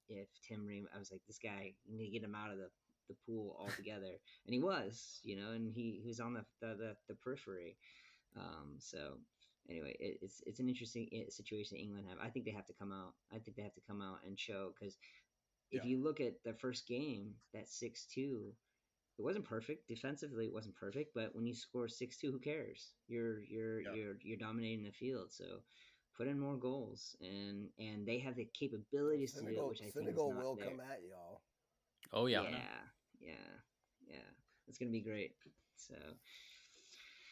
if 0.09 0.27
Tim 0.47 0.65
Ream, 0.65 0.87
I 0.95 0.99
was 0.99 1.11
like 1.11 1.21
this 1.27 1.39
guy 1.39 1.73
you 1.85 1.97
need 1.97 2.07
to 2.07 2.11
get 2.11 2.23
him 2.23 2.35
out 2.35 2.51
of 2.51 2.57
the 2.57 2.69
the 3.09 3.15
pool 3.25 3.55
altogether, 3.59 4.19
and 4.45 4.53
he 4.53 4.59
was, 4.59 5.19
you 5.23 5.35
know, 5.35 5.51
and 5.51 5.73
he, 5.73 5.99
he 6.01 6.07
was 6.07 6.19
on 6.19 6.33
the 6.33 6.45
the, 6.61 6.75
the, 6.75 6.95
the 7.09 7.15
periphery. 7.15 7.77
Um, 8.37 8.75
so 8.79 9.17
anyway, 9.69 9.95
it, 9.99 10.19
it's 10.21 10.41
it's 10.45 10.59
an 10.59 10.69
interesting 10.69 11.09
situation 11.29 11.77
England 11.77 12.07
have. 12.09 12.19
I 12.19 12.29
think 12.29 12.45
they 12.45 12.51
have 12.51 12.65
to 12.67 12.73
come 12.73 12.91
out. 12.91 13.15
I 13.31 13.39
think 13.39 13.57
they 13.57 13.63
have 13.63 13.73
to 13.75 13.81
come 13.87 14.01
out 14.01 14.19
and 14.25 14.39
show 14.39 14.73
because 14.77 14.97
if 15.71 15.83
Yeah. 15.83 15.89
you 15.89 16.03
look 16.03 16.19
at 16.21 16.43
the 16.43 16.53
first 16.53 16.87
game, 16.87 17.35
that 17.53 17.67
six 17.67 18.05
two, 18.05 18.55
it 19.17 19.23
wasn't 19.23 19.45
perfect 19.45 19.87
defensively. 19.87 20.45
It 20.47 20.53
wasn't 20.53 20.75
perfect, 20.75 21.13
but 21.13 21.35
when 21.35 21.45
you 21.45 21.53
score 21.53 21.87
six 21.87 22.17
two, 22.17 22.31
who 22.31 22.39
cares? 22.39 22.95
You're 23.07 23.43
you're 23.43 23.81
Yeah. 23.83 23.91
you're 23.91 24.17
you're 24.23 24.37
dominating 24.37 24.83
the 24.83 24.91
field. 24.91 25.31
So 25.31 25.63
put 26.15 26.27
in 26.27 26.39
more 26.39 26.57
goals, 26.57 27.15
and 27.21 27.69
and 27.79 28.07
they 28.07 28.19
have 28.19 28.35
the 28.35 28.45
capabilities 28.45 29.35
to 29.37 29.45
do 29.45 29.59
it, 29.59 29.65
Senegal, 29.65 29.67
which 29.67 29.81
I 29.81 29.91
Senegal 29.91 30.05
think 30.05 30.15
is 30.15 30.25
not 30.25 30.37
will 30.37 30.55
there. 30.55 30.65
come 30.65 30.79
at 30.79 31.03
y'all. 31.03 31.41
Oh 32.13 32.25
yeah. 32.27 32.45
yeah, 32.49 32.89
yeah, 33.19 33.59
yeah. 34.07 34.29
It's 34.67 34.77
gonna 34.77 34.91
be 34.91 35.01
great. 35.01 35.35
So 35.75 35.95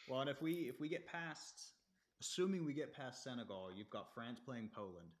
Well, 0.06 0.20
and 0.20 0.30
if 0.30 0.42
we 0.42 0.68
if 0.68 0.80
we 0.80 0.88
get 0.88 1.06
past, 1.06 1.74
assuming 2.20 2.64
we 2.64 2.72
get 2.74 2.92
past 2.92 3.22
Senegal, 3.22 3.72
you've 3.72 3.90
got 3.90 4.12
France 4.12 4.40
playing 4.40 4.70
Poland. 4.70 5.12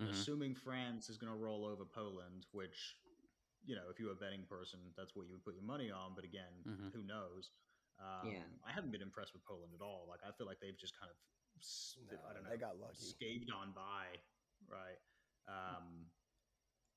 Mhm. 0.00 0.10
Assuming 0.10 0.54
France 0.54 1.08
is 1.08 1.16
going 1.18 1.32
to 1.32 1.38
roll 1.38 1.64
over 1.64 1.86
Poland, 1.86 2.46
which 2.52 2.96
you 3.66 3.74
know, 3.74 3.88
if 3.88 3.98
you're 3.98 4.12
a 4.12 4.14
betting 4.16 4.44
person, 4.44 4.92
that's 4.94 5.16
what 5.16 5.26
you 5.26 5.32
would 5.32 5.42
put 5.42 5.54
your 5.54 5.62
money 5.62 5.90
on. 5.90 6.14
But 6.14 6.24
again, 6.24 6.62
Mhm. 6.64 6.92
who 6.92 7.02
knows? 7.02 7.50
Um, 7.98 8.28
Yeah. 8.30 8.58
I 8.62 8.72
haven't 8.72 8.90
been 8.90 9.00
impressed 9.00 9.32
with 9.32 9.42
Poland 9.44 9.72
at 9.74 9.80
all. 9.80 10.06
Like 10.06 10.22
I 10.22 10.32
feel 10.32 10.46
like 10.46 10.60
they've 10.60 10.76
just 10.76 10.94
kind 10.98 11.10
of, 11.10 11.16
No, 12.10 12.22
I 12.26 12.32
don't 12.34 12.42
know, 12.44 12.50
they 12.50 12.58
got 12.58 12.76
lucky. 12.78 12.96
scathed 12.96 13.50
on 13.50 13.72
by, 13.72 14.22
right? 14.66 14.98
Um, 15.46 16.12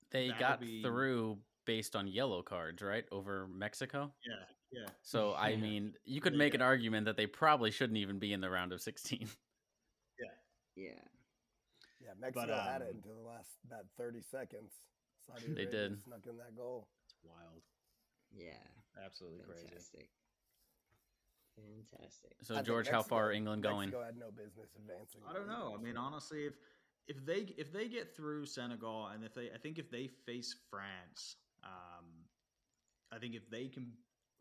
They 0.09 0.33
got 0.33 0.59
be- 0.59 0.81
through 0.81 1.45
based 1.65 1.95
on 1.95 2.07
yellow 2.07 2.43
cards, 2.43 2.81
right, 2.81 3.07
over 3.11 3.47
Mexico. 3.47 4.17
yeah, 4.25 4.56
yeah, 4.71 4.89
So 5.01 5.31
I 5.33 5.49
Yeah. 5.49 5.57
mean, 5.57 5.97
you 6.05 6.21
could 6.21 6.33
They 6.33 6.37
make 6.37 6.53
an 6.53 6.61
argument 6.61 7.05
that 7.05 7.17
they 7.17 7.27
probably 7.27 7.71
shouldn't 7.71 7.97
even 7.97 8.19
be 8.19 8.33
in 8.33 8.41
the 8.41 8.49
round 8.49 8.73
of 8.73 8.81
16. 8.81 9.29
yeah, 10.19 10.31
Yeah, 10.75 11.07
Yeah, 11.99 12.13
Mexico 12.19 12.53
had 12.53 12.81
it 12.81 12.89
um, 12.89 12.95
until 12.97 13.15
the 13.15 13.27
last 13.27 13.57
that 13.69 13.85
30 13.97 14.21
seconds. 14.21 14.83
Saudi 15.19 15.47
They 15.53 15.63
Arabia 15.63 15.89
did. 15.89 16.01
Snuck 16.03 16.25
in 16.27 16.37
that 16.37 16.55
goal. 16.55 16.89
it's 17.05 17.15
wild, 17.23 17.63
yeah. 18.31 18.53
absolutely 19.03 19.43
crazy. 19.45 19.67
Fantastic. 19.67 20.09
Fantastic. 21.55 22.33
So 22.43 22.53
I 22.53 22.57
think 22.57 22.67
George, 22.67 22.87
how 22.87 23.01
far 23.01 23.27
are 23.27 23.31
England 23.31 23.63
going? 23.63 23.89
Mexico 23.89 24.03
had 24.03 24.17
no 24.17 24.29
business 24.29 24.75
advancing. 24.75 25.21
I 25.27 25.33
don't 25.33 25.47
know. 25.47 25.75
I 25.77 25.81
mean, 25.81 25.97
honestly, 25.97 26.45
if 26.45 26.53
if 27.07 27.25
they 27.25 27.47
if 27.57 27.71
they 27.71 27.87
get 27.87 28.15
through 28.15 28.45
Senegal 28.45 29.07
and 29.07 29.23
if 29.23 29.33
they 29.33 29.49
I 29.51 29.57
think 29.57 29.79
if 29.79 29.89
they 29.89 30.07
face 30.07 30.53
France, 30.69 31.37
um, 31.63 32.29
I 33.11 33.17
think 33.17 33.33
if 33.33 33.49
they 33.49 33.69
can 33.69 33.91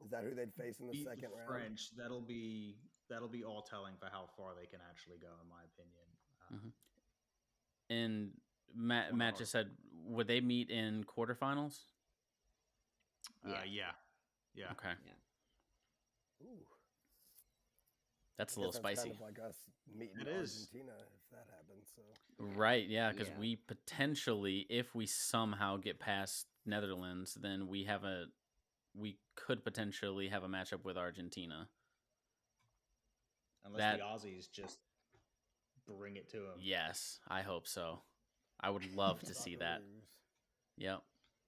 Is 0.05 0.11
that 0.11 0.23
who 0.25 0.35
they'd 0.35 0.53
face 0.55 0.79
in 0.81 0.87
the 0.89 1.03
second 1.05 1.31
the 1.31 1.37
round? 1.37 1.49
French, 1.49 1.91
that'll 1.97 2.21
be 2.21 2.77
that'll 3.09 3.29
be 3.29 3.45
all 3.45 3.63
telling 3.63 3.95
for 3.99 4.07
how 4.11 4.27
far 4.37 4.55
they 4.55 4.67
can 4.67 4.81
actually 4.91 5.19
go, 5.19 5.29
in 5.43 5.49
my 5.49 5.63
opinion. 5.65 6.07
Um, 6.51 6.59
Mhm. 6.59 6.73
And 7.89 8.41
Matt, 8.75 9.15
Matt 9.15 9.35
hour. 9.35 9.39
just 9.39 9.53
said, 9.53 9.77
would 9.93 10.27
they 10.27 10.41
meet 10.41 10.71
in 10.71 11.05
quarterfinals? 11.05 11.85
uh, 13.45 13.49
Yeah. 13.49 13.65
yeah, 13.65 13.93
yeah. 14.55 14.73
Okay, 14.73 14.95
Ooh, 16.43 16.67
that's 18.37 18.57
a 18.57 18.61
little 18.61 18.73
that's 18.73 18.83
spicy. 18.83 19.11
Kind 19.11 19.15
of 19.15 19.21
like 19.21 19.39
us 19.39 19.71
meeting 19.87 20.21
It 20.21 20.29
is. 20.29 20.69
Argentina 20.69 20.93
if 21.15 21.31
that 21.31 21.47
happens. 21.49 21.89
So 21.95 22.03
Right, 22.39 22.87
yeah, 22.87 23.13
because 23.13 23.29
Yeah. 23.29 23.39
we 23.39 23.57
potentially, 23.57 24.67
if 24.69 24.95
we 24.95 25.07
somehow 25.07 25.77
get 25.79 25.99
past 25.99 26.47
Netherlands, 26.67 27.35
then 27.35 27.69
we 27.69 27.85
have 27.85 28.05
a, 28.05 28.27
we 28.97 29.19
could 29.35 29.63
potentially 29.65 30.29
have 30.29 30.43
a 30.45 30.49
matchup 30.49 30.85
with 30.85 30.97
Argentina. 30.97 31.69
unless 33.65 33.81
That- 33.81 33.99
the 33.99 34.05
Aussies 34.05 34.49
just 34.51 34.79
bring 35.87 36.15
it 36.17 36.29
to 36.31 36.37
them. 36.41 36.61
Yes, 36.61 37.19
I 37.27 37.43
hope 37.43 37.67
so. 37.67 38.05
I 38.61 38.71
would 38.71 38.95
love 38.95 39.21
to 39.23 39.35
see 39.35 39.57
that. 39.57 39.81
Socceroos. 39.81 40.03
Yep. 40.79 41.03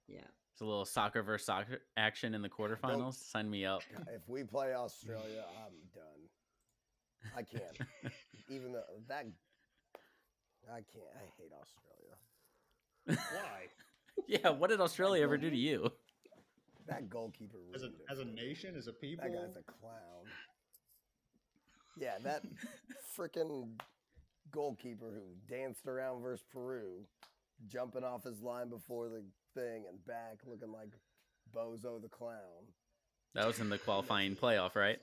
Yeah. 0.09 0.27
It's 0.53 0.63
a 0.63 0.65
little 0.65 0.85
soccer 0.87 1.23
versus 1.23 1.45
soccer 1.47 1.83
action 1.99 2.35
in 2.35 2.41
the 2.43 2.49
quarterfinals. 2.49 3.15
Sign 3.15 3.49
me 3.49 3.65
up. 3.67 3.83
If 4.09 4.27
we 4.27 4.43
play 4.43 4.73
Australia, 4.75 5.45
I'm 5.65 5.75
done. 5.95 7.33
I 7.37 7.43
can't. 7.43 7.79
Even 8.49 8.73
though 8.73 8.83
that, 9.07 9.27
I 10.73 10.81
can't. 10.81 11.15
I 11.15 11.27
hate 11.37 11.53
Australia. 11.53 12.17
Why? 13.35 13.69
yeah, 14.27 14.49
what 14.51 14.71
did 14.71 14.81
Australia 14.81 15.23
ever 15.23 15.37
do 15.37 15.51
to 15.51 15.57
you? 15.57 15.93
That 16.89 17.11
goalkeeper 17.11 17.59
As 17.75 17.83
a 17.83 17.91
as 18.11 18.19
a 18.19 18.25
nation, 18.25 18.75
as 18.77 18.87
a 18.87 18.93
people. 18.93 19.25
That 19.25 19.35
guy's 19.35 19.57
a 19.57 19.63
clown. 19.63 20.25
Yeah, 21.99 22.15
that 22.25 22.43
freaking 23.17 23.69
goalkeeper 24.51 25.13
who 25.13 25.55
danced 25.55 25.87
around 25.87 26.23
versus 26.23 26.45
Peru, 26.53 27.05
jumping 27.67 28.05
off 28.05 28.25
his 28.25 28.41
line 28.41 28.71
before 28.71 29.09
the 29.09 29.23
thing 29.55 29.85
and 29.89 30.05
back, 30.07 30.39
looking 30.47 30.73
like 30.73 30.93
Bozo 31.55 32.01
the 32.01 32.09
clown. 32.09 32.67
That 33.35 33.47
was 33.47 33.61
in 33.61 33.69
the 33.69 33.79
qualifying 33.79 34.37
playoff, 34.37 34.75
right? 34.75 34.99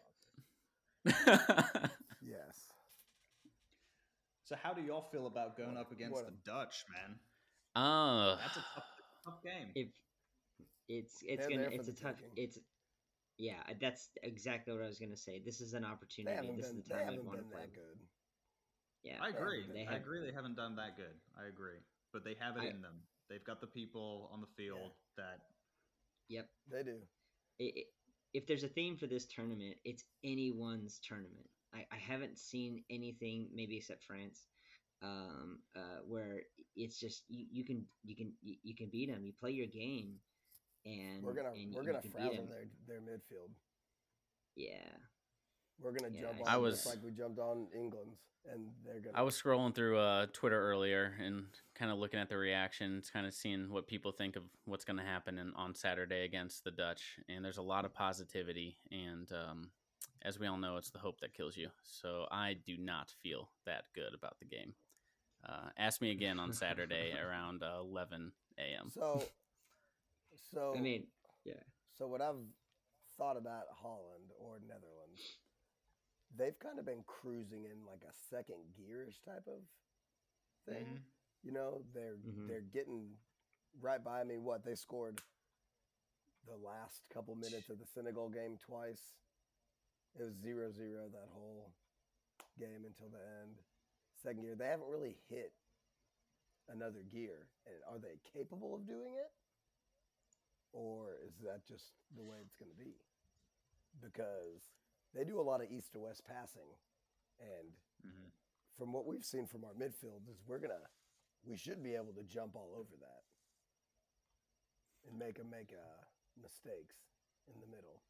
Yes. 2.25 2.55
So 4.45 4.55
how 4.61 4.73
do 4.73 4.81
y'all 4.81 5.07
feel 5.11 5.27
about 5.27 5.57
going 5.57 5.75
What 5.75 5.81
up 5.81 5.91
against 5.91 6.13
what 6.13 6.25
the 6.25 6.33
Dutch, 6.43 6.83
man? 6.89 7.17
Oh, 7.75 8.37
That's 8.41 8.57
a 8.57 8.65
tough, 8.73 8.83
tough 9.23 9.43
game. 9.43 9.69
If 9.75 9.87
it's 10.87 11.23
it's 11.23 11.47
They're 11.47 11.49
gonna 11.49 11.69
it's 11.71 11.87
a 11.87 11.91
the 11.91 11.93
tough 11.93 12.15
taking. 12.17 12.31
it's 12.35 12.59
yeah 13.37 13.61
that's 13.79 14.09
exactly 14.23 14.73
what 14.73 14.83
I 14.83 14.87
was 14.87 14.99
gonna 14.99 15.15
say. 15.17 15.39
This 15.43 15.61
is 15.61 15.73
an 15.73 15.85
opportunity. 15.85 16.53
This 16.55 16.71
been, 16.71 16.77
is 16.77 16.85
the 16.85 16.93
time 16.93 17.07
we 17.07 17.13
haven't 17.13 17.25
want 17.25 17.39
to 17.39 17.45
play. 17.45 17.67
good. 17.73 17.99
Yeah, 19.03 19.17
I 19.21 19.29
agree. 19.29 19.65
they 19.71 19.85
I 19.87 19.95
agree. 19.95 20.21
They 20.21 20.31
haven't 20.33 20.55
done 20.55 20.75
that 20.75 20.95
good. 20.97 21.15
I 21.37 21.47
agree, 21.47 21.79
but 22.11 22.23
they 22.23 22.35
have 22.39 22.57
it 22.57 22.63
I- 22.63 22.67
in 22.67 22.81
them. 22.81 23.03
They've 23.29 23.43
got 23.43 23.59
the 23.61 23.67
people 23.67 24.29
on 24.31 24.41
the 24.41 24.47
field 24.57 24.91
that. 25.17 25.39
Yep. 26.29 26.49
They 26.71 26.83
do. 26.83 27.01
i 27.61 27.63
i 27.77 27.83
if 28.33 28.45
there's 28.45 28.63
a 28.63 28.67
theme 28.67 28.97
for 28.97 29.07
this 29.07 29.25
tournament, 29.25 29.77
it's 29.85 30.03
anyone's 30.23 30.99
tournament. 30.99 31.49
I, 31.73 31.85
I 31.91 31.95
haven't 31.95 32.37
seen 32.37 32.83
anything, 32.89 33.49
maybe 33.53 33.77
except 33.77 34.03
France, 34.03 34.47
um, 35.01 35.59
uh, 35.75 35.99
where 36.05 36.41
it's 36.75 36.99
just 36.99 37.23
you, 37.29 37.45
you 37.49 37.63
can 37.65 37.85
you 38.03 38.15
can 38.15 38.33
you, 38.41 38.55
you 38.63 38.75
can 38.75 38.89
beat 38.89 39.09
them. 39.09 39.23
You 39.25 39.33
play 39.33 39.51
your 39.51 39.67
game, 39.67 40.19
and 40.85 41.23
We're 41.23 41.33
gonna 41.33 41.51
and 41.51 41.73
we're 41.73 41.83
gonna 41.83 42.01
can 42.01 42.11
beat 42.11 42.49
their 42.49 42.65
their 42.87 42.99
midfield. 43.01 43.49
Yeah, 44.55 44.87
We're 45.79 45.91
gonna 45.91 46.13
Yeah, 46.13 46.21
jump 46.21 46.37
I 46.39 46.41
on 46.41 46.47
I 46.47 46.57
was- 46.57 46.75
just 46.75 46.85
like 46.87 47.03
we 47.03 47.11
jumped 47.11 47.39
on 47.39 47.67
England's, 47.75 48.19
and 48.45 48.71
they're 48.85 49.01
gonna. 49.01 49.17
I 49.17 49.21
was 49.23 49.39
scrolling 49.41 49.73
through 49.75 49.97
uh, 49.97 50.27
Twitter 50.31 50.61
earlier 50.61 51.15
and 51.19 51.47
kind 51.73 51.91
of 51.91 51.97
looking 51.97 52.19
at 52.19 52.29
the 52.29 52.37
reactions, 52.37 53.09
kind 53.09 53.25
of 53.25 53.33
seeing 53.33 53.69
what 53.69 53.87
people 53.87 54.11
think 54.13 54.35
of 54.37 54.43
what's 54.65 54.85
going 54.85 54.97
to 54.97 55.03
happen 55.03 55.37
in, 55.37 55.53
on 55.55 55.73
Saturday 55.75 56.23
against 56.23 56.63
the 56.63 56.71
Dutch. 56.71 57.19
And 57.27 57.43
there's 57.43 57.57
a 57.57 57.61
lot 57.63 57.83
of 57.83 57.93
positivity. 57.93 58.77
And 58.91 59.29
um, 59.33 59.71
as 60.21 60.39
we 60.39 60.47
all 60.47 60.57
know, 60.57 60.77
it's 60.77 60.91
the 60.91 60.99
hope 60.99 61.19
that 61.19 61.33
kills 61.33 61.57
you. 61.57 61.69
So 61.83 62.27
I 62.31 62.53
do 62.53 62.77
not 62.77 63.11
feel 63.21 63.49
that 63.65 63.85
good 63.93 64.13
about 64.13 64.39
the 64.39 64.45
game. 64.45 64.73
Uh, 65.45 65.69
ask 65.77 66.01
me 66.01 66.11
again 66.11 66.39
on 66.39 66.53
Saturday 66.53 67.13
around 67.21 67.61
uh, 67.61 67.79
11 67.81 68.31
a.m. 68.57 68.89
So, 68.89 69.21
so 70.51 70.73
I 70.75 70.81
mean, 70.81 71.07
yeah. 71.43 71.61
So 71.97 72.07
what 72.07 72.21
I've 72.21 72.41
thought 73.17 73.37
about 73.37 73.63
Holland 73.71 74.31
or 74.39 74.59
Netherlands, 74.59 75.39
they've 76.35 76.57
kind 76.59 76.79
of 76.79 76.85
been 76.85 77.03
cruising 77.07 77.65
in 77.65 77.85
like 77.85 78.03
a 78.03 78.13
second 78.29 78.57
gearish 78.77 79.21
type 79.23 79.47
of 79.47 79.61
thing. 80.65 80.85
Mhm. 80.85 81.01
You 81.43 81.51
know, 81.51 81.85
they're 81.93 82.17
Mhm. 82.17 82.47
they're 82.47 82.61
getting 82.61 83.17
right 83.79 84.03
by. 84.03 84.21
I 84.21 84.23
mean, 84.23 84.43
what 84.43 84.63
they 84.63 84.75
scored 84.75 85.21
the 86.45 86.57
last 86.57 87.07
couple 87.09 87.35
minutes 87.35 87.69
of 87.69 87.79
the 87.79 87.85
Senegal 87.85 88.29
game 88.29 88.57
twice. 88.57 89.15
It 90.15 90.21
was 90.23 90.35
0-0 90.35 91.09
that 91.11 91.27
whole 91.29 91.73
game 92.57 92.85
until 92.85 93.09
the 93.09 93.19
end. 93.41 93.57
Second 94.15 94.43
gear, 94.43 94.55
they 94.55 94.67
haven't 94.67 94.87
really 94.89 95.17
hit 95.27 95.53
another 96.67 97.01
gear. 97.03 97.49
And 97.65 97.83
are 97.85 97.99
they 97.99 98.17
capable 98.33 98.75
of 98.75 98.85
doing 98.85 99.15
it? 99.15 99.31
Or 100.71 101.15
is 101.25 101.39
that 101.43 101.65
just 101.65 101.93
the 102.15 102.23
way 102.23 102.37
it's 102.43 102.55
going 102.55 102.71
to 102.71 102.77
be? 102.77 102.95
Because 104.01 104.73
they 105.13 105.23
do 105.23 105.39
a 105.39 105.43
lot 105.43 105.61
of 105.61 105.71
east 105.71 105.93
to 105.93 105.99
west 105.99 106.25
passing. 106.25 106.75
And 107.39 107.73
Mhm. 108.05 108.31
from 108.77 108.91
what 108.93 109.05
we've 109.05 109.23
seen 109.25 109.47
from 109.47 109.63
our 109.63 109.73
midfield 109.73 110.27
is 110.29 110.41
we're 110.45 110.59
gonna 110.59 110.89
we 111.43 111.55
should 111.57 111.83
be 111.83 111.93
able 111.95 112.13
to 112.13 112.23
jump 112.23 112.55
all 112.55 112.73
over 112.75 112.95
that 112.97 113.23
and 115.07 115.17
make 115.19 115.37
them 115.37 115.49
make 115.49 115.71
uh, 115.73 116.03
mistakes 116.41 116.95
in 117.47 117.59
the 117.61 117.67
middle. 117.67 118.01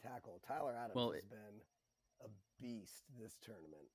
Tackle 0.00 0.40
Tyler 0.40 0.74
Adams 0.74 0.94
Well, 0.94 1.12
has 1.12 1.24
it- 1.24 1.30
been 1.30 1.60
a 2.20 2.28
beast 2.58 3.04
this 3.18 3.36
tournament. 3.38 3.90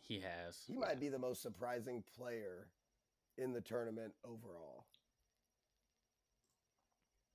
He 0.00 0.20
has. 0.20 0.64
He 0.66 0.76
might 0.76 1.00
be 1.00 1.08
the 1.08 1.18
most 1.18 1.42
surprising 1.42 2.02
player 2.02 2.70
in 3.36 3.52
the 3.52 3.60
tournament 3.60 4.14
overall. 4.24 4.86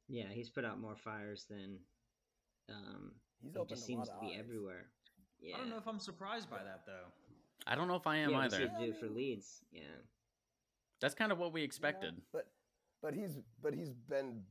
Yeah, 0.08 0.28
he's 0.32 0.50
put 0.50 0.65
out 0.65 0.80
more 0.80 0.96
fires 0.96 1.46
than 1.50 1.78
um, 2.70 3.12
He's 3.41 3.54
he 3.54 3.58
opened 3.60 3.70
just 3.70 3.84
a 3.84 3.86
seems 3.86 4.08
lot 4.10 4.20
to 4.22 4.26
be 4.26 4.34
eyes. 4.34 4.39
everywhere. 4.39 4.86
Yeah, 5.39 5.56
I 5.56 5.60
don't 5.60 5.70
know 5.70 5.78
if 5.78 5.88
I'm 5.88 6.00
surprised 6.00 6.50
by 6.50 6.63
that 6.63 6.84
though. 6.86 7.12
I 7.68 7.76
don't 7.76 7.88
know 7.88 7.96
if 7.96 8.08
I 8.08 8.18
am 8.18 8.32
yeah, 8.32 8.38
we 8.39 8.44
either. 8.46 8.58
see 8.80 8.86
do 8.86 8.94
for 8.94 9.08
leads. 9.10 9.62
Yeah, 9.72 9.82
That's 11.02 11.15
kind 11.15 11.32
of 11.32 11.38
what 11.39 11.52
we 11.54 11.62
you 11.62 11.65
know? 11.65 11.70
expected. 11.70 12.22
But 12.32 12.48
but 13.02 13.13
he's 13.13 13.39
but 13.62 13.74
he's 13.74 13.91
been 13.94 14.41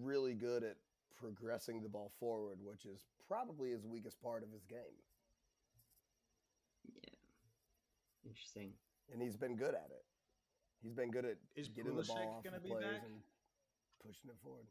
really 0.00 0.34
good 0.34 0.62
at 0.64 0.76
progressing 1.16 1.82
the 1.82 1.88
ball 1.88 2.10
forward, 2.18 2.58
which 2.62 2.86
is 2.86 3.00
probably 3.28 3.70
his 3.70 3.84
weakest 3.86 4.20
part 4.22 4.42
of 4.42 4.50
his 4.50 4.64
game. 4.64 4.78
yeah, 6.94 7.14
interesting. 8.24 8.72
and 9.12 9.20
he's 9.22 9.36
been 9.36 9.56
good 9.56 9.74
at 9.74 9.90
it. 9.90 10.04
He's 10.82 10.94
been 10.94 11.10
good 11.10 11.24
at 11.26 11.36
Is 11.56 11.68
getting 11.68 11.94
the 11.96 12.02
ball 12.02 12.36
off 12.38 12.44
gonna 12.44 12.56
the 12.56 12.62
be 12.62 12.70
players 12.70 12.84
back? 12.84 13.02
and 13.04 13.20
pushing 14.04 14.30
it 14.30 14.36
forward. 14.42 14.66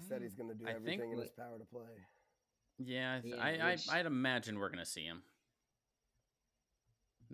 He 0.00 0.06
said 0.08 0.22
he's 0.22 0.34
going 0.34 0.48
to 0.48 0.54
do 0.54 0.66
I 0.66 0.72
everything 0.72 1.10
in 1.10 1.16
what- 1.16 1.24
his 1.26 1.32
power 1.32 1.58
to 1.58 1.64
play. 1.64 1.90
Yeah, 2.78 3.16
I, 3.16 3.20
th- 3.20 3.34
Yeah, 3.36 3.42
I, 3.44 3.70
which- 3.70 3.88
I 3.88 4.00
I'd 4.00 4.06
imagine 4.06 4.58
we're 4.58 4.68
gonna 4.70 4.84
see 4.84 5.04
him. 5.04 5.22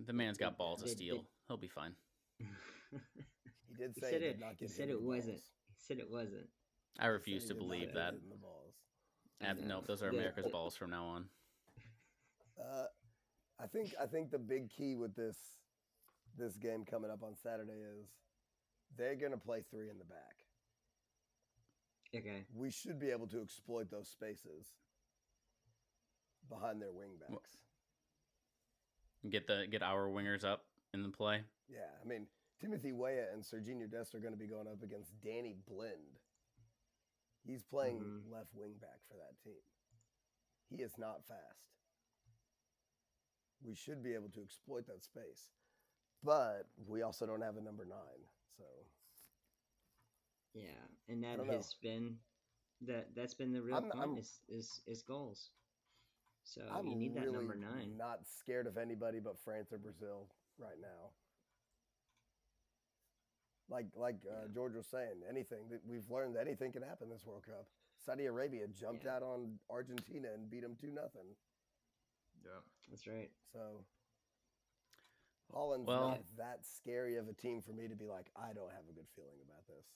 The 0.07 0.13
man's 0.13 0.37
got 0.39 0.59
balls 0.59 0.83
of 0.83 0.89
steel. 0.91 1.17
did- 1.17 1.27
He'll 1.49 1.57
be 1.57 1.69
fine. 1.69 1.95
He 3.71 3.77
did 3.87 3.93
He 3.95 4.01
say 4.01 4.11
said 4.11 4.21
he 4.21 4.27
it. 4.27 4.33
did 4.33 4.41
not 4.41 4.55
He 4.59 4.67
said 4.67 4.89
it 4.91 5.01
wasn't. 5.01 5.37
balls. 5.37 5.51
He 5.69 5.85
said 5.87 5.99
it 5.99 6.11
wasn't. 6.11 6.49
I 6.99 7.07
refuse 7.07 7.47
to 7.47 7.55
believe 7.55 7.95
that. 7.95 8.15
hit 8.15 8.29
the 8.29 8.35
balls. 8.37 8.75
I 9.41 9.47
Ab- 9.47 9.59
know. 9.61 9.77
nope, 9.77 9.87
those 9.87 10.03
are 10.03 10.09
America's 10.09 10.51
balls 10.51 10.77
from 10.77 10.91
now 10.91 11.05
on. 11.05 11.25
Uh, 12.61 12.87
I 13.59 13.67
think 13.69 13.95
I 13.99 14.07
think 14.07 14.31
the 14.33 14.39
big 14.39 14.69
key 14.69 14.97
with 14.97 15.15
this 15.15 15.37
this 16.37 16.57
game 16.57 16.85
coming 16.85 17.11
up 17.11 17.23
on 17.23 17.35
Saturday 17.37 17.81
is 18.01 18.09
they're 18.97 19.17
going 19.17 19.33
to 19.33 19.39
play 19.39 19.63
three 19.71 19.89
in 19.91 19.99
the 19.99 20.05
back. 20.05 20.45
Okay. 22.15 22.45
We 22.55 22.71
should 22.71 22.99
be 22.99 23.11
able 23.11 23.29
to 23.29 23.41
exploit 23.41 23.91
those 23.91 24.09
spaces 24.09 24.67
behind 26.49 26.83
their 26.83 26.89
wingbacks. 26.91 27.59
Get 29.31 29.47
the 29.47 29.67
get 29.71 29.83
our 29.83 30.09
wingers 30.09 30.45
up 30.45 30.65
in 30.93 31.03
the 31.03 31.09
play. 31.11 31.43
Yeah, 31.69 31.87
I 32.03 32.09
mean 32.09 32.27
Timothy 32.61 32.93
Weah 32.93 33.27
and 33.33 33.43
Sergiño 33.43 33.89
Dest 33.91 34.15
are 34.15 34.19
going 34.19 34.33
to 34.33 34.39
be 34.39 34.47
going 34.49 34.67
up 34.67 34.83
against 34.83 35.13
Danny 35.21 35.57
Blind. 35.69 36.19
He's 37.47 37.63
playing 37.63 38.01
Mhm. 38.01 38.31
left 38.33 38.53
wing 38.55 38.75
back 38.81 39.01
for 39.09 39.15
that 39.17 39.39
team. 39.45 39.63
He 40.69 40.83
is 40.83 40.99
not 40.99 41.25
fast. 41.27 41.69
We 43.63 43.75
should 43.75 44.03
be 44.03 44.15
able 44.15 44.31
to 44.31 44.43
exploit 44.43 44.87
that 44.87 45.05
space, 45.05 45.51
but 46.23 46.67
we 46.87 47.03
also 47.03 47.27
don't 47.27 47.43
have 47.43 47.57
a 47.57 47.61
number 47.61 47.85
nine. 47.85 48.27
So 48.57 48.65
Yeah, 50.55 50.65
and 51.09 51.23
that 51.25 51.37
don't 51.39 51.47
know. 51.47 51.53
has 51.55 51.75
been 51.83 52.19
that 52.83 53.15
that's 53.15 53.35
been 53.35 53.53
the 53.53 53.63
real 53.63 53.75
I'm- 53.77 53.91
point 53.91 53.99
I'm- 53.99 54.19
is, 54.19 54.41
is 54.49 54.81
is 54.87 55.03
goals. 55.03 55.51
So 56.45 56.63
I'm 56.71 56.87
you 56.87 56.97
need 56.97 57.15
that 57.15 57.21
really 57.27 57.33
number 57.39 57.55
nine. 57.55 57.97
not 57.97 58.27
scared 58.27 58.67
of 58.67 58.77
anybody 58.79 59.21
but 59.21 59.39
France 59.39 59.73
or 59.73 59.79
Brazil 59.79 60.35
right 60.59 60.79
now. 60.81 61.13
Like 63.69 63.87
like 63.95 64.17
uh, 64.27 64.47
Yeah. 64.47 64.49
George 64.53 64.75
was 64.75 64.89
saying, 64.89 65.23
anything 65.29 65.69
that 65.69 65.85
we've 65.87 66.11
learned 66.11 66.35
that 66.37 66.47
anything 66.47 66.73
can 66.73 66.83
happen 66.83 67.09
this 67.09 67.25
World 67.27 67.45
Cup. 67.45 67.69
Saudi 67.99 68.25
Arabia 68.27 68.67
jumped 68.69 69.05
Yeah. 69.05 69.17
out 69.17 69.23
on 69.23 69.61
Argentina 69.69 70.33
and 70.33 70.51
beat 70.51 70.63
them 70.63 70.75
two 70.77 70.91
nothing. 70.91 71.37
Yeah. 72.43 72.63
That's 72.89 73.07
right. 73.07 73.31
So 73.53 73.85
Holland's 75.53 75.87
Well- 75.87 76.09
not 76.11 76.37
that 76.37 76.65
scary 76.65 77.17
of 77.17 77.29
a 77.29 77.33
team 77.33 77.61
for 77.63 77.73
me 77.73 77.89
to 77.89 77.97
be 77.97 78.07
like, 78.07 78.31
I 78.37 78.53
don't 78.53 78.71
have 78.73 78.89
a 78.89 78.93
good 78.93 79.09
feeling 79.15 79.41
about 79.45 79.67
this. 79.67 79.87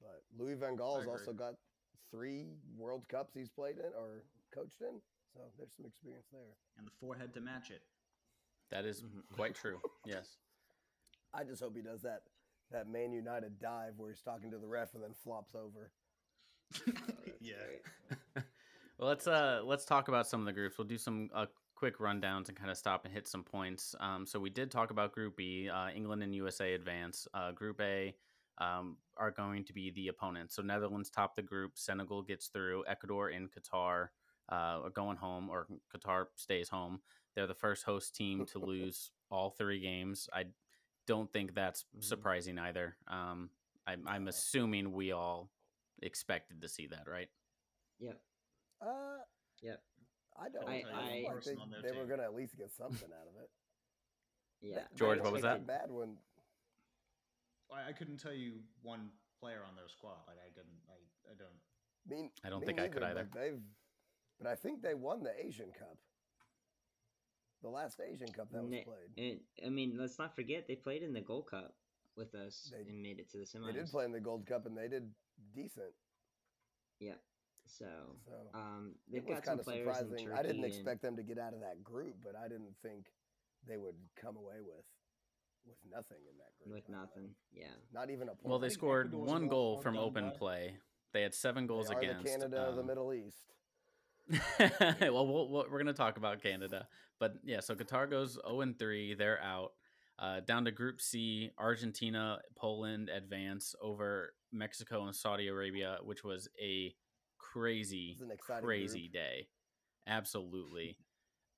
But 0.00 0.22
Louis 0.36 0.54
Van 0.54 0.76
Gaal's 0.76 1.06
also 1.06 1.32
got 1.32 1.54
three 2.10 2.46
World 2.76 3.08
Cups 3.08 3.34
he's 3.34 3.48
played 3.48 3.78
in 3.78 3.92
or 3.98 4.24
coached 4.54 4.80
in. 4.80 5.00
so 5.32 5.40
there's 5.58 5.74
some 5.74 5.86
experience 5.86 6.28
there. 6.32 6.54
And 6.78 6.86
the 6.86 6.92
forehead 7.00 7.34
to 7.34 7.40
match 7.40 7.70
it. 7.70 7.82
That 8.70 8.84
is 8.84 9.04
quite 9.34 9.54
true. 9.54 9.80
Yes. 10.06 10.36
I 11.34 11.44
just 11.44 11.60
hope 11.62 11.76
he 11.76 11.82
does 11.82 12.02
that 12.02 12.22
that 12.70 12.88
Man 12.88 13.12
United 13.12 13.58
dive 13.60 13.94
where 13.98 14.10
he's 14.10 14.22
talking 14.22 14.50
to 14.50 14.58
the 14.58 14.66
ref 14.66 14.94
and 14.94 15.02
then 15.02 15.12
flops 15.14 15.54
over. 15.54 15.92
yeah. 17.40 17.54
Well, 18.98 19.08
let's 19.08 19.26
uh 19.26 19.60
let's 19.62 19.84
talk 19.84 20.08
about 20.08 20.26
some 20.26 20.40
of 20.40 20.46
the 20.46 20.54
groups. 20.54 20.78
We'll 20.78 20.86
do 20.86 20.96
some 20.96 21.28
uh, 21.34 21.44
quick 21.76 21.98
rundowns 21.98 22.48
and 22.48 22.56
kind 22.56 22.70
of 22.70 22.76
stop 22.76 23.04
and 23.04 23.14
hit 23.14 23.28
some 23.28 23.44
points. 23.44 23.94
Um, 24.00 24.26
so 24.26 24.40
we 24.40 24.50
did 24.50 24.70
talk 24.70 24.90
about 24.90 25.12
Group 25.12 25.36
B. 25.36 25.68
Uh, 25.68 25.90
England 25.94 26.22
and 26.22 26.34
USA 26.34 26.72
advance. 26.74 27.28
Uh, 27.34 27.52
group 27.52 27.80
A 27.80 28.14
um, 28.58 28.96
are 29.18 29.30
going 29.30 29.62
to 29.64 29.72
be 29.74 29.90
the 29.90 30.08
opponents. 30.08 30.56
So 30.56 30.62
Netherlands 30.62 31.10
top 31.10 31.36
the 31.36 31.42
group. 31.42 31.72
Senegal 31.76 32.22
gets 32.22 32.48
through. 32.48 32.84
Ecuador 32.88 33.28
and 33.28 33.50
Qatar 33.52 34.08
uh, 34.50 34.80
are 34.84 34.90
going 34.90 35.18
home, 35.18 35.50
or 35.50 35.66
Qatar 35.94 36.26
stays 36.34 36.68
home. 36.68 37.00
They're 37.34 37.46
the 37.46 37.54
first 37.54 37.84
host 37.84 38.16
team 38.16 38.46
to 38.46 38.58
lose 38.64 39.10
all 39.30 39.50
three 39.50 39.78
games. 39.80 40.28
I 40.32 40.46
don't 41.06 41.30
think 41.32 41.54
that's 41.54 41.84
Mhm. 41.96 42.04
surprising 42.04 42.58
either. 42.58 42.96
Um, 43.06 43.50
I'm, 43.86 44.08
I'm 44.08 44.28
assuming 44.28 44.92
we 44.92 45.12
all 45.12 45.50
expected 46.02 46.62
to 46.62 46.68
see 46.68 46.86
that, 46.88 47.06
right? 47.06 47.28
Yep. 48.00 48.20
Uh, 48.80 49.18
Yep. 49.62 49.82
I 50.40 50.48
don't. 50.48 50.68
I- 50.68 50.72
I, 50.72 50.76
I- 50.76 50.82
feel 50.82 51.24
like 51.24 51.34
Person 51.36 51.56
they, 51.82 51.90
on 51.90 51.96
were 51.96 52.06
going 52.06 52.20
to 52.20 52.24
at 52.24 52.34
least 52.34 52.56
get 52.56 52.72
something 52.72 53.08
out 53.12 53.28
of 53.28 53.42
it. 53.42 53.50
Yeah. 54.62 54.76
They- 54.90 54.96
George, 54.96 55.20
what 55.20 55.32
was 55.32 55.40
expected 55.44 55.66
that? 55.68 55.82
Bad 55.82 55.90
one. 55.90 56.16
I, 57.70 57.90
I 57.90 57.92
couldn't 57.92 58.16
tell 58.18 58.32
you 58.32 58.60
one 58.82 59.10
player 59.38 59.60
on 59.68 59.76
their 59.76 59.88
squad. 59.88 60.16
Like 60.26 60.38
I 60.40 60.48
didn't. 60.48 60.80
I, 60.88 61.32
I 61.32 61.34
don't. 61.36 61.60
mean. 62.08 62.30
I 62.44 62.48
don't 62.48 62.60
me 62.60 62.66
think 62.66 62.80
I 62.80 62.88
could 62.88 63.02
either. 63.02 63.28
But 63.30 63.38
they've, 63.38 63.60
but 64.38 64.46
I 64.48 64.54
think 64.54 64.80
they 64.82 64.94
won 64.94 65.22
the 65.22 65.32
Asian 65.38 65.70
Cup. 65.78 65.98
The 67.62 67.68
last 67.68 68.00
Asian 68.00 68.28
Cup 68.28 68.50
that 68.52 68.62
was 68.62 68.70
Ne- 68.70 68.84
played. 68.84 69.10
And 69.18 69.40
I 69.64 69.68
mean, 69.70 69.96
let's 69.98 70.18
not 70.18 70.34
forget 70.34 70.66
they 70.68 70.74
played 70.76 71.02
in 71.02 71.12
the 71.12 71.20
Gold 71.20 71.48
Cup 71.50 71.74
with 72.16 72.34
us 72.34 72.72
They- 72.72 72.90
and 72.90 73.02
made 73.02 73.18
it 73.18 73.30
to 73.32 73.38
the 73.38 73.44
semis. 73.44 73.66
They 73.66 73.72
did 73.80 73.90
play 73.90 74.04
in 74.04 74.12
the 74.12 74.20
Gold 74.20 74.46
Cup 74.46 74.66
and 74.66 74.76
they 74.76 74.88
did 74.88 75.10
decent. 75.54 75.92
Yeah. 77.00 77.14
So 77.66 77.84
So 78.24 78.32
um, 78.58 78.92
they've 79.10 79.22
it 79.22 79.28
was 79.28 79.36
got 79.36 79.44
some 79.44 79.50
kind 79.50 79.60
of 79.60 79.66
players 79.66 79.86
in 79.88 79.94
surprising. 79.94 80.26
Turkey 80.26 80.38
I 80.38 80.42
didn't 80.42 80.64
and- 80.64 80.72
expect 80.72 81.02
them 81.02 81.16
to 81.16 81.22
get 81.22 81.38
out 81.38 81.52
of 81.52 81.60
that 81.60 81.82
group, 81.82 82.16
but 82.24 82.34
I 82.36 82.48
didn't 82.48 82.74
think 82.82 83.06
they 83.68 83.76
would 83.76 83.96
come 84.20 84.36
away 84.36 84.60
with 84.64 84.84
with 85.66 85.78
nothing 85.90 86.18
in 86.30 86.38
that 86.38 86.54
group. 86.62 86.74
with 86.74 86.86
by 86.86 86.92
the 86.92 86.98
nothing. 86.98 87.30
Yeah. 87.52 87.66
Not 87.92 88.10
even 88.10 88.28
a 88.28 88.34
point. 88.36 88.44
Well, 88.44 88.58
they 88.60 88.68
scored 88.68 89.12
one 89.12 89.48
goal 89.48 89.78
from 89.78 89.94
done 89.94 90.04
open 90.04 90.24
by- 90.30 90.36
play. 90.36 90.76
They 91.12 91.22
had 91.22 91.34
seven 91.34 91.66
goals 91.66 91.88
they 91.88 91.94
are 91.94 91.98
against. 91.98 92.24
the 92.24 92.30
Canada 92.30 92.60
of 92.68 92.74
the 92.76 92.82
um, 92.82 92.86
Middle 92.86 93.12
East. 93.12 93.52
well, 95.00 95.26
we'll, 95.26 95.48
we'll 95.48 95.64
we're 95.70 95.82
going 95.82 95.86
to 95.86 95.92
talk 95.92 96.16
about 96.18 96.42
Canada, 96.42 96.86
but 97.18 97.34
yeah. 97.44 97.60
So 97.60 97.74
Qatar 97.74 98.10
goes 98.10 98.34
zero 98.34 98.60
and 98.60 98.78
three. 98.78 99.14
They're 99.14 99.40
out. 99.42 99.72
Uh, 100.18 100.40
down 100.40 100.64
to 100.64 100.70
Group 100.70 101.00
C, 101.00 101.50
Argentina, 101.58 102.38
Poland 102.56 103.10
advance 103.10 103.74
over 103.82 104.32
Mexico 104.50 105.04
and 105.04 105.14
Saudi 105.14 105.48
Arabia, 105.48 105.98
which 106.02 106.24
was 106.24 106.48
a 106.62 106.94
crazy, 107.60 108.18
crazy 108.60 109.00
group. 109.08 109.12
day. 109.12 109.48
Absolutely. 110.06 110.96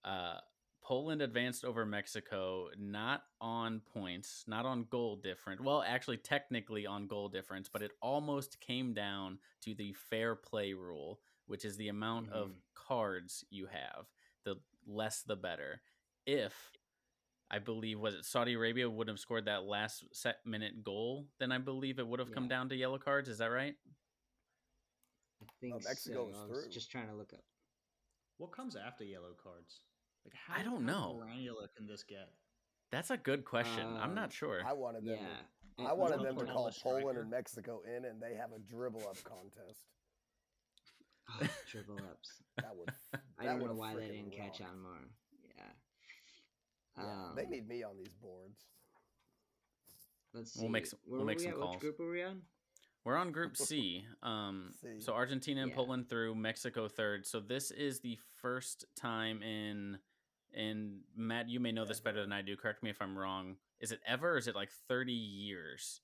Uh, 0.05 0.39
Poland 0.83 1.21
advanced 1.21 1.65
over 1.65 1.85
Mexico, 1.85 2.69
not 2.79 3.25
on 3.41 3.81
points, 3.93 4.45
not 4.47 4.65
on 4.65 4.85
goal 4.91 5.17
difference. 5.17 5.61
Well, 5.61 5.83
actually, 5.87 6.19
technically 6.19 6.87
on 6.87 7.09
goal 7.09 7.29
difference, 7.29 7.69
but 7.69 7.83
it 7.83 7.91
almost 8.01 8.59
came 8.61 8.95
down 8.95 9.39
to 9.63 9.75
the 9.75 9.93
fair 9.93 10.35
play 10.37 10.73
rule, 10.73 11.21
which 11.47 11.65
is 11.67 11.77
the 11.77 11.89
amount 11.89 12.31
of 12.31 12.51
Mhm. 12.51 12.63
cards 12.75 13.45
you 13.51 13.67
have. 13.67 14.07
The 14.45 14.63
less, 14.87 15.23
the 15.25 15.37
better. 15.37 15.83
If 16.25 16.73
I 17.51 17.59
believe 17.59 17.99
was 17.99 18.15
it 18.15 18.25
Saudi 18.25 18.55
Arabia 18.55 18.89
would 18.89 19.09
have 19.09 19.19
scored 19.21 19.47
that 19.47 19.65
last 19.65 20.05
set 20.15 20.47
minute 20.47 20.83
goal, 20.85 21.29
then 21.39 21.51
I 21.53 21.59
believe 21.59 21.99
it 21.99 22.07
would 22.07 22.21
have 22.21 22.33
come 22.33 22.49
down 22.49 22.69
to 22.71 22.77
yellow 22.77 22.99
cards. 22.99 23.29
Is 23.29 23.39
that 23.39 23.47
right? 23.51 23.77
I 25.59 25.61
think 25.61 25.85
Mexico 25.85 26.29
so. 26.33 26.47
was 26.49 26.63
through. 26.65 26.71
just 26.71 26.91
trying 26.91 27.09
to 27.09 27.15
look 27.15 27.33
up. 27.33 27.43
What 28.39 28.53
comes 28.53 28.77
after 28.77 29.05
yellow 29.05 29.35
cards? 29.43 29.81
Like 30.25 30.35
how, 30.47 30.61
I 30.61 30.63
don't 30.65 30.87
how 30.87 30.93
know. 30.93 31.21
granular 31.23 31.69
can 31.77 31.87
this 31.87 32.03
get? 32.05 32.29
That's 32.91 33.11
a 33.11 33.17
good 33.17 33.45
question. 33.45 33.87
I'm 33.87 34.11
Um, 34.11 34.15
not 34.15 34.33
sure. 34.33 34.63
I 34.67 34.73
wanted 34.73 35.05
them. 35.05 35.19
Yeah. 35.21 35.85
To, 35.85 35.91
I 35.91 35.93
wanted 35.93 36.21
them 36.25 36.37
to 36.39 36.45
call 36.47 36.71
Poland 36.71 36.75
striker. 36.75 37.21
and 37.23 37.31
Mexico 37.31 37.83
in, 37.87 38.05
and 38.05 38.21
they 38.23 38.35
have 38.35 38.51
a 38.53 38.59
dribble 38.61 39.03
up 39.03 39.23
contest. 39.25 39.83
Oh, 41.43 41.47
triple 41.69 41.97
ups. 42.11 42.43
That 42.59 42.77
would. 42.77 42.91
I 43.39 43.45
don't 43.45 43.59
know 43.59 43.63
would've 43.65 43.77
why 43.77 43.95
they 43.95 44.09
didn't 44.09 44.33
catch 44.33 44.61
on 44.61 44.81
more. 44.81 44.93
Yeah. 45.57 45.63
Yeah, 46.97 47.29
they 47.37 47.45
Um, 47.45 47.51
need 47.51 47.69
me 47.69 47.83
on 47.85 47.97
these 47.99 48.15
boards. 48.15 48.65
Let's 50.35 50.55
see. 50.55 50.61
We'll 50.61 50.71
make 50.71 50.87
some- 50.87 50.99
Where 51.05 51.19
we'll 51.19 51.27
make 51.27 51.39
we 51.39 51.45
some 51.45 51.53
at? 51.53 51.59
calls. 51.59 51.75
Which 51.75 51.81
group 51.81 51.99
were 52.01 52.11
we 52.11 52.23
on? 52.23 52.43
We're 53.09 53.17
on 53.17 53.33
Group 53.33 53.57
C. 53.57 54.05
Um, 54.23 54.69
C. 54.83 55.01
so 55.01 55.15
Argentina 55.15 55.63
and 55.63 55.71
Yeah. 55.71 55.77
Poland 55.77 56.11
through, 56.11 56.35
Mexico 56.35 56.89
third. 56.89 57.25
So 57.27 57.41
this 57.41 57.71
is 57.71 58.01
the 58.01 58.19
first 58.43 58.85
time 58.97 59.43
in 59.43 59.99
in 60.53 61.01
Matt. 61.17 61.49
You 61.49 61.59
may 61.59 61.73
know 61.73 61.87
this 61.87 62.01
better 62.01 62.21
than 62.21 62.33
I 62.35 62.43
do. 62.43 62.55
Correct 62.55 62.83
me 62.83 62.91
if 62.91 63.01
I'm 63.01 63.17
wrong. 63.17 63.57
Is 63.81 63.93
it 63.93 64.01
ever? 64.07 64.33
Or 64.33 64.37
is 64.37 64.47
it 64.47 64.55
like 64.55 64.69
30 64.89 65.15
years 65.15 66.03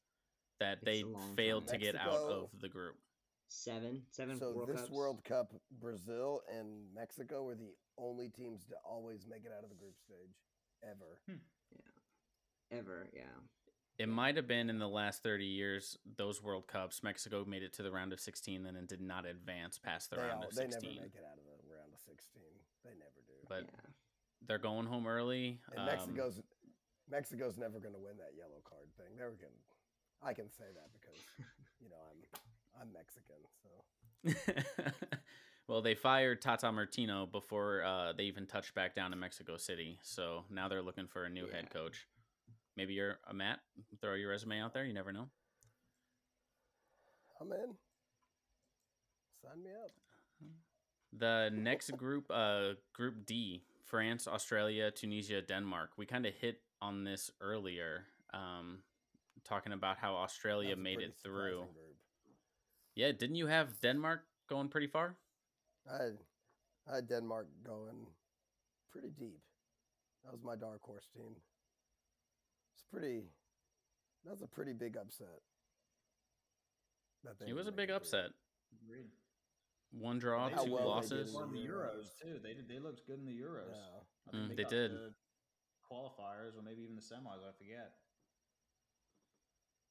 that 0.61 0.79
It's 0.81 0.85
they 0.87 1.05
failed 1.37 1.69
time. 1.69 1.79
to 1.79 1.85
get 1.85 1.95
out 1.95 2.09
of 2.31 2.49
the 2.59 2.71
group? 2.71 2.95
Seven. 3.49 4.01
Seven 4.11 4.39
So 4.39 4.53
World 4.55 4.69
this 4.71 4.81
Cups. 4.81 4.91
World 4.91 5.25
Cup, 5.25 5.53
Brazil 5.73 6.41
and 6.51 6.87
Mexico 6.95 7.45
were 7.45 7.55
the 7.55 7.75
only 7.99 8.31
teams 8.31 8.65
to 8.69 8.77
always 8.83 9.27
make 9.29 9.45
it 9.45 9.53
out 9.55 9.63
of 9.63 9.69
the 9.69 9.77
group 9.77 9.99
stage 10.01 10.39
ever. 10.83 11.21
Yeah. 11.29 12.79
Ever. 12.79 13.11
Yeah. 13.13 13.25
It 13.99 14.09
might 14.09 14.37
have 14.37 14.49
been 14.49 14.71
in 14.71 14.79
the 14.79 14.89
last 14.89 15.23
30 15.23 15.45
years. 15.45 15.97
Those 16.17 16.43
World 16.43 16.67
Cups, 16.67 17.03
Mexico 17.03 17.45
made 17.47 17.63
it 17.63 17.73
to 17.75 17.83
the 17.83 17.93
round 17.93 18.13
of 18.13 18.21
16, 18.21 18.63
then 18.65 18.75
it 18.75 18.89
did 18.89 19.01
not 19.01 19.25
advance 19.25 19.79
past 19.79 20.11
the 20.11 20.17
They, 20.17 20.23
round 20.23 20.43
all, 20.43 20.49
of 20.49 20.55
they 20.55 20.63
16. 20.63 20.91
never 20.91 21.03
make 21.03 21.15
it 21.15 21.25
out 21.25 21.39
of 21.39 21.45
the 21.45 21.75
round 21.75 21.93
of 21.93 22.01
16. 22.01 22.43
They 22.85 22.91
never 22.91 23.23
do. 23.27 23.35
But 23.49 23.63
yeah. 23.65 23.91
they're 24.47 24.59
going 24.59 24.87
home 24.87 25.07
early. 25.07 25.61
and 25.71 25.81
Um, 25.81 25.87
Mexico's 25.87 26.41
Mexico's 27.11 27.59
never 27.59 27.79
going 27.79 27.95
to 27.95 28.01
win 28.01 28.17
that 28.17 28.33
yellow 28.37 28.63
card 28.65 28.89
thing. 28.97 29.17
They're 29.17 29.31
going. 29.31 29.53
I 30.23 30.33
can 30.33 30.51
say 30.51 30.65
that 30.75 30.89
because 30.93 31.21
you 31.81 31.89
know 31.91 32.01
I'm 32.11 32.41
I'm 32.81 32.93
Mexican, 32.93 33.37
so 33.63 33.71
well, 35.69 35.83
they 35.83 35.95
fired 35.95 36.41
Tata 36.41 36.73
Martino 36.73 37.27
before 37.27 37.85
uh, 37.85 38.13
they 38.17 38.25
even 38.25 38.47
touched 38.47 38.75
back 38.75 38.95
down 38.95 39.11
to 39.11 39.17
Mexico 39.17 39.57
City. 39.57 39.99
So 40.03 40.45
now 40.51 40.69
they're 40.69 40.83
looking 40.83 41.07
for 41.07 41.25
a 41.25 41.31
new 41.31 41.47
head 41.49 41.71
coach. 41.71 42.07
Maybe 42.77 42.95
you're 42.95 43.19
a 43.29 43.35
Matt. 43.35 43.61
Throw 44.01 44.15
your 44.15 44.31
resume 44.31 44.61
out 44.61 44.73
there. 44.75 44.85
You 44.85 44.95
never 44.95 45.13
know. 45.13 45.29
I'm 47.41 47.53
in. 47.53 47.75
Sign 49.43 49.63
me 49.63 49.71
up. 49.71 49.91
The 51.17 51.51
next 51.55 51.97
group, 51.97 52.27
uh, 52.31 52.75
Group 52.93 53.27
D, 53.27 53.63
France, 53.85 54.27
Australia, 54.27 54.91
Tunisia, 54.91 55.41
Denmark. 55.43 55.91
We 55.97 56.07
kind 56.07 56.27
of 56.27 56.35
hit 56.35 56.61
on 56.83 57.05
this 57.05 57.31
earlier, 57.41 58.07
um, 58.33 58.83
talking 59.45 59.73
about 59.73 59.99
how 59.99 60.17
Australia 60.17 60.75
made 60.75 61.01
it 61.01 61.15
through. 61.23 61.59
Group. 61.59 61.97
Yeah, 62.97 63.13
didn't 63.13 63.37
you 63.37 63.47
have 63.47 63.81
Denmark 63.81 64.23
going 64.49 64.69
pretty 64.69 64.89
far? 64.89 65.17
I 65.89 66.03
had, 66.03 66.19
I 66.91 66.95
had 66.97 67.09
Denmark 67.09 67.49
going 67.65 68.07
pretty 68.91 69.11
deep. 69.19 69.39
That 70.25 70.33
was 70.33 70.43
my 70.43 70.57
dark 70.57 70.81
horse 70.83 71.09
team. 71.15 71.37
It's 72.85 72.91
pretty. 72.91 73.23
That's 74.25 74.43
a 74.43 74.47
pretty 74.47 74.73
big 74.73 74.97
upset. 74.97 75.41
that 77.25 77.39
they 77.39 77.47
It 77.51 77.55
was 77.55 77.67
a 77.67 77.73
big 77.73 77.89
make 77.89 77.97
it 77.97 78.07
through. 78.07 78.21
upset. 78.21 78.31
Agreed. 78.85 79.07
One 79.93 80.19
draw, 80.19 80.49
two 80.49 80.73
well 80.73 80.89
losses. 80.89 81.29
in 81.29 81.35
Won 81.35 81.53
the 81.53 81.61
the 81.63 81.69
Euros 81.69 81.97
Euros. 81.97 82.19
too. 82.23 82.39
They 82.43 82.55
did. 82.55 82.69
They 82.69 82.79
looked 82.79 83.07
good 83.07 83.19
in 83.21 83.27
the 83.27 83.33
Euros. 83.39 83.71
Yeah. 83.71 84.01
I 84.29 84.31
think 84.31 84.43
Mm, 84.53 84.57
they 84.57 84.63
got 84.65 84.71
did. 84.71 84.89
to 84.91 85.15
qualifiers 85.91 86.57
or 86.59 86.63
maybe 86.63 86.83
even 86.83 86.97
the 86.97 87.03
semis. 87.03 87.47
I 87.47 87.53
forget. 87.57 87.93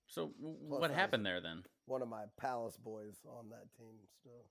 So 0.08 0.28
Plus, 0.40 0.82
what 0.82 0.92
I 0.92 0.94
happened 0.94 1.26
there 1.26 1.42
then? 1.42 1.64
One 1.86 2.02
of 2.02 2.08
my 2.08 2.26
Palace 2.38 2.78
boys 2.78 3.22
on 3.26 3.50
that 3.50 3.72
team 3.78 3.96
still. 4.20 4.46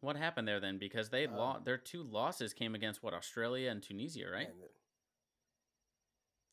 What 0.00 0.16
happened 0.16 0.46
there 0.48 0.60
then? 0.60 0.78
Because 0.78 1.10
they 1.10 1.26
Uh, 1.26 1.36
lost. 1.36 1.64
Their 1.64 1.78
two 1.78 2.02
losses 2.02 2.54
came 2.54 2.74
against 2.74 3.02
what 3.02 3.12
Australia 3.14 3.70
and 3.70 3.82
Tunisia, 3.82 4.28
right? 4.30 4.48
And 4.48 4.62
it- 4.62 4.74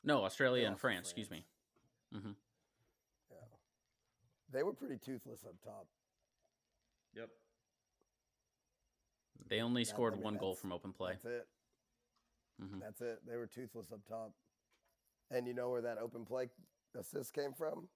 No, 0.04 0.24
Australia 0.24 0.62
They 0.62 0.66
and 0.66 0.74
lost 0.74 0.80
to 0.80 0.82
France. 0.82 1.08
Excuse 1.08 1.30
me. 1.30 1.46
France. 2.12 2.24
hmm 2.26 2.32
yeah. 3.32 3.38
They 4.52 4.64
were 4.64 4.74
pretty 4.74 4.98
toothless 4.98 5.44
up 5.46 5.56
top. 5.64 5.88
Yep. 7.16 7.30
They 9.48 9.62
only 9.62 9.84
That- 9.84 9.90
I 9.90 9.94
scored 9.94 10.14
mean, 10.16 10.24
one 10.24 10.38
goal 10.38 10.56
from 10.56 10.72
open 10.72 10.94
play. 10.94 11.14
That's 11.14 11.26
it. 11.26 11.48
hmm 12.60 12.80
That's 12.80 13.02
it. 13.02 13.26
They 13.28 13.36
were 13.38 13.48
toothless 13.48 13.92
up 13.92 14.06
top. 14.08 14.32
And 15.32 15.46
you 15.48 15.54
know 15.54 15.70
where 15.70 15.82
that 15.82 15.98
open 15.98 16.26
play 16.26 16.50
assist 16.98 17.34
came 17.34 17.54
from? 17.54 17.88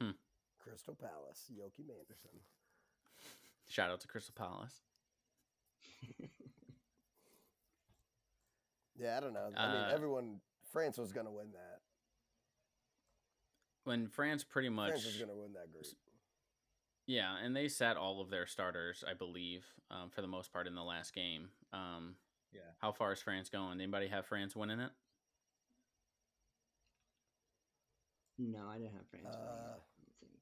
Hmm. 0.00 0.10
Crystal 0.58 0.94
Palace, 0.94 1.50
Joachim 1.50 1.86
Andersen. 1.90 2.40
Shout 3.68 3.90
out 3.90 4.00
to 4.00 4.08
Crystal 4.08 4.34
Palace. 4.36 4.82
Yeah, 8.96 9.16
I 9.16 9.20
don't 9.20 9.32
know. 9.32 9.50
I 9.56 9.64
Uh, 9.64 9.72
mean, 9.72 9.90
everyone. 9.94 10.40
France 10.74 10.98
was 10.98 11.12
going 11.12 11.26
to 11.26 11.32
win 11.32 11.46
that. 11.52 11.80
When 13.84 14.08
France 14.08 14.42
pretty 14.42 14.68
much 14.68 14.90
France 14.90 15.06
was 15.06 15.16
going 15.16 15.30
to 15.30 15.36
win 15.36 15.52
that 15.52 15.72
group. 15.72 15.86
Yeah, 17.06 17.36
and 17.42 17.54
they 17.54 17.68
sat 17.68 17.96
all 17.96 18.20
of 18.20 18.28
their 18.28 18.46
starters, 18.46 19.04
I 19.08 19.14
believe, 19.14 19.64
um, 19.90 20.10
for 20.10 20.20
the 20.20 20.26
most 20.26 20.52
part 20.52 20.66
in 20.66 20.74
the 20.74 20.82
last 20.82 21.14
game. 21.14 21.48
Um, 21.72 22.16
Yeah. 22.52 22.60
How 22.80 22.92
far 22.92 23.12
is 23.12 23.20
France 23.20 23.48
going? 23.48 23.80
Anybody 23.80 24.08
have 24.08 24.26
France 24.26 24.56
winning 24.56 24.80
it? 24.80 24.90
No, 28.38 28.66
I 28.68 28.78
didn't 28.78 28.94
have 28.94 29.06
France. 29.10 29.26
Uh, 29.26 29.38
I 29.38 29.70
don't 29.70 30.18
think. 30.18 30.32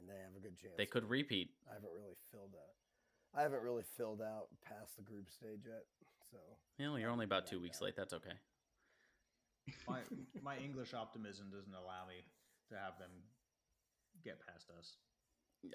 and 0.00 0.08
they 0.08 0.18
have 0.24 0.34
a 0.36 0.40
good 0.40 0.58
chance. 0.58 0.74
They 0.76 0.86
could 0.86 1.08
repeat. 1.08 1.50
I 1.70 1.74
haven't 1.74 1.92
really 1.94 2.16
filled 2.32 2.54
out. 2.56 3.38
I 3.38 3.42
haven't 3.42 3.62
really 3.62 3.84
filled 3.96 4.20
out 4.20 4.48
past 4.66 4.96
the 4.96 5.02
group 5.02 5.30
stage 5.30 5.60
yet. 5.66 5.84
So 6.30 6.38
You 6.78 6.86
know, 6.86 6.96
you're 6.96 7.10
only 7.10 7.26
about 7.26 7.46
two 7.46 7.60
weeks 7.60 7.80
no. 7.80 7.86
late. 7.86 7.96
That's 7.96 8.12
okay. 8.14 8.34
My 9.88 10.00
my 10.42 10.56
English 10.58 10.94
optimism 10.94 11.50
doesn't 11.50 11.74
allow 11.74 12.06
me 12.08 12.24
to 12.68 12.74
have 12.74 12.98
them 12.98 13.10
get 14.24 14.38
past 14.46 14.70
us. 14.78 14.96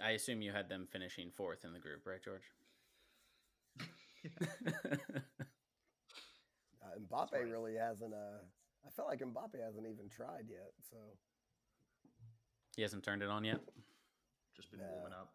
I 0.03 0.11
assume 0.11 0.41
you 0.41 0.51
had 0.51 0.67
them 0.69 0.87
finishing 0.91 1.31
fourth 1.31 1.63
in 1.63 1.71
the 1.73 1.79
group, 1.79 2.05
right, 2.05 2.21
George? 2.21 2.43
uh, 4.41 4.47
Mbappe 6.99 7.33
right. 7.33 7.47
really 7.47 7.75
hasn't. 7.75 8.13
Uh, 8.13 8.41
I 8.85 8.89
felt 8.95 9.07
like 9.07 9.19
Mbappe 9.19 9.59
hasn't 9.63 9.85
even 9.85 10.09
tried 10.09 10.45
yet. 10.49 10.71
So 10.89 10.97
he 12.75 12.81
hasn't 12.81 13.03
turned 13.03 13.21
it 13.23 13.29
on 13.29 13.43
yet. 13.43 13.59
Just 14.55 14.71
been 14.71 14.79
Yeah. 14.81 14.89
warming 14.91 15.13
up. 15.13 15.33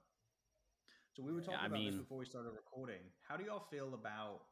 So 1.15 1.23
we 1.23 1.33
were 1.33 1.41
talking 1.43 1.61
I 1.61 1.67
about 1.67 1.79
mean- 1.79 1.93
this 1.93 2.01
before 2.01 2.19
we 2.19 2.27
started 2.27 2.51
recording. 2.51 3.03
How 3.23 3.37
do 3.37 3.45
y'all 3.45 3.67
feel 3.71 3.95
about 3.95 4.43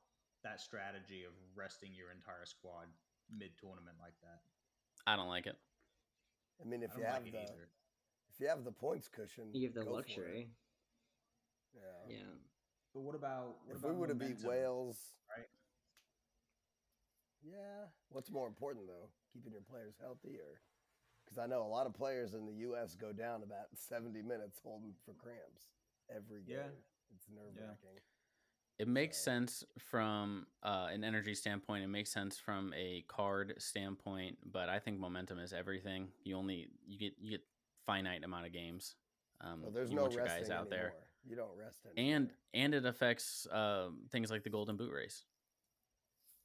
that 0.43 0.61
strategy 0.61 1.25
of 1.25 1.33
resting 1.55 1.95
your 1.95 2.11
entire 2.11 2.47
squad 2.47 2.89
mid 3.37 3.51
tournament 3.59 3.97
like 4.01 4.15
that? 4.23 4.41
I 5.07 5.17
don't 5.17 5.29
like 5.29 5.47
it. 5.47 5.57
I 6.61 6.69
mean, 6.69 6.83
if 6.83 6.93
I 6.97 6.99
you 6.99 7.05
have 7.05 7.15
like 7.23 7.33
the 7.33 7.41
either. 7.41 7.69
if 8.33 8.41
you 8.41 8.49
have 8.49 8.65
the 8.65 8.73
points 8.73 9.09
cushion, 9.09 9.49
You 9.53 9.69
have 9.69 9.75
the 9.75 9.85
go 9.85 9.93
luxury. 9.93 10.51
Yeah. 11.75 12.17
Yeah. 12.17 12.35
But 12.93 13.01
what 13.01 13.15
about 13.15 13.57
what 13.65 13.77
If 13.77 13.79
about 13.79 13.93
we 13.93 13.97
would 13.99 14.09
have 14.11 14.19
beat? 14.19 14.43
Wales, 14.45 14.99
right? 15.37 15.49
Yeah. 17.43 17.89
What's 18.11 18.31
more 18.31 18.47
important 18.47 18.87
though, 18.87 19.09
keeping 19.33 19.53
your 19.53 19.63
players 19.63 19.95
healthy, 20.01 20.37
or 20.37 20.61
because 21.25 21.39
I 21.39 21.47
know 21.47 21.63
a 21.63 21.71
lot 21.71 21.87
of 21.87 21.95
players 21.95 22.35
in 22.35 22.47
the 22.47 22.59
U.S. 22.75 22.97
go 22.97 23.13
down 23.13 23.43
about 23.43 23.71
70 23.75 24.21
minutes 24.23 24.61
holding 24.63 24.95
for 25.07 25.15
cramps 25.15 25.71
every 26.11 26.43
game. 26.43 26.57
Yeah. 26.59 27.15
It's 27.15 27.27
nerve 27.31 27.55
wracking. 27.55 28.03
It 28.81 28.89
makes 28.89 29.19
So- 29.19 29.31
sense 29.31 29.65
from 29.79 30.47
uh, 30.63 30.89
an 30.91 31.05
energy 31.05 31.35
standpoint. 31.35 31.85
It 31.85 31.89
makes 31.89 32.11
sense 32.11 32.39
from 32.39 32.73
a 32.75 33.03
card 33.09 33.55
standpoint, 33.59 34.39
but 34.51 34.69
I 34.71 34.79
think 34.79 34.99
momentum 34.99 35.39
is 35.39 35.53
everything. 35.53 36.11
You 36.25 36.37
only 36.37 36.69
you 36.87 36.99
get 36.99 37.15
you 37.19 37.31
get 37.31 37.43
finite 37.85 38.25
amount 38.25 38.47
of 38.47 38.53
games. 38.53 38.97
Um, 39.43 39.63
Well, 39.63 39.71
there's 39.71 39.91
you 39.91 39.97
no 39.97 40.03
want 40.03 40.15
your 40.15 40.25
resting 40.25 40.45
guys 40.45 40.51
out 40.51 40.71
there, 40.71 40.79
anymore. 40.89 41.07
You 41.27 41.37
don't 41.37 41.57
rest 41.57 41.81
and 41.85 41.99
anymore. 41.99 42.31
and 42.55 42.75
it 42.75 42.87
affects 42.87 43.47
um 43.51 44.07
things 44.11 44.31
like 44.31 44.45
the 44.45 44.51
Golden 44.51 44.77
Boot 44.79 44.93
race. 44.93 45.25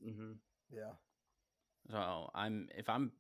Mm-hmm. 0.06 0.34
yeah. 0.72 0.92
So 1.90 2.32
I'm 2.34 2.68
if 2.76 2.90
I'm 2.90 3.12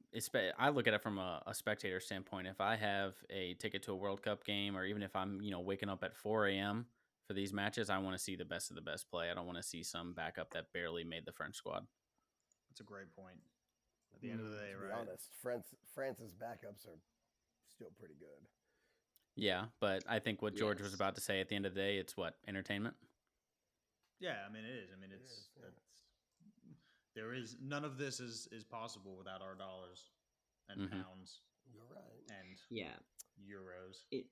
I 0.58 0.70
look 0.70 0.88
at 0.88 0.94
it 0.94 1.02
from 1.04 1.20
a, 1.20 1.42
a 1.48 1.54
spectator 1.54 2.00
standpoint. 2.02 2.48
If 2.48 2.60
I 2.60 2.76
have 2.76 3.14
a 3.30 3.54
ticket 3.56 3.84
to 3.84 3.92
a 3.94 3.96
World 3.96 4.22
Cup 4.24 4.44
game, 4.44 4.76
or 4.76 4.84
even 4.86 5.04
if 5.04 5.16
I'm 5.16 5.42
you 5.42 5.52
know 5.52 5.62
waking 5.62 5.88
up 5.88 6.04
at 6.04 6.16
4 6.18 6.48
a.m. 6.48 6.86
for 7.28 7.34
these 7.34 7.54
matches, 7.54 7.90
I 7.90 7.98
want 7.98 8.16
to 8.16 8.22
see 8.24 8.36
the 8.36 8.46
best 8.46 8.70
of 8.70 8.76
the 8.76 8.82
best 8.82 9.10
play. 9.10 9.30
I 9.30 9.34
don't 9.34 9.46
want 9.46 9.58
to 9.58 9.64
see 9.64 9.84
some 9.84 10.14
backup 10.14 10.52
that 10.52 10.72
barely 10.74 11.04
made 11.04 11.26
the 11.26 11.32
French 11.32 11.56
squad. 11.56 11.86
That's 12.70 12.82
a 12.82 12.84
great 12.84 13.14
point. 13.16 13.40
At 14.14 14.22
the 14.22 14.32
end 14.32 14.40
of 14.40 14.50
the 14.52 14.58
day, 14.58 14.72
To 14.72 14.78
be 14.80 14.86
right? 14.86 15.00
honest, 15.02 15.32
France 15.42 15.74
France's 15.94 16.34
backups 16.34 16.88
are 16.88 17.00
still 17.70 17.92
pretty 18.00 18.16
good. 18.20 18.48
Yeah, 19.36 19.66
but 19.82 20.04
I 20.08 20.20
think 20.20 20.42
what 20.42 20.56
George 20.56 20.80
was 20.82 20.94
about 20.94 21.16
to 21.16 21.22
say 21.22 21.42
at 21.42 21.50
the 21.50 21.56
end 21.56 21.66
of 21.66 21.74
the 21.74 21.82
day, 21.82 21.98
it's 21.98 22.16
what 22.16 22.36
entertainment. 22.48 22.96
Yeah, 24.22 24.38
I 24.48 24.52
mean 24.52 24.64
it 24.64 24.72
is. 24.72 24.90
I 24.96 25.00
mean 25.02 25.12
It 25.12 25.20
it's 25.22 25.32
is, 25.32 25.50
yeah. 25.58 25.64
that's 25.66 25.82
there 27.16 27.34
is 27.34 27.58
none 27.62 27.84
of 27.84 27.98
this 27.98 28.20
is 28.20 28.48
is 28.52 28.64
possible 28.64 29.16
without 29.18 29.42
our 29.42 29.56
dollars 29.56 30.12
and 30.70 30.82
Mhm. 30.90 30.92
pounds 31.04 31.42
You're 31.74 31.84
right. 31.86 32.24
and 32.30 32.58
Yeah. 32.70 32.96
euros. 33.42 34.06
It. 34.12 34.28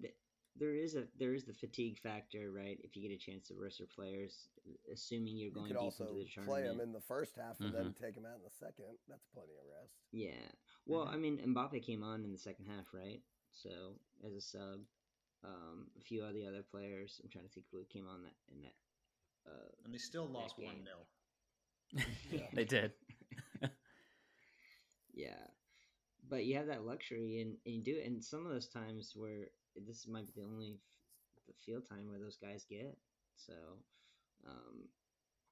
th- 0.00 0.14
There 0.58 0.74
is 0.74 0.94
a 0.96 1.04
there 1.18 1.32
is 1.34 1.44
the 1.44 1.54
fatigue 1.54 1.98
factor, 1.98 2.50
right? 2.52 2.78
If 2.84 2.94
you 2.94 3.02
get 3.02 3.14
a 3.14 3.18
chance 3.18 3.48
to 3.48 3.54
rest 3.54 3.78
your 3.80 3.88
players, 3.88 4.48
assuming 4.92 5.36
you're 5.38 5.48
You 5.48 5.54
going 5.54 5.68
could 5.68 5.76
deep 5.76 5.82
also 5.84 6.04
into 6.04 6.24
the 6.36 6.42
play 6.44 6.62
them 6.62 6.80
in 6.80 6.92
the 6.92 7.00
first 7.00 7.36
half 7.36 7.58
and 7.60 7.74
then 7.74 7.84
Mm-hmm. 7.86 8.04
take 8.04 8.14
them 8.14 8.26
out 8.26 8.36
in 8.36 8.42
the 8.44 8.50
second. 8.50 8.98
That's 9.08 9.24
plenty 9.32 9.52
of 9.56 9.64
rest. 9.80 9.94
Yeah. 10.12 10.46
Well, 10.86 11.06
Mm-hmm. 11.06 11.14
I 11.14 11.16
mean, 11.18 11.38
Mbappe 11.54 11.82
came 11.86 12.02
on 12.04 12.22
in 12.24 12.32
the 12.32 12.38
second 12.38 12.66
half, 12.66 12.92
right? 12.92 13.20
So 13.50 13.96
as 14.26 14.34
a 14.34 14.40
sub, 14.40 14.80
um, 15.44 15.86
a 15.98 16.02
few 16.02 16.22
of 16.24 16.34
the 16.34 16.46
other 16.46 16.62
players. 16.62 17.20
I'm 17.24 17.30
trying 17.30 17.44
to 17.46 17.50
think 17.50 17.66
who 17.72 17.84
came 17.90 18.06
on 18.06 18.22
that 18.22 18.36
in 18.54 18.60
that. 18.62 18.74
Uh, 19.46 19.70
And 19.84 19.92
they 19.94 19.98
still 19.98 20.26
lost 20.26 20.58
one 20.58 20.84
0 20.84 22.06
Yeah. 22.30 22.46
they 22.54 22.64
did. 22.64 22.92
yeah, 25.14 25.46
but 26.28 26.44
you 26.44 26.56
have 26.56 26.66
that 26.68 26.84
luxury, 26.84 27.40
and, 27.40 27.56
and 27.66 27.74
you 27.74 27.82
do 27.82 27.96
it. 27.98 28.06
And 28.06 28.22
some 28.22 28.46
of 28.46 28.52
those 28.52 28.68
times 28.68 29.12
where 29.16 29.48
this 29.76 30.06
might 30.08 30.26
be 30.26 30.32
the 30.40 30.46
only 30.46 30.74
f- 30.74 31.44
the 31.46 31.54
field 31.64 31.84
time 31.88 32.08
where 32.08 32.18
those 32.18 32.36
guys 32.36 32.64
get. 32.68 32.96
So, 33.36 33.54
um, 34.46 34.88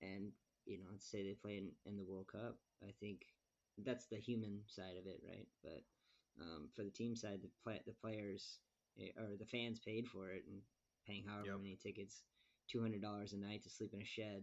and 0.02 0.33
you 0.66 0.78
know, 0.78 0.87
let's 0.90 1.11
say 1.11 1.22
they 1.22 1.35
play 1.35 1.59
in, 1.59 1.70
in 1.87 1.96
the 1.96 2.04
World 2.04 2.28
Cup. 2.30 2.56
I 2.83 2.92
think 3.00 3.22
that's 3.78 4.06
the 4.06 4.18
human 4.18 4.61
side 4.66 4.96
of 4.98 5.06
it, 5.06 5.20
right? 5.26 5.46
But 5.62 5.83
um, 6.40 6.68
for 6.74 6.85
the 6.85 6.90
team 6.90 7.16
side, 7.16 7.40
the 7.42 7.50
play, 7.62 7.80
the 7.87 7.92
players 7.94 8.59
eh, 9.00 9.11
or 9.18 9.37
the 9.38 9.46
fans 9.46 9.80
paid 9.80 10.06
for 10.09 10.30
it 10.30 10.44
and 10.48 10.61
paying 11.06 11.24
however 11.26 11.46
Yep. 11.46 11.61
many 11.62 11.76
tickets, 11.76 12.24
two 12.68 12.80
hundred 12.80 13.02
dollars 13.02 13.33
a 13.33 13.37
night 13.37 13.62
to 13.64 13.70
sleep 13.70 13.92
in 13.94 14.02
a 14.02 14.04
shed, 14.04 14.42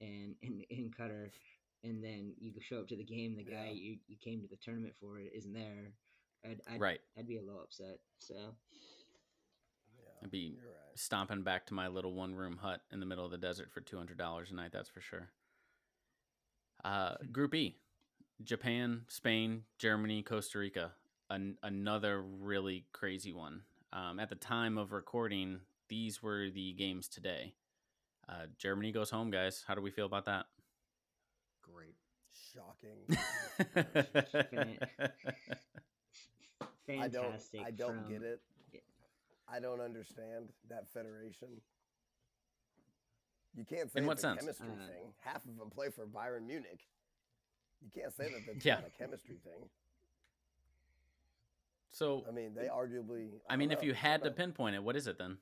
and 0.00 0.34
in 0.42 0.62
in 0.70 0.90
Qatar, 0.90 1.30
and 1.84 2.02
then 2.02 2.34
you 2.38 2.52
show 2.60 2.80
up 2.80 2.88
to 2.88 2.96
the 2.96 3.04
game, 3.04 3.36
the 3.36 3.44
guy 3.44 3.66
Yeah. 3.68 3.72
you, 3.72 3.98
you 4.08 4.16
came 4.22 4.40
to 4.42 4.48
the 4.48 4.56
tournament 4.56 4.94
for 5.00 5.18
isn't 5.20 5.52
there. 5.52 5.92
I'd, 6.44 6.60
I'd, 6.70 6.80
right. 6.80 7.00
I'd 7.18 7.28
be 7.28 7.36
a 7.38 7.42
little 7.42 7.60
upset. 7.62 7.98
So 8.18 8.34
Yeah. 8.34 10.10
I'd 10.22 10.30
be 10.30 10.56
right. 10.64 10.74
stomping 10.98 11.42
back 11.42 11.66
to 11.66 11.74
my 11.74 11.88
little 11.88 12.14
one 12.14 12.34
room 12.34 12.56
hut 12.58 12.80
in 12.92 13.00
the 13.00 13.06
middle 13.06 13.24
of 13.24 13.30
the 13.30 13.38
desert 13.38 13.70
for 13.72 13.80
two 13.80 13.96
hundred 13.96 14.18
dollars 14.18 14.50
a 14.50 14.54
night. 14.54 14.70
That's 14.72 14.88
for 14.88 15.00
sure. 15.00 15.28
Uh, 16.84 17.14
Group 17.32 17.54
E: 17.54 17.76
Japan, 18.42 19.02
Spain, 19.08 19.62
Germany, 19.78 20.22
Costa 20.22 20.58
Rica. 20.58 20.92
An- 21.30 21.58
another 21.62 22.22
really 22.22 22.86
crazy 22.92 23.32
one. 23.32 23.62
Um, 23.92 24.18
at 24.18 24.28
the 24.30 24.34
time 24.34 24.78
of 24.78 24.92
recording, 24.92 25.60
these 25.88 26.22
were 26.22 26.48
the 26.50 26.72
games 26.72 27.06
today. 27.08 27.52
Uh, 28.28 28.46
Germany 28.58 28.92
goes 28.92 29.10
home, 29.10 29.30
guys. 29.30 29.64
How 29.66 29.74
do 29.74 29.80
we 29.82 29.90
feel 29.90 30.06
about 30.06 30.24
that? 30.26 30.46
Great. 31.62 31.96
Shocking. 32.54 33.18
I 36.96 37.08
don't. 37.08 37.34
I 37.64 37.70
don't 37.70 38.02
from, 38.04 38.12
get 38.12 38.22
it. 38.22 38.40
Yeah. 38.72 38.80
I 39.48 39.60
don't 39.60 39.80
understand 39.80 40.48
that 40.70 40.88
federation. 40.92 41.48
You 43.54 43.64
can't 43.64 43.90
say 43.92 44.00
In 44.00 44.06
what 44.06 44.12
it's 44.14 44.24
a 44.24 44.28
sense? 44.28 44.40
chemistry 44.40 44.68
Uh, 44.68 44.86
thing. 44.86 45.12
Half 45.20 45.44
of 45.44 45.56
them 45.58 45.68
play 45.70 45.90
for 45.90 46.06
Bayern 46.06 46.46
Munich. 46.46 46.86
You 47.82 47.90
can't 47.94 48.14
say 48.14 48.30
that 48.32 48.46
that's 48.46 48.64
Yeah. 48.64 48.76
not 48.76 48.86
a 48.86 48.90
chemistry 48.90 49.36
thing. 49.44 49.68
so, 51.90 52.24
I 52.28 52.30
mean, 52.30 52.54
they 52.54 52.66
arguably. 52.68 53.40
I 53.50 53.56
mean, 53.56 53.68
don't 53.70 53.78
if 53.78 53.84
you 53.84 53.92
had 53.94 54.22
to 54.22 54.30
pinpoint 54.30 54.76
it, 54.76 54.82
what 54.82 54.94
is 54.96 55.06
it 55.08 55.18
then? 55.18 55.38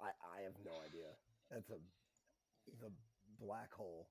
I, 0.00 0.06
I 0.38 0.42
have 0.42 0.52
no 0.64 0.72
idea. 0.86 1.06
That's 1.50 1.70
a 1.70 1.74
the 2.80 2.90
black 3.40 3.72
hole. 3.72 4.06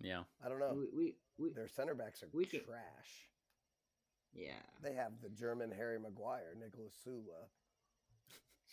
Yeah, 0.00 0.22
I 0.44 0.48
don't 0.48 0.58
know. 0.58 0.72
We, 0.74 0.86
we, 0.96 1.14
we 1.38 1.50
Their 1.52 1.68
center 1.68 1.94
backs 1.94 2.22
are 2.22 2.28
we 2.32 2.44
can- 2.46 2.64
trash. 2.64 3.28
Yeah. 4.34 4.62
They 4.82 4.94
have 4.94 5.12
the 5.22 5.28
German 5.30 5.70
Harry 5.70 5.98
Maguire, 5.98 6.54
Nicholas 6.58 6.94
Sula, 7.04 7.48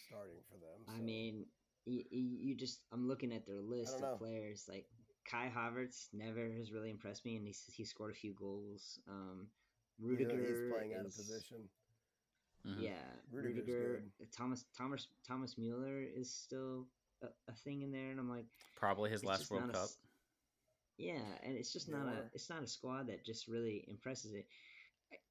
starting 0.08 0.39
for 0.49 0.58
them. 0.58 0.95
I 0.95 1.01
mean, 1.01 1.45
you, 1.86 2.03
you 2.12 2.55
just 2.55 2.82
I'm 2.91 3.08
looking 3.08 3.34
at 3.34 3.45
their 3.45 3.62
list 3.62 3.95
of 3.95 4.01
know. 4.01 4.16
players. 4.18 4.66
Like 4.70 4.86
Kai 5.30 5.51
Havertz 5.55 6.08
never 6.14 6.49
has 6.58 6.72
really 6.72 6.89
impressed 6.89 7.26
me, 7.26 7.36
and 7.38 7.45
he's 7.45 7.64
he 7.72 7.84
scored 7.84 8.12
a 8.12 8.16
few 8.16 8.34
goals. 8.34 8.99
Um, 9.08 9.47
You 9.99 10.05
know, 10.05 10.12
Rudiger 10.12 10.47
he's 10.47 10.72
playing 10.74 10.93
out 10.93 11.01
of 11.01 11.08
is- 11.08 11.16
position. 11.16 11.70
Mhm. 12.66 12.82
Yeah, 12.82 13.03
Rudiger's 13.32 13.68
Rudiger, 13.68 14.03
good. 14.20 14.32
Thomas 14.32 14.66
Thomas 14.78 15.08
Thomas 15.26 15.58
Mueller 15.58 16.01
is 16.01 16.34
still 16.34 16.88
a, 17.22 17.28
a 17.47 17.53
thing 17.64 17.82
in 17.82 17.91
there, 17.91 18.12
and 18.12 18.20
I'm 18.20 18.30
like, 18.30 18.45
probably 18.76 19.10
his 19.10 19.24
last 19.24 19.49
World 19.51 19.68
not 19.68 19.76
a 19.76 19.80
Cup. 19.80 19.89
yeah, 20.97 21.22
and 21.43 21.55
it's 21.55 21.72
just 21.72 21.88
not 21.88 22.08
a 22.08 22.30
it's 22.34 22.49
not 22.49 22.64
a 22.64 22.68
squad 22.68 23.08
that 23.08 23.24
just 23.26 23.47
really 23.47 23.86
impresses 23.88 24.34
it. 24.34 24.47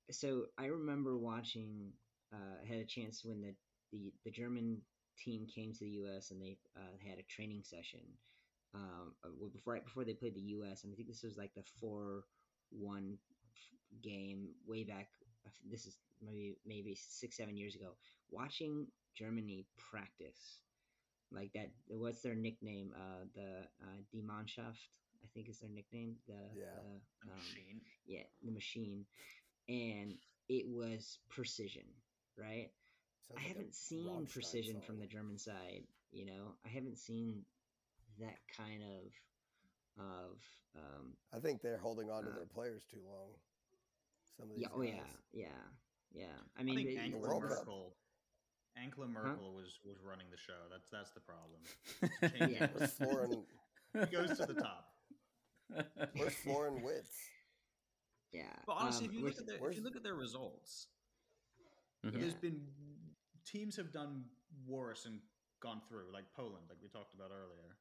I- 0.08 0.12
So 0.12 0.46
I 0.58 0.66
remember 0.66 1.16
watching. 1.18 1.92
Uh, 2.32 2.56
I 2.62 2.66
had 2.66 2.78
a 2.78 2.84
chance 2.84 3.24
when 3.24 3.40
the, 3.40 3.54
the 3.92 4.12
the 4.24 4.30
German 4.30 4.82
team 5.18 5.46
came 5.46 5.72
to 5.72 5.80
the 5.80 5.90
U.S. 6.02 6.30
and 6.30 6.40
they 6.42 6.58
uh, 6.76 6.96
had 7.06 7.18
a 7.18 7.22
training 7.22 7.62
session 7.62 8.00
um, 8.74 9.14
uh, 9.24 9.28
well, 9.38 9.50
before 9.50 9.74
right 9.74 9.84
before 9.84 10.04
they 10.04 10.14
played 10.14 10.34
the 10.34 10.48
U.S. 10.58 10.84
and 10.84 10.92
I 10.92 10.96
think 10.96 11.08
this 11.08 11.22
was 11.22 11.36
like 11.36 11.54
the 11.54 11.62
four 11.80 12.24
one 12.70 13.18
game 14.02 14.48
way 14.66 14.84
back. 14.84 15.08
This 15.70 15.86
is 15.86 15.98
maybe 16.22 16.56
maybe 16.66 16.94
six 16.96 17.36
seven 17.36 17.56
years 17.56 17.74
ago. 17.76 17.96
Watching 18.30 18.86
Germany 19.14 19.66
practice 19.78 20.60
like 21.32 21.52
that. 21.54 21.70
What's 21.88 22.22
their 22.22 22.34
nickname? 22.34 22.92
Uh, 22.96 23.24
the 23.34 23.66
uh, 23.82 23.98
Die 24.12 24.22
Mannschaft, 24.22 24.80
I 25.22 25.28
think 25.34 25.48
is 25.48 25.60
their 25.60 25.70
nickname. 25.70 26.16
The 26.26 26.34
Yeah. 26.54 26.64
the, 26.74 27.00
The 27.22 27.32
um, 27.32 27.36
machine. 27.36 27.80
yeah, 28.06 28.26
the 28.42 28.52
machine, 28.52 29.06
and 29.68 30.14
it 30.48 30.66
was 30.68 31.18
precision, 31.28 31.84
right? 32.38 32.70
Sounds 33.28 33.38
I 33.38 33.42
like 33.42 33.48
haven't 33.48 33.74
seen 33.74 34.08
Rammstein 34.08 34.32
precision 34.32 34.80
from 34.80 34.98
the 34.98 35.06
German 35.06 35.38
side. 35.38 35.82
You 36.12 36.26
know, 36.26 36.54
I 36.64 36.68
haven't 36.68 36.98
seen 36.98 37.42
that 38.20 38.38
kind 38.56 38.82
of 38.82 39.12
of 39.98 40.38
um, 40.76 41.12
I 41.34 41.38
think 41.40 41.62
they're 41.62 41.78
holding 41.78 42.10
on 42.10 42.24
to 42.24 42.30
uh, 42.30 42.34
their 42.34 42.46
players 42.46 42.84
too 42.90 43.00
long. 43.06 43.30
Some 44.36 44.50
of 44.50 44.56
these 44.56 44.62
yeah, 44.62 44.68
oh 44.74 44.82
yeah, 44.82 44.92
guys. 44.92 45.00
yeah, 45.32 45.46
yeah. 46.12 46.24
I 46.56 46.60
I, 46.60 46.64
mean, 46.64 46.76
think 46.76 46.88
they- 46.88 46.96
Ang- 46.96 47.14
Angela 47.14 47.40
Merkel. 47.40 47.96
Angela 48.80 49.06
Merkel 49.08 49.54
was 49.54 49.78
was 49.84 49.96
running 50.04 50.26
the 50.30 50.36
show. 50.36 50.68
That's 50.70 50.90
that's 50.90 51.12
the 51.12 51.20
problem. 51.20 51.60
Yeah. 52.50 52.64
it. 52.64 52.70
Where's 52.74 52.92
Florian? 52.92 53.42
He 53.94 54.14
goes 54.14 54.36
to 54.36 54.44
the 54.44 54.60
top. 54.60 54.92
Where's 56.12 56.34
Florian 56.34 56.82
Wirtz? 56.82 57.16
Yeah. 58.36 58.52
But 58.66 58.74
honestly, 58.74 59.06
um, 59.06 59.10
if 59.12 59.18
you 59.18 59.24
look 59.24 59.38
at 59.38 59.46
their, 59.46 59.68
if 59.70 59.76
you 59.76 59.82
look 59.82 59.96
at 59.96 60.02
their 60.02 60.14
results, 60.14 60.88
Mhm. 62.04 62.12
there's 62.20 62.34
been 62.34 62.60
teams 63.44 63.76
have 63.76 63.92
done 63.92 64.24
worse 64.66 65.06
and 65.06 65.20
gone 65.60 65.80
through, 65.88 66.12
like 66.12 66.30
Poland, 66.34 66.68
like 66.68 66.78
we 66.82 66.88
talked 66.88 67.14
about 67.14 67.30
earlier. 67.30 67.76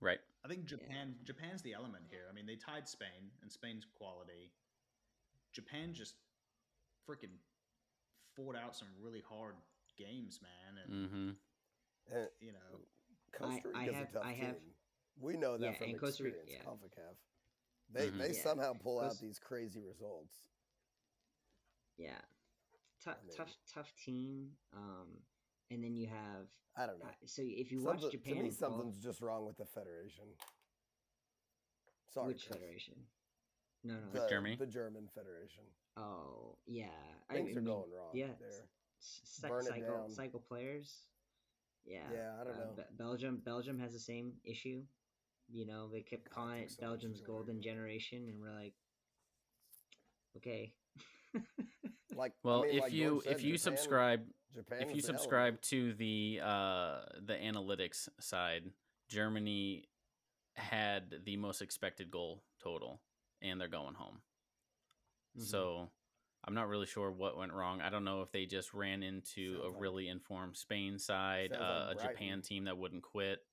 Right. 0.00 0.20
I 0.44 0.48
think 0.48 0.66
Japan 0.66 1.14
Japan's 1.24 1.62
the 1.62 1.72
element 1.72 2.04
here. 2.10 2.26
I 2.28 2.32
mean, 2.32 2.46
they 2.46 2.56
tied 2.56 2.88
Spain, 2.88 3.30
and 3.42 3.50
Spain's 3.50 3.86
quality. 3.96 4.52
Japan 5.52 5.94
just 5.94 6.16
freaking 7.08 7.38
fought 8.36 8.56
out 8.56 8.74
some 8.76 8.88
really 8.98 9.20
hard 9.20 9.54
games, 9.96 10.40
man, 10.42 10.78
and 10.78 10.92
Mm-hmm. 10.92 11.30
And 12.14 12.28
you 12.40 12.52
know, 12.52 12.84
Costa 13.32 13.70
I 13.74 13.78
Rica's 13.80 13.94
have- 13.94 14.08
a 14.10 14.12
tough 14.12 14.24
I 14.24 14.32
have- 14.32 14.58
team. 14.60 14.74
We 15.20 15.36
know 15.36 15.56
that 15.56 15.64
Yeah, 15.72 15.78
from 15.78 15.90
and 15.90 16.00
Costa 16.00 16.24
Rica- 16.24 16.40
experience. 16.40 16.64
yeah. 16.66 16.70
CONCACAF. 16.70 17.16
They 17.94 18.10
Mhm. 18.10 18.18
they 18.18 18.32
Yeah. 18.34 18.42
somehow 18.42 18.72
pull 18.74 19.00
out 19.00 19.18
these 19.20 19.38
crazy 19.38 19.80
results. 19.80 20.48
yeah, 21.96 22.20
tough, 23.00 23.18
I 23.20 23.24
mean- 23.26 23.36
tough, 23.36 23.56
tough 23.66 23.94
team. 23.94 24.58
Um, 24.72 25.24
and 25.70 25.82
then 25.82 25.94
you 25.94 26.08
have 26.08 26.50
I 26.76 26.86
don't 26.86 26.98
know. 26.98 27.06
uh, 27.06 27.14
so 27.26 27.42
if 27.42 27.70
you 27.70 27.80
watch 27.82 28.00
Japan, 28.10 28.34
to 28.34 28.34
me, 28.34 28.34
quali- 28.34 28.50
something's 28.50 28.98
just 28.98 29.20
wrong 29.20 29.46
with 29.46 29.56
the 29.56 29.64
federation. 29.66 30.36
Sorry, 32.08 32.28
which 32.28 32.46
Chris. 32.46 32.58
federation? 32.58 33.06
No, 33.84 34.00
no. 34.00 34.10
The, 34.10 34.28
Germany? 34.28 34.56
the 34.56 34.66
German 34.66 35.08
federation. 35.08 35.64
Oh, 35.96 36.58
yeah. 36.66 36.90
Things 37.30 37.56
I 37.56 37.60
are 37.60 37.62
going 37.62 37.90
wrong 37.92 38.10
yeah, 38.16 38.34
there. 38.40 38.68
s- 38.98 39.20
cy- 39.24 39.48
Burn 39.48 39.66
it 39.66 39.68
cycle 39.68 39.96
down. 39.96 40.10
cycle 40.10 40.40
players. 40.40 41.06
Yeah. 41.84 42.10
Yeah, 42.12 42.40
I 42.40 42.44
don't 42.44 42.54
uh, 42.54 42.64
know. 42.64 42.72
Be- 42.72 42.96
Belgium 42.96 43.38
Belgium 43.40 43.78
has 43.78 43.92
the 43.92 43.98
same 44.00 44.40
issue. 44.42 44.84
You 45.50 45.66
know, 45.66 45.88
they 45.92 46.00
kept 46.00 46.30
calling 46.30 46.60
it 46.62 46.70
so 46.70 46.80
Belgium's 46.80 47.16
is 47.16 47.22
going 47.22 47.36
golden 47.38 47.62
generation, 47.62 48.26
and 48.28 48.40
we're 48.40 48.54
like, 48.54 48.74
okay. 50.36 50.72
Like 52.16 52.30
I 52.32 52.48
Well, 52.48 52.62
mean, 52.62 52.76
if 52.76 52.82
like 52.82 52.92
you 52.92 53.20
said, 53.24 53.32
if 53.32 53.42
you 53.42 53.54
Japan- 53.56 53.76
subscribe 53.76 54.26
Japan 54.54 54.78
if 54.82 54.88
you 54.90 54.94
was 54.94 55.02
the 55.04 55.08
element. 55.08 55.20
subscribe 55.20 55.60
to 55.62 55.92
the 55.94 56.40
uh 56.44 57.00
the 57.26 57.34
analytics 57.34 58.08
side, 58.20 58.70
Germany 59.08 59.88
had 60.54 61.12
the 61.24 61.36
most 61.36 61.60
expected 61.60 62.08
goal 62.12 62.44
total, 62.62 63.00
and 63.42 63.60
they're 63.60 63.66
going 63.66 63.94
home. 63.94 64.20
Mhm. 65.36 65.42
So 65.42 65.90
I'm 66.44 66.54
not 66.54 66.68
really 66.68 66.86
sure 66.86 67.10
what 67.10 67.36
went 67.36 67.52
wrong. 67.52 67.80
I 67.80 67.90
don't 67.90 68.04
know 68.04 68.22
if 68.22 68.30
they 68.30 68.46
just 68.46 68.72
ran 68.74 69.02
into 69.02 69.54
Sounds 69.54 69.64
a 69.64 69.68
like- 69.70 69.80
really 69.80 70.06
informed 70.08 70.56
Spain 70.56 71.00
side, 71.00 71.52
uh, 71.52 71.86
like 71.88 71.96
a 71.98 72.02
Japan 72.12 72.42
team 72.42 72.64
that 72.66 72.78
wouldn't 72.78 73.02
quit. 73.02 73.44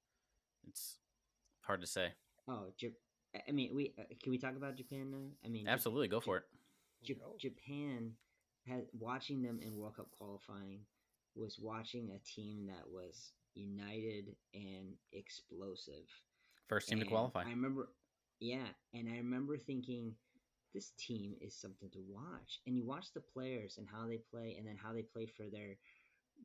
It's 0.67 0.99
hard 1.61 1.81
to 1.81 1.87
say. 1.87 2.09
Oh, 2.47 2.67
I- 3.47 3.51
mean, 3.51 3.73
we 3.73 3.93
uh, 3.97 4.03
can 4.21 4.31
we 4.31 4.37
talk 4.37 4.55
about 4.55 4.75
Japan 4.75 5.11
now? 5.11 5.29
I 5.45 5.49
mean, 5.49 5.67
Absolutely, 5.67 6.07
go 6.07 6.19
for 6.19 6.37
it. 6.37 6.43
Go. 7.07 7.35
Japan 7.39 8.11
had 8.67 8.85
watching 8.93 9.41
them 9.41 9.59
in 9.61 9.77
World 9.77 9.95
Cup 9.95 10.11
qualifying 10.11 10.81
was 11.35 11.57
watching 11.59 12.11
a 12.11 12.19
team 12.19 12.67
that 12.67 12.87
was 12.89 13.31
united 13.55 14.35
and 14.53 14.93
explosive. 15.13 16.05
First 16.67 16.89
team 16.89 16.99
to 16.99 17.05
qualify. 17.05 17.43
I 17.43 17.49
remember, 17.49 17.89
yeah, 18.39 18.67
and 18.93 19.07
I 19.09 19.17
remember 19.17 19.57
thinking, 19.57 20.13
this 20.73 20.91
team 20.97 21.35
is 21.41 21.55
something 21.55 21.89
to 21.91 21.99
watch. 22.07 22.59
And 22.65 22.77
you 22.77 22.85
watch 22.85 23.13
the 23.13 23.21
players 23.21 23.77
and 23.77 23.87
how 23.91 24.07
they 24.07 24.19
play, 24.31 24.55
and 24.57 24.67
then 24.67 24.77
how 24.81 24.93
they 24.93 25.01
play 25.01 25.25
for 25.25 25.43
their 25.51 25.77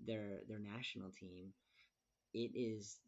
their 0.07 0.41
their 0.49 0.59
national 0.59 1.11
team. 1.11 1.53
It 2.35 2.51
is. 2.55 2.99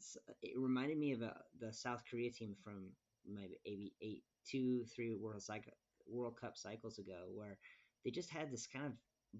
It 0.43 0.59
reminded 0.59 0.99
me 0.99 1.13
of 1.13 1.23
uh 1.23 1.31
the 1.61 1.73
South 1.73 2.03
Korea 2.11 2.31
team 2.31 2.55
from 2.65 2.91
maybe 3.27 3.59
maybe 3.67 3.93
eight, 4.01 4.25
two, 4.47 4.85
three 4.95 5.15
World 5.15 5.43
cycle 5.43 5.73
World 6.07 6.37
Cup 6.41 6.57
cycles 6.57 6.99
ago, 6.99 7.29
where 7.35 7.59
they 8.05 8.11
just 8.11 8.31
had 8.31 8.51
this 8.51 8.67
kind 8.67 8.87
of 8.87 8.93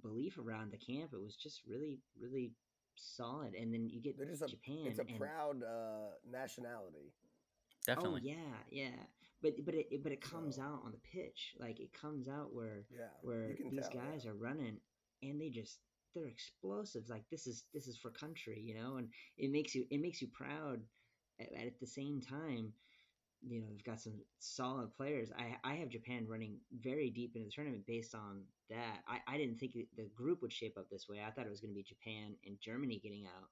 belief 0.03 0.39
around 0.39 0.71
the 0.73 0.77
camp. 0.79 1.11
It 1.15 1.21
was 1.21 1.37
just 1.37 1.63
really, 1.67 2.01
really 2.21 2.53
solid. 2.97 3.55
And 3.55 3.73
then 3.73 3.89
you 3.89 4.03
get 4.03 4.19
They're 4.19 4.29
a 4.29 4.37
Japan. 4.49 4.87
it's 4.87 4.99
a 4.99 5.03
and- 5.03 5.19
proud 5.19 5.63
uh, 5.63 6.11
nationality. 6.31 7.15
Definitely. 7.87 8.21
Oh 8.25 8.25
yeah, 8.25 8.57
yeah. 8.71 8.97
But 9.41 9.53
but 9.65 9.75
it 9.75 9.87
it- 9.91 10.03
but 10.03 10.13
it 10.13 10.21
comes 10.21 10.57
So- 10.57 10.63
out 10.63 10.83
on 10.85 10.93
the 10.93 10.99
pitch. 10.99 11.55
Like 11.59 11.81
it 11.81 11.93
comes 11.95 12.29
out 12.29 12.53
where 12.53 12.85
Yeah, 12.91 13.07
where 13.23 13.57
these 13.71 13.89
tell, 13.89 14.03
yeah. 14.03 14.11
guys 14.11 14.27
are 14.27 14.35
running 14.35 14.77
and 15.23 15.41
they 15.41 15.49
just 15.49 15.79
they're 16.15 16.27
explosives. 16.27 17.09
Like 17.11 17.25
this 17.31 17.47
is 17.47 17.65
this 17.75 17.87
is 17.87 17.97
for 17.97 18.11
country, 18.11 18.61
you 18.61 18.75
know, 18.75 18.97
and 18.97 19.09
it 19.37 19.51
makes 19.51 19.75
you 19.75 19.87
it 19.91 20.01
makes 20.01 20.21
you 20.23 20.29
proud. 20.29 20.81
At, 21.41 21.53
at 21.67 21.81
the 21.81 21.87
same 21.87 22.21
time, 22.21 22.73
you 23.47 23.61
know, 23.61 23.67
they've 23.71 23.85
got 23.85 24.01
some 24.01 24.15
solid 24.41 24.93
players. 24.95 25.31
I 25.39 25.57
I 25.65 25.75
have 25.77 25.89
Japan 25.89 26.27
running 26.29 26.59
very 26.81 27.11
deep 27.11 27.37
into 27.37 27.47
the 27.47 27.53
tournament 27.53 27.87
based 27.87 28.15
on 28.15 28.43
that. 28.71 28.99
I 29.07 29.19
I 29.27 29.39
didn't 29.39 29.59
think 29.59 29.73
the 29.97 30.09
group 30.17 30.43
would 30.43 30.53
shape 30.53 30.77
up 30.79 30.89
this 30.91 31.09
way. 31.09 31.19
I 31.27 31.31
thought 31.31 31.47
it 31.47 31.51
was 31.51 31.61
going 31.61 31.73
to 31.73 31.77
be 31.77 31.83
Japan 31.85 32.35
and 32.47 32.59
Germany 32.61 33.01
getting 33.03 33.27
out 33.27 33.49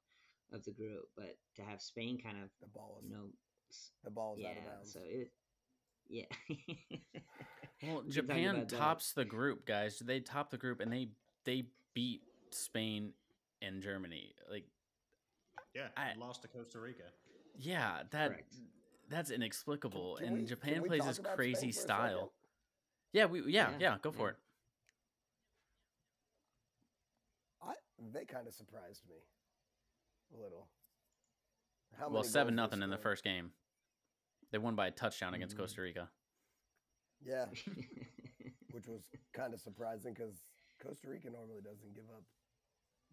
of 0.53 0.65
the 0.65 0.73
group, 0.73 1.09
but 1.17 1.37
to 1.57 1.63
have 1.63 1.81
Spain 1.81 2.19
kind 2.23 2.37
of 2.43 2.51
The 2.61 2.69
ball 2.69 2.99
is 3.03 3.09
you 3.09 3.11
know 3.11 3.27
the 4.05 4.11
ball 4.11 4.37
is 4.37 4.43
yeah, 4.43 4.51
out 4.51 4.57
of 4.59 4.65
bounds. 4.65 4.93
so 4.93 5.01
it, 5.05 5.31
yeah. 6.09 6.25
Well, 7.83 8.03
We 8.07 8.13
can 8.15 8.27
talk 8.27 8.39
Japan 8.39 8.57
about 8.57 8.69
that. 8.71 8.77
tops 8.79 9.13
the 9.13 9.25
group, 9.25 9.67
guys. 9.67 9.99
They 9.99 10.21
top 10.21 10.51
the 10.51 10.57
group 10.59 10.81
and 10.81 10.93
they 10.93 11.11
they 11.45 11.67
beat 11.95 12.23
Spain 12.51 13.13
and 13.63 13.83
Germany. 13.83 14.35
Like, 14.51 14.65
yeah, 15.75 15.89
I- 15.97 16.15
lost 16.17 16.43
to 16.43 16.49
Costa 16.49 16.79
Rica. 16.81 17.05
yeah, 17.59 18.03
that 18.11 18.29
Correct. 18.31 18.55
that's 19.09 19.31
inexplicable. 19.31 20.17
Can 20.17 20.27
and 20.29 20.37
we- 20.39 20.45
Japan 20.45 20.83
plays 20.85 21.05
this 21.05 21.21
crazy 21.35 21.73
Spain 21.73 21.73
for 21.73 21.79
a 21.79 21.83
style. 21.83 22.33
Yeah, 23.13 23.27
we 23.27 23.41
yeah, 23.53 23.71
yeah, 23.73 23.77
Yeah, 23.79 23.99
go 24.03 24.11
for 24.13 24.27
yeah. 24.29 24.31
it. 24.31 24.37
I 27.63 27.75
they 28.13 28.25
kind 28.25 28.47
of 28.47 28.55
surprised 28.55 29.03
me 29.09 29.17
a 30.37 30.43
little. 30.43 30.69
How 31.99 32.09
well, 32.11 32.23
seven 32.25 32.57
goals 32.57 32.71
nothing 32.71 32.83
in 32.83 32.91
the 32.91 32.99
first 32.99 33.25
game. 33.25 33.53
They 34.53 34.59
won 34.59 34.75
by 34.75 34.89
a 34.89 34.91
touchdown 34.91 35.35
against 35.35 35.57
Mhm. 35.57 35.61
Costa 35.61 35.81
Rica. 35.83 36.11
Yeah, 37.25 37.47
which 38.71 38.87
was 38.87 39.09
kind 39.33 39.55
of 39.55 39.61
surprising 39.61 40.13
because 40.13 40.43
Costa 40.87 41.09
Rica 41.11 41.31
normally 41.31 41.61
doesn't 41.63 41.95
give 41.95 42.07
up 42.15 42.23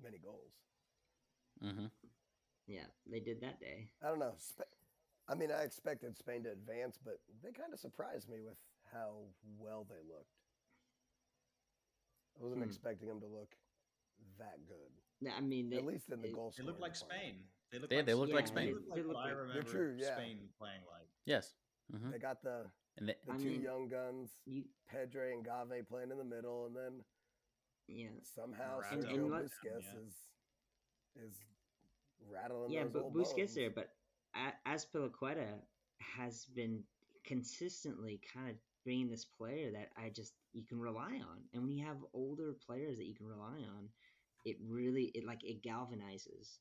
many 0.01 0.17
goals. 0.17 0.53
hmm 1.61 1.87
yeah, 2.65 2.87
they 3.11 3.19
did 3.19 3.41
that 3.41 3.59
day. 3.59 3.89
I 4.01 4.07
don't 4.07 4.19
know. 4.19 4.35
Spa- 4.37 4.63
I 5.27 5.35
mean, 5.35 5.51
I 5.51 5.63
expected 5.63 6.17
Spain 6.17 6.43
to 6.43 6.51
advance, 6.51 6.97
but 7.03 7.19
they 7.43 7.51
kind 7.51 7.73
of 7.73 7.79
surprised 7.79 8.29
me 8.29 8.37
with 8.39 8.55
how 8.93 9.27
well 9.59 9.85
they 9.89 9.99
looked. 10.07 10.31
I 12.39 12.43
wasn't 12.43 12.61
Hmm. 12.63 12.69
expecting 12.69 13.09
them 13.09 13.19
to 13.19 13.27
look 13.27 13.53
that 14.37 14.65
good, 14.65 14.91
Yeah, 15.19 15.35
I 15.35 15.41
mean, 15.41 15.69
they, 15.69 15.77
at 15.77 15.85
least 15.85 16.09
in 16.09 16.21
the 16.21 16.29
it- 16.29 16.33
goal. 16.33 16.53
They 16.55 16.63
look 16.63 16.79
like 16.79 16.93
department. 16.93 17.21
Spain. 17.21 17.49
They 17.71 17.79
look 17.79 17.89
They- 17.89 17.97
like 17.97 18.05
they 18.05 18.13
look 18.13 18.29
like 18.31 18.47
Spain. 18.47 18.67
They 18.95 19.03
look 19.03 19.15
like 19.15 19.25
They 19.25 19.31
I 19.31 19.33
remember 19.35 19.63
true, 19.69 19.97
yeah. 19.99 20.15
Spain 20.15 20.49
playing 20.57 20.81
like. 20.85 21.09
Yes. 21.25 21.53
hmm 21.91 22.11
They 22.11 22.19
got 22.19 22.41
the 22.43 22.71
And 22.97 23.09
they, 23.09 23.15
the 23.25 23.33
I 23.33 23.37
two 23.37 23.43
mean, 23.43 23.61
young 23.61 23.87
guns, 23.89 24.39
you, 24.45 24.63
Pedri 24.89 25.33
and 25.33 25.45
Gavi 25.45 25.85
playing 25.87 26.11
in 26.11 26.17
the 26.17 26.23
middle, 26.23 26.65
and 26.67 26.75
then 26.75 27.03
yeah, 27.87 28.09
somehow 28.23 28.75
Morata. 28.77 28.93
And- 28.95 29.03
Sergio 29.05 29.13
and 29.13 29.29
let- 29.31 29.43
Busquets 29.45 29.83
Yeah. 29.93 29.99
is 29.99 30.15
is 31.15 31.45
rattling 32.27 32.71
yeah, 32.71 32.83
those 32.83 32.93
but 32.93 33.03
old 33.03 33.13
Busquets 33.15 33.37
bones. 33.37 33.55
there, 33.55 33.69
but 33.69 33.95
A- 34.35 34.57
Azpilicueta 34.65 35.61
has 35.99 36.45
been 36.45 36.83
consistently 37.23 38.19
kind 38.33 38.49
of 38.49 38.57
being 38.83 39.09
this 39.09 39.25
player 39.25 39.71
that 39.71 39.91
I 39.95 40.09
just 40.09 40.33
you 40.53 40.63
can 40.65 40.79
rely 40.79 41.19
on, 41.21 41.47
and 41.53 41.63
when 41.63 41.71
you 41.71 41.85
have 41.85 41.97
older 42.13 42.53
players 42.53 42.97
that 42.97 43.05
you 43.05 43.15
can 43.15 43.27
rely 43.27 43.61
on, 43.77 43.89
it 44.45 44.57
really 44.61 45.05
it 45.15 45.23
like 45.25 45.43
it 45.43 45.61
galvanizes. 45.63 46.59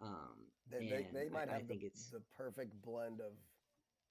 Um, 0.00 0.46
They, 0.70 0.86
they, 0.88 1.08
they 1.12 1.28
might 1.28 1.48
I, 1.48 1.52
I 1.52 1.58
have 1.58 1.66
think 1.66 1.80
the, 1.80 1.86
it's 1.86 2.10
the 2.10 2.20
perfect 2.36 2.80
blend 2.82 3.20
of 3.20 3.32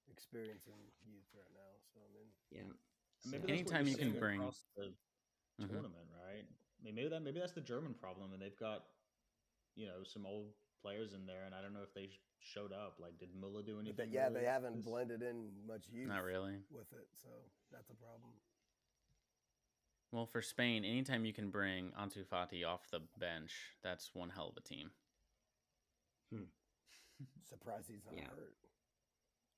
experiencing 0.09 0.73
youth 1.05 1.27
right 1.35 1.53
now. 1.53 1.71
So 1.93 1.99
I 2.01 2.13
mean, 2.13 2.27
Yeah. 2.51 2.73
So- 3.19 3.47
Anytime 3.47 3.88
you're 3.88 3.97
can 3.97 4.19
bring- 4.19 4.41
the 4.75 4.93
Mhm. 5.59 5.69
tournament, 5.69 6.09
right? 6.11 6.45
I 6.79 6.83
mean, 6.83 6.95
maybe 6.95 7.09
that 7.09 7.21
maybe 7.21 7.39
that's 7.39 7.53
the 7.53 7.61
German 7.61 7.93
problem, 7.93 8.33
and 8.33 8.41
they've 8.41 8.57
got 8.57 8.85
you 9.75 9.87
know 9.87 10.03
some 10.03 10.25
old 10.25 10.53
players 10.81 11.13
in 11.13 11.25
there, 11.25 11.43
and 11.45 11.55
I 11.55 11.61
don't 11.61 11.73
know 11.73 11.83
if 11.83 11.93
they 11.93 12.09
showed 12.39 12.71
up. 12.71 12.99
Like, 12.99 13.17
did 13.17 13.33
Muller 13.35 13.63
do 13.63 13.79
anything? 13.79 14.09
they, 14.09 14.15
yeah, 14.15 14.27
really 14.27 14.41
they 14.41 14.45
haven't 14.45 14.75
this- 14.77 14.85
blended 14.85 15.21
in 15.23 15.65
much 15.65 15.87
youth 15.89 16.07
Not 16.07 16.23
really. 16.23 16.63
with 16.69 16.91
it, 16.93 17.07
so 17.13 17.29
that's 17.71 17.89
a 17.89 17.95
problem. 17.95 18.31
Well, 20.11 20.25
for 20.25 20.41
Spain, 20.41 20.85
anytime 20.85 21.25
you 21.25 21.33
can 21.33 21.49
bring 21.51 21.91
Ansu 21.91 22.25
Fati 22.25 22.63
off 22.65 22.89
the 22.89 23.01
bench, 23.17 23.75
that's 23.81 24.15
one 24.15 24.29
hell 24.29 24.49
of 24.49 24.57
a 24.57 24.61
team. 24.61 24.91
Surprised 27.43 27.89
he's 27.89 28.05
not 28.05 28.15
Yeah. 28.15 28.29
hurt. 28.29 28.55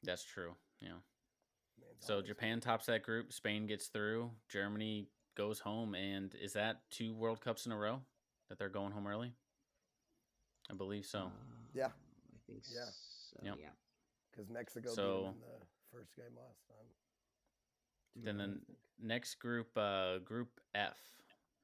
That's 0.03 0.23
true. 0.23 0.55
Yeah. 0.79 1.01
Man's 1.77 2.05
So 2.05 2.21
Japan 2.21 2.59
tops 2.61 2.85
that 2.87 3.03
group. 3.03 3.31
Spain 3.33 3.67
gets 3.67 3.87
through. 3.89 4.31
Germany 4.47 5.11
goes 5.39 5.59
home, 5.61 5.95
and 5.95 6.35
is 6.35 6.51
that 6.51 6.81
two 6.91 7.13
World 7.13 7.39
Cups 7.39 7.65
in 7.65 7.71
a 7.71 7.77
row 7.77 8.01
that 8.49 8.59
they're 8.59 8.67
going 8.67 8.91
home 8.91 9.07
early? 9.07 9.31
I 10.69 10.73
believe 10.75 11.05
so. 11.05 11.31
Yeah. 11.73 11.85
Um, 11.85 11.91
I 12.35 12.37
think 12.45 12.63
Yeah. 12.69 12.83
so. 12.91 13.37
Yep. 13.43 13.57
Yeah. 13.61 13.69
because 14.31 14.49
Mexico 14.49 14.89
So- 14.93 15.17
beat 15.17 15.27
him 15.27 15.33
in 15.33 15.39
the 15.59 15.65
first 15.91 16.15
game 16.15 16.35
last 16.37 16.67
time. 16.67 16.87
Then 18.15 18.35
2-1, 18.37 18.41
I 18.41 18.47
the 18.47 19.05
next 19.07 19.35
group, 19.35 19.75
uh, 19.77 20.19
Group 20.19 20.59
F. 20.75 20.97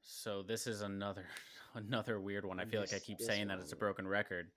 So 0.02 0.42
this 0.42 0.66
is 0.66 0.80
another 0.82 1.26
another 1.74 2.18
weird 2.20 2.44
one. 2.44 2.58
I 2.58 2.62
And 2.62 2.70
feel 2.70 2.80
like 2.80 2.92
I 2.94 2.98
keep 2.98 3.18
this 3.18 3.26
saying 3.26 3.46
that 3.48 3.58
it's 3.60 3.72
a 3.72 3.76
broken 3.76 4.06
record. 4.08 4.50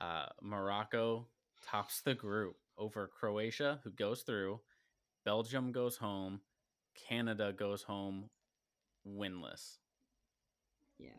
Uh, 0.00 0.26
Morocco 0.40 1.28
tops 1.62 2.00
the 2.02 2.14
group 2.14 2.56
over 2.76 3.06
Croatia, 3.06 3.80
who 3.84 3.90
goes 3.90 4.22
through. 4.22 4.60
Belgium 5.24 5.72
goes 5.72 5.96
home. 5.98 6.40
Canada 6.94 7.52
goes 7.52 7.82
home 7.82 8.28
winless. 9.06 9.78
Yeah. 10.98 11.10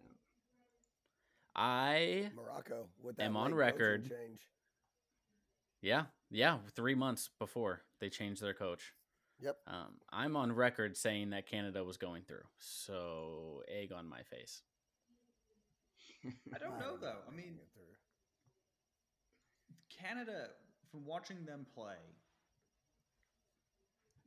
I 1.55 2.31
Morocco 2.35 2.87
with 3.01 3.17
that 3.17 3.23
am 3.23 3.37
on 3.37 3.53
record- 3.53 4.09
change. 4.09 4.47
Yeah, 5.81 6.05
yeah, 6.31 6.59
three 6.75 6.95
months 6.95 7.29
before 7.39 7.81
they 7.99 8.09
changed 8.09 8.41
their 8.41 8.53
coach. 8.53 8.93
Yep. 9.41 9.57
Um, 9.67 9.95
I'm 10.09 10.37
on 10.37 10.53
record 10.53 10.95
saying 10.95 11.31
that 11.31 11.45
Canada 11.47 11.83
was 11.83 11.97
going 11.97 12.23
through. 12.23 12.45
So 12.59 13.63
egg 13.67 13.91
on 13.91 14.07
my 14.07 14.23
face. 14.23 14.61
I 16.25 16.57
don't 16.57 16.79
know 16.79 16.95
though. 16.99 17.17
I 17.27 17.31
mean, 17.35 17.57
they'll 17.57 17.67
get 17.73 17.73
through. 17.73 17.97
Canada, 20.01 20.47
from 20.89 21.05
watching 21.05 21.45
them 21.45 21.65
play, 21.75 21.97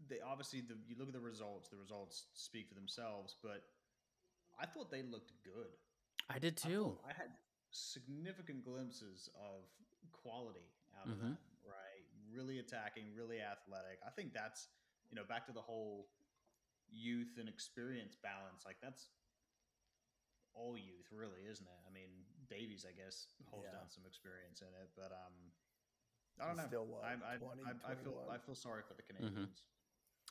they 0.09 0.21
obviously 0.21 0.61
the 0.61 0.77
you 0.89 0.97
look 0.99 1.09
at 1.09 1.15
the 1.15 1.21
results. 1.21 1.69
The 1.69 1.77
results 1.77 2.27
speak 2.35 2.69
for 2.69 2.75
themselves, 2.75 3.37
but 3.43 3.65
I 4.59 4.67
thought 4.67 4.91
they 4.91 5.03
looked 5.03 5.33
good. 5.45 5.71
I 6.31 6.39
did 6.39 6.57
too. 6.57 6.99
thought- 7.01 7.11
I, 7.11 7.13
had 7.13 7.31
significant 7.71 8.65
glimpses 8.65 9.29
of 9.35 9.65
quality 10.13 10.71
out 10.99 11.09
of 11.09 11.17
Mhm. 11.19 11.21
them. 11.21 11.39
Right, 11.65 12.07
really 12.31 12.59
attacking, 12.59 13.15
really 13.15 13.41
athletic. 13.43 14.01
I 14.07 14.11
think 14.11 14.33
that's 14.33 14.69
you 15.11 15.17
know 15.17 15.25
back 15.25 15.47
to 15.47 15.53
the 15.53 15.63
whole 15.63 16.09
youth 16.89 17.37
and 17.39 17.49
experience 17.49 18.17
balance. 18.17 18.65
Like 18.65 18.81
that's 18.81 19.11
all 20.55 20.77
youth, 20.79 21.11
really, 21.13 21.45
isn't 21.47 21.67
it? 21.67 21.81
I 21.87 21.91
mean, 21.93 22.25
Davies, 22.49 22.87
I 22.89 22.93
guess, 22.93 23.29
holds 23.51 23.67
Yeah. 23.67 23.73
down 23.73 23.91
some 23.91 24.07
experience 24.07 24.63
in 24.63 24.69
it, 24.69 24.89
but 24.97 25.13
um, 25.13 25.53
I 26.41 26.47
don't 26.47 26.55
He's 26.55 26.63
know. 26.63 26.69
still, 26.69 26.87
what, 26.87 27.05
I, 27.05 27.35
I, 27.35 27.37
20, 27.37 27.63
I, 27.65 27.93
I 27.93 27.95
feel 27.97 28.25
I 28.31 28.39
feel 28.39 28.55
sorry 28.55 28.83
for 28.83 28.95
the 28.95 29.03
Mm-hmm. 29.03 29.25
Canadians. 29.27 29.63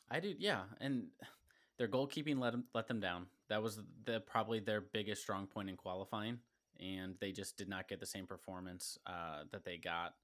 I 0.10 0.20
do, 0.20 0.34
yeah. 0.38 0.62
And 0.80 1.08
their 1.78 1.88
goalkeeping 1.88 2.40
let 2.40 2.52
them, 2.52 2.66
let 2.74 2.88
them 2.88 3.00
down. 3.00 3.28
That 3.50 3.62
was 3.62 3.80
the 4.06 4.20
probably 4.22 4.60
their 4.60 4.82
biggest 4.82 5.22
strong 5.22 5.48
point 5.48 5.70
in 5.70 5.78
qualifying, 5.78 6.40
and 6.80 7.16
they 7.20 7.32
just 7.32 7.58
did 7.58 7.70
not 7.70 7.88
get 7.88 8.00
the 8.00 8.06
same 8.06 8.26
performance 8.26 8.98
uh, 9.06 9.44
that 9.52 9.64
they 9.64 9.78
got 9.78 10.16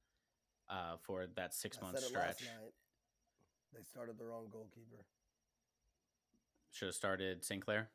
uh, 0.70 0.96
for 1.02 1.28
that 1.36 1.54
six 1.54 1.78
I 1.82 1.86
month 1.86 2.00
stretch. 2.00 2.44
They 3.74 3.84
started 3.84 4.18
the 4.18 4.26
wrong 4.26 4.48
goalkeeper. 4.52 5.06
Should 6.72 6.88
have 6.88 6.96
started 6.96 7.44
St. 7.44 7.64
Clair. 7.64 7.90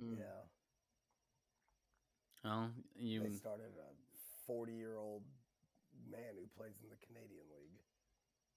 Mm. 0.00 0.18
Yeah, 0.18 0.24
Well, 2.44 2.70
you 2.96 3.22
they 3.22 3.32
started 3.32 3.72
a 3.78 3.94
forty-year-old 4.46 5.22
man 6.10 6.34
who 6.34 6.46
plays 6.56 6.74
in 6.82 6.90
the 6.90 7.06
Canadian 7.06 7.46
League. 7.54 7.65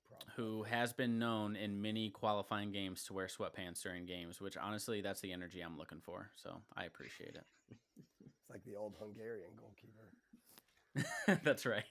Probably. 0.09 0.27
who 0.35 0.63
has 0.63 0.91
been 0.93 1.19
known 1.19 1.55
in 1.55 1.81
many 1.81 2.09
qualifying 2.09 2.71
games 2.71 3.03
to 3.05 3.13
wear 3.13 3.27
sweatpants 3.27 3.81
during 3.83 4.05
games, 4.05 4.41
which 4.41 4.57
honestly, 4.57 5.01
that's 5.01 5.21
the 5.21 5.31
energy 5.31 5.61
I'm 5.61 5.77
looking 5.77 6.01
for. 6.01 6.29
So 6.35 6.61
I 6.75 6.85
appreciate 6.85 7.35
it. 7.35 7.45
It's 8.41 8.49
like 8.49 8.63
the 8.65 8.75
old 8.77 8.95
Hungarian 8.99 9.51
goalkeeper. 9.59 11.41
that's 11.43 11.65
right. 11.67 11.83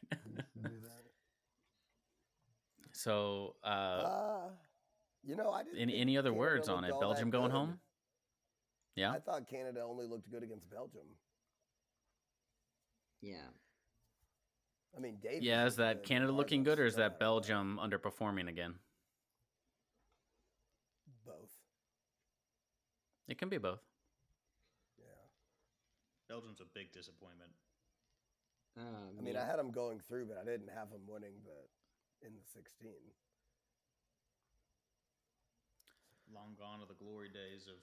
that. 0.57 1.05
so, 2.93 3.55
uh, 3.63 3.67
Uh, 3.67 4.41
you 5.23 5.37
know, 5.37 5.51
I 5.53 5.63
didn't. 5.63 5.79
any 5.79 6.01
any 6.01 6.17
other 6.19 6.31
Canada 6.31 6.39
words 6.41 6.69
on 6.69 6.85
it? 6.85 6.93
Belgium 6.99 7.31
going 7.31 7.51
good. 7.51 7.57
home? 7.57 7.79
Yeah. 8.97 9.13
I 9.13 9.21
thought 9.21 9.47
Canada 9.49 9.83
only 9.83 10.07
looked 10.07 10.29
good 10.31 10.43
against 10.43 10.69
Belgium. 10.71 11.07
Yeah. 13.21 13.47
I 14.97 15.01
mean, 15.01 15.17
Davies 15.23 15.43
Yeah, 15.45 15.67
is 15.67 15.77
that 15.77 16.03
Canada 16.05 16.33
looking 16.33 16.63
good, 16.65 16.79
or 16.79 16.87
is 16.87 16.97
that 16.97 17.13
stud, 17.13 17.19
but 17.19 17.25
Belgium 17.25 17.79
underperforming 17.83 18.49
again? 18.49 18.75
Both. 21.25 21.53
It 23.29 23.39
can 23.39 23.49
be 23.49 23.59
both. 23.59 23.81
Yeah. 24.99 25.05
Belgium's 26.29 26.61
a 26.61 26.65
big 26.75 26.93
disappointment. 26.93 27.51
Um, 28.77 29.19
I 29.19 29.23
mean, 29.23 29.35
yeah. 29.35 29.43
I 29.43 29.47
had 29.47 29.59
them 29.59 29.71
going 29.71 30.01
through, 30.01 30.27
but 30.27 30.39
I 30.41 30.45
didn't 30.45 30.71
have 30.75 30.91
them 30.91 31.03
winning 31.07 31.35
the 31.45 32.27
in 32.27 32.35
the 32.35 32.43
16. 32.55 32.91
Long 36.35 36.55
gone 36.59 36.81
are 36.81 36.87
the 36.87 36.95
glory 36.99 37.29
days 37.29 37.67
of 37.69 37.77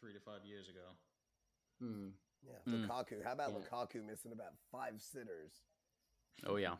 three 0.00 0.12
to 0.12 0.20
five 0.20 0.44
years 0.44 0.68
ago. 0.68 0.86
Hmm. 1.80 2.08
Yeah, 2.42 2.58
Mm. 2.66 2.86
Lukaku. 2.88 3.22
How 3.24 3.32
about 3.32 3.52
Yeah. 3.52 3.58
Lukaku 3.60 4.04
missing 4.04 4.32
about 4.32 4.54
five 4.70 5.00
sitters? 5.00 5.62
Oh 6.46 6.56
yeah. 6.56 6.76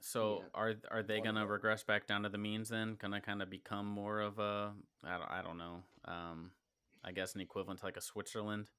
So 0.00 0.40
Yeah. 0.42 0.48
are 0.54 0.74
are 0.90 1.02
they 1.02 1.20
gonna 1.20 1.46
regress 1.46 1.82
back 1.82 2.06
down 2.06 2.22
to 2.24 2.28
the 2.28 2.38
means 2.38 2.68
then? 2.68 2.96
Gonna 2.96 3.20
kind 3.20 3.42
of 3.42 3.50
become 3.50 3.86
more 3.86 4.20
of 4.20 4.38
a 4.38 4.74
I 5.02 5.18
don't 5.18 5.30
I 5.30 5.42
don't 5.42 5.58
know. 5.58 5.82
Um, 6.04 6.52
I 7.02 7.12
guess 7.12 7.34
an 7.34 7.40
equivalent 7.40 7.80
to 7.80 7.86
like 7.86 7.96
a 7.96 8.00
Switzerland. 8.02 8.70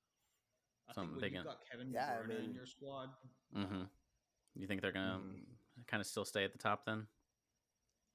I 0.87 0.93
Something 0.93 1.19
think 1.19 1.33
they 1.33 1.37
when 1.39 1.45
you've 1.45 1.45
got 1.45 1.65
Kevin 1.71 1.87
De 1.91 1.93
Yeah, 1.95 2.19
I 2.19 2.27
Bruyne 2.27 2.43
in 2.45 2.53
your 2.53 2.65
squad, 2.67 3.09
Mm-hmm. 3.55 3.83
You 4.55 4.67
think 4.67 4.81
they're 4.81 4.91
gonna 4.91 5.19
Mhm. 5.19 5.87
kind 5.87 5.99
of 6.01 6.07
still 6.07 6.25
stay 6.25 6.43
at 6.43 6.51
the 6.51 6.57
top 6.59 6.85
then? 6.85 7.07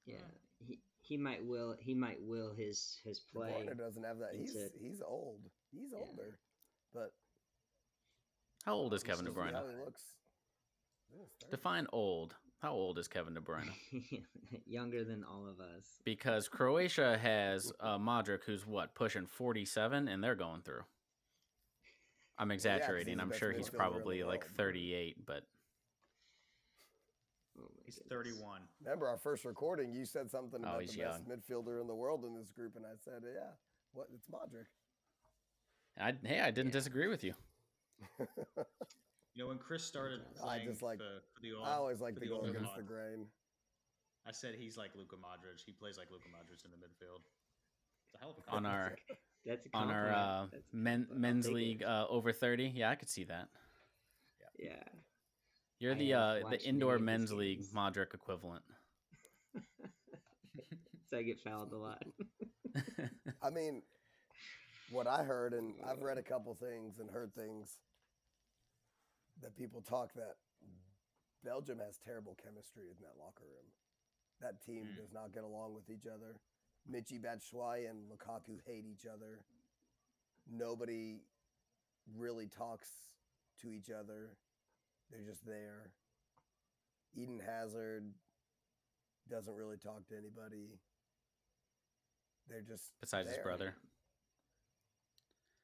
Yeah. 0.05 0.21
He 0.59 0.79
he 1.01 1.17
might 1.17 1.43
will 1.43 1.75
he 1.79 1.93
might 1.93 2.21
will 2.21 2.53
his 2.53 2.99
his 3.03 3.19
play. 3.19 3.51
Bruyne 3.67 3.77
doesn't 3.77 4.03
have 4.03 4.19
that. 4.19 4.33
He's 4.35 4.55
into- 4.55 4.77
he's 4.79 5.01
old. 5.01 5.51
He's 5.71 5.91
Yeah. 5.91 5.99
older, 5.99 6.39
but 6.93 7.13
How 8.63 8.75
old 8.75 8.93
is 8.93 9.03
Kevin 9.03 9.25
De 9.25 9.31
Bruyne? 9.31 9.51
How 9.53 9.67
he 9.67 9.75
looks. 9.75 10.15
Yeah, 11.11 11.19
he's 11.23 11.33
30. 11.41 11.51
Define 11.51 11.87
old. 11.91 12.35
How 12.61 12.73
old 12.73 12.99
is 12.99 13.07
Kevin 13.07 13.33
De 13.33 13.41
Bruyne? 13.41 13.71
Younger 14.67 15.03
than 15.03 15.23
all 15.23 15.47
of 15.47 15.59
us. 15.59 15.85
Because 16.05 16.47
Croatia 16.47 17.17
has 17.17 17.71
uh, 17.79 17.97
Modric, 17.97 18.43
who's 18.45 18.67
what 18.67 18.93
pushing 18.93 19.25
forty-seven, 19.25 20.07
and 20.07 20.23
they're 20.23 20.35
going 20.35 20.61
through. 20.61 20.83
I'm 22.37 22.51
exaggerating. 22.51 23.17
the 23.17 23.23
I'm 23.23 23.31
sure 23.31 23.51
he's 23.51 23.65
midfielder 23.65 23.67
in 23.67 23.71
the 23.73 23.77
probably 23.77 24.23
like 24.23 24.45
38, 24.55 25.25
but 25.25 25.43
Oh 27.59 27.63
he's 27.85 27.95
goodness. 27.95 28.09
31. 28.09 28.61
Remember 28.83 29.07
our 29.07 29.17
first 29.17 29.43
recording? 29.43 29.91
You 29.91 30.05
said 30.05 30.29
something 30.31 30.61
Oh, 30.63 30.69
about 30.69 30.81
he's 30.81 30.95
the 30.95 31.03
best 31.03 31.27
midfielder 31.27 31.81
in 31.81 31.87
the 31.87 31.95
world 31.95 32.23
in 32.25 32.35
this 32.35 32.49
group, 32.51 32.75
and 32.75 32.85
I 32.85 32.95
said, 33.03 33.23
"Yeah, 33.25 33.49
what? 33.93 34.07
It's 34.13 34.27
Modric." 34.27 34.65
I, 35.99 36.13
hey, 36.23 36.39
I 36.39 36.51
didn't 36.51 36.67
Yeah. 36.71 36.79
disagree 36.79 37.07
with 37.07 37.23
you. 37.23 37.33
You 39.33 39.43
know, 39.43 39.47
when 39.47 39.57
Chris 39.57 39.83
started 39.83 40.21
I 40.39 40.43
playing 40.43 40.67
just 40.67 40.81
like- 40.81 40.99
for, 40.99 41.21
for 41.33 41.41
the 41.41 41.51
I 41.63 41.75
always 41.75 42.01
like 42.01 42.15
for 42.15 42.19
to 42.19 42.25
the 42.25 42.31
go 42.31 42.41
Old 42.41 42.49
against 42.49 42.75
the 42.75 42.83
grain. 42.83 43.27
I 44.27 44.31
said 44.31 44.55
he's 44.55 44.77
like 44.77 44.91
Luka 44.95 45.15
Modric. 45.15 45.61
He 45.65 45.71
plays 45.71 45.97
like 45.97 46.11
Luka 46.11 46.27
Modric 46.27 46.63
in 46.65 46.71
the 46.71 46.77
midfield. 46.77 47.21
It's 48.05 48.15
a 48.15 48.19
hell 48.19 48.35
of 48.37 48.43
a 48.45 48.55
On 48.55 48.65
our 48.65 48.95
That's 49.45 49.65
a 49.65 49.75
on 49.75 49.89
our 49.89 50.11
uh, 50.11 50.45
That's 50.51 50.71
a 50.71 50.75
men, 50.75 51.07
men's 51.11 51.49
league 51.49 51.81
uh, 51.83 52.05
over 52.09 52.31
30. 52.31 52.73
Yeah, 52.75 52.91
I 52.91 52.95
could 52.95 53.09
see 53.09 53.23
that. 53.23 53.47
Yeah. 54.59 54.69
yeah. 54.69 54.83
You're 55.79 55.93
I 55.93 55.97
the 55.97 56.13
uh, 56.13 56.49
the 56.49 56.61
indoor 56.61 56.99
many 56.99 57.01
of 57.01 57.05
men's 57.05 57.33
league. 57.33 57.63
Modric 57.73 58.13
equivalent. 58.13 58.63
so 61.09 61.17
I 61.17 61.23
get 61.23 61.39
fouled 61.39 61.73
a 61.73 61.77
lot. 61.77 62.03
I 63.41 63.49
mean, 63.49 63.81
what 64.91 65.07
I 65.07 65.23
heard, 65.23 65.53
and 65.53 65.73
I've 65.83 66.03
read 66.03 66.19
a 66.19 66.23
couple 66.23 66.53
things 66.53 66.99
and 66.99 67.09
heard 67.09 67.33
things 67.33 67.77
that 69.41 69.55
people 69.55 69.81
talk 69.81 70.13
that 70.13 70.35
Belgium 71.43 71.79
has 71.79 71.97
terrible 71.97 72.35
chemistry 72.43 72.83
in 72.89 72.97
that 73.01 73.17
locker 73.19 73.45
room. 73.45 73.71
That 74.39 74.61
team 74.61 74.85
Mm. 74.87 74.95
does 74.95 75.11
not 75.11 75.31
get 75.33 75.43
along 75.43 75.73
with 75.73 75.89
each 75.89 76.05
other. 76.07 76.39
Michi 76.89 77.19
Batshuayi 77.19 77.89
and 77.89 78.09
Lukaku 78.11 78.59
hate 78.65 78.85
each 78.85 79.05
other. 79.05 79.43
Nobody 80.47 81.23
really 82.15 82.47
talks 82.47 82.89
to 83.59 83.71
each 83.71 83.89
other. 83.89 84.35
They're 85.09 85.23
just 85.23 85.45
there. 85.45 85.91
Eden 87.13 87.39
Hazard 87.39 88.13
doesn't 89.27 89.53
really 89.55 89.77
talk 89.77 90.07
to 90.07 90.17
anybody. 90.17 90.79
They're 92.47 92.61
just 92.61 92.91
Besides 92.99 93.29
his 93.29 93.37
brother. 93.39 93.75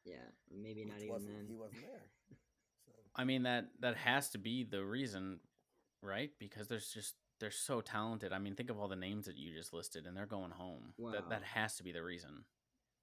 Yeah, 0.05 0.30
maybe 0.49 0.84
Which 0.84 0.93
not 0.93 0.97
even 1.01 1.09
wasn't- 1.09 1.34
then. 1.38 1.47
He 1.47 1.55
wasn't 1.55 1.82
there. 1.82 2.11
So 3.18 3.22
I 3.22 3.26
mean 3.26 3.43
that 3.43 3.65
that 3.82 3.97
has 3.97 4.30
to 4.30 4.38
be 4.38 4.63
the 4.63 4.84
reason, 4.84 5.39
right? 6.01 6.32
Because 6.39 6.68
there's 6.68 6.89
just 6.89 7.15
they're 7.39 7.51
so 7.51 7.82
talented. 7.82 8.34
I 8.34 8.39
mean, 8.39 8.55
think 8.55 8.70
of 8.70 8.80
all 8.80 8.88
the 8.88 8.95
names 8.95 9.26
that 9.26 9.38
you 9.38 9.53
just 9.53 9.74
listed, 9.74 10.05
and 10.05 10.15
they're 10.15 10.26
going 10.26 10.51
home. 10.51 10.93
That 11.11 11.30
that 11.30 11.43
has 11.43 11.76
to 11.78 11.84
be 11.84 11.91
the 11.91 12.03
reason. 12.03 12.45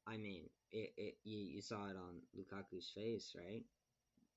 I 0.06 0.16
mean, 0.16 0.42
it, 0.70 0.92
it 0.96 1.14
you, 1.24 1.38
you 1.38 1.62
saw 1.62 1.86
it 1.86 1.96
on 1.96 2.20
Lukaku's 2.36 2.90
face, 2.94 3.34
right? 3.36 3.62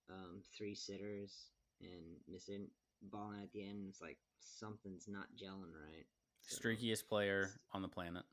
Um, 0.10 0.42
three 0.58 0.76
sitters 0.76 1.48
and 1.82 2.16
missing 2.32 2.68
balling 3.02 3.42
at 3.42 3.52
the 3.52 3.64
end. 3.68 3.86
It's 3.90 4.02
like 4.02 4.18
something's 4.40 5.08
not 5.08 5.28
gelling 5.36 5.74
right. 5.74 6.06
So, 6.42 6.58
Streakiest 6.62 7.08
player 7.08 7.52
on 7.74 7.82
the 7.82 7.88
planet. 7.88 8.24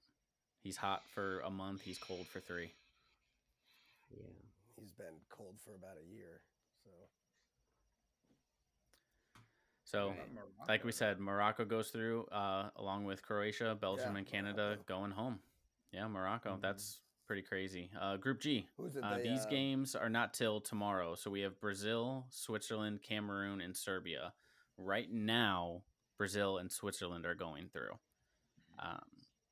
He's 0.62 0.76
hot 0.76 1.02
for 1.12 1.40
a 1.40 1.50
month. 1.50 1.82
He's 1.82 1.98
cold 1.98 2.26
for 2.26 2.40
three. 2.40 2.72
Yeah. 4.10 4.30
he's 4.76 4.92
been 4.92 5.18
cold 5.28 5.56
for 5.64 5.74
about 5.74 5.96
a 5.98 6.14
year. 6.14 6.40
So 6.84 6.90
So, 9.94 10.08
Right. 10.08 10.68
like 10.68 10.84
we 10.84 10.90
said, 10.92 11.20
Morocco 11.20 11.64
goes 11.64 11.90
through 11.90 12.26
uh, 12.26 12.70
along 12.76 13.04
with 13.04 13.22
Croatia, 13.22 13.76
Belgium, 13.80 14.12
Yeah, 14.14 14.18
and 14.18 14.26
Canada 14.26 14.62
Morocco. 14.70 14.82
going 14.86 15.10
home. 15.12 15.40
Yeah, 15.92 16.08
Morocco. 16.08 16.56
Mhm. 16.56 16.60
That's 16.60 17.00
pretty 17.26 17.42
crazy. 17.42 17.90
Uh, 18.00 18.16
Group 18.16 18.40
G. 18.40 18.68
Uh, 18.78 19.16
they, 19.16 19.22
these 19.22 19.46
uh, 19.46 19.50
games 19.50 19.94
are 19.94 20.08
not 20.08 20.34
till 20.34 20.60
tomorrow. 20.60 21.14
So 21.14 21.30
we 21.30 21.40
have 21.42 21.60
Brazil, 21.60 22.26
Switzerland, 22.30 23.02
Cameroon, 23.02 23.60
and 23.60 23.76
Serbia. 23.76 24.34
Right 24.76 25.10
now, 25.10 25.84
Brazil 26.18 26.58
and 26.58 26.70
Switzerland 26.72 27.24
are 27.24 27.34
going 27.36 27.68
through. 27.68 27.96
Um, 28.80 29.00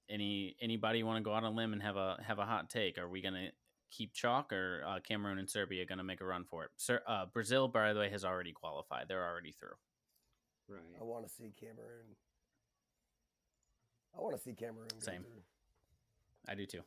any 0.09 0.57
anybody 0.61 1.05
want 1.05 1.19
to 1.19 1.23
go 1.23 1.33
out 1.33 1.45
on 1.45 1.53
a 1.53 1.57
limb 1.57 1.73
and 1.73 1.83
have 1.83 1.97
a 1.97 2.21
have 2.27 2.41
a 2.41 2.45
hot 2.45 2.69
take? 2.69 2.99
Are 2.99 3.09
we 3.09 3.21
gonna 3.23 3.53
keep 3.91 4.13
chalk 4.13 4.53
or 4.53 4.83
uh, 4.85 4.99
Cameroon 5.01 5.39
and 5.39 5.49
Serbia 5.49 5.87
gonna 5.87 6.03
make 6.03 6.21
a 6.21 6.25
run 6.25 6.45
for 6.45 6.65
it? 6.65 6.71
Sir, 6.77 7.01
uh, 7.07 7.27
Brazil, 7.27 7.69
by 7.69 7.93
the 7.93 8.01
way, 8.01 8.11
has 8.11 8.25
already 8.25 8.53
qualified. 8.53 9.07
They're 9.07 9.25
already 9.25 9.53
through. 9.53 9.77
Right. 10.73 11.01
I 11.01 11.05
want 11.05 11.27
to 11.27 11.33
see 11.33 11.53
Cameroon. 11.59 12.17
I 14.17 14.21
want 14.21 14.37
to 14.37 14.43
see 14.43 14.53
Cameroon. 14.53 14.89
Same. 14.99 15.25
I 16.49 16.55
do 16.55 16.67
too. 16.67 16.83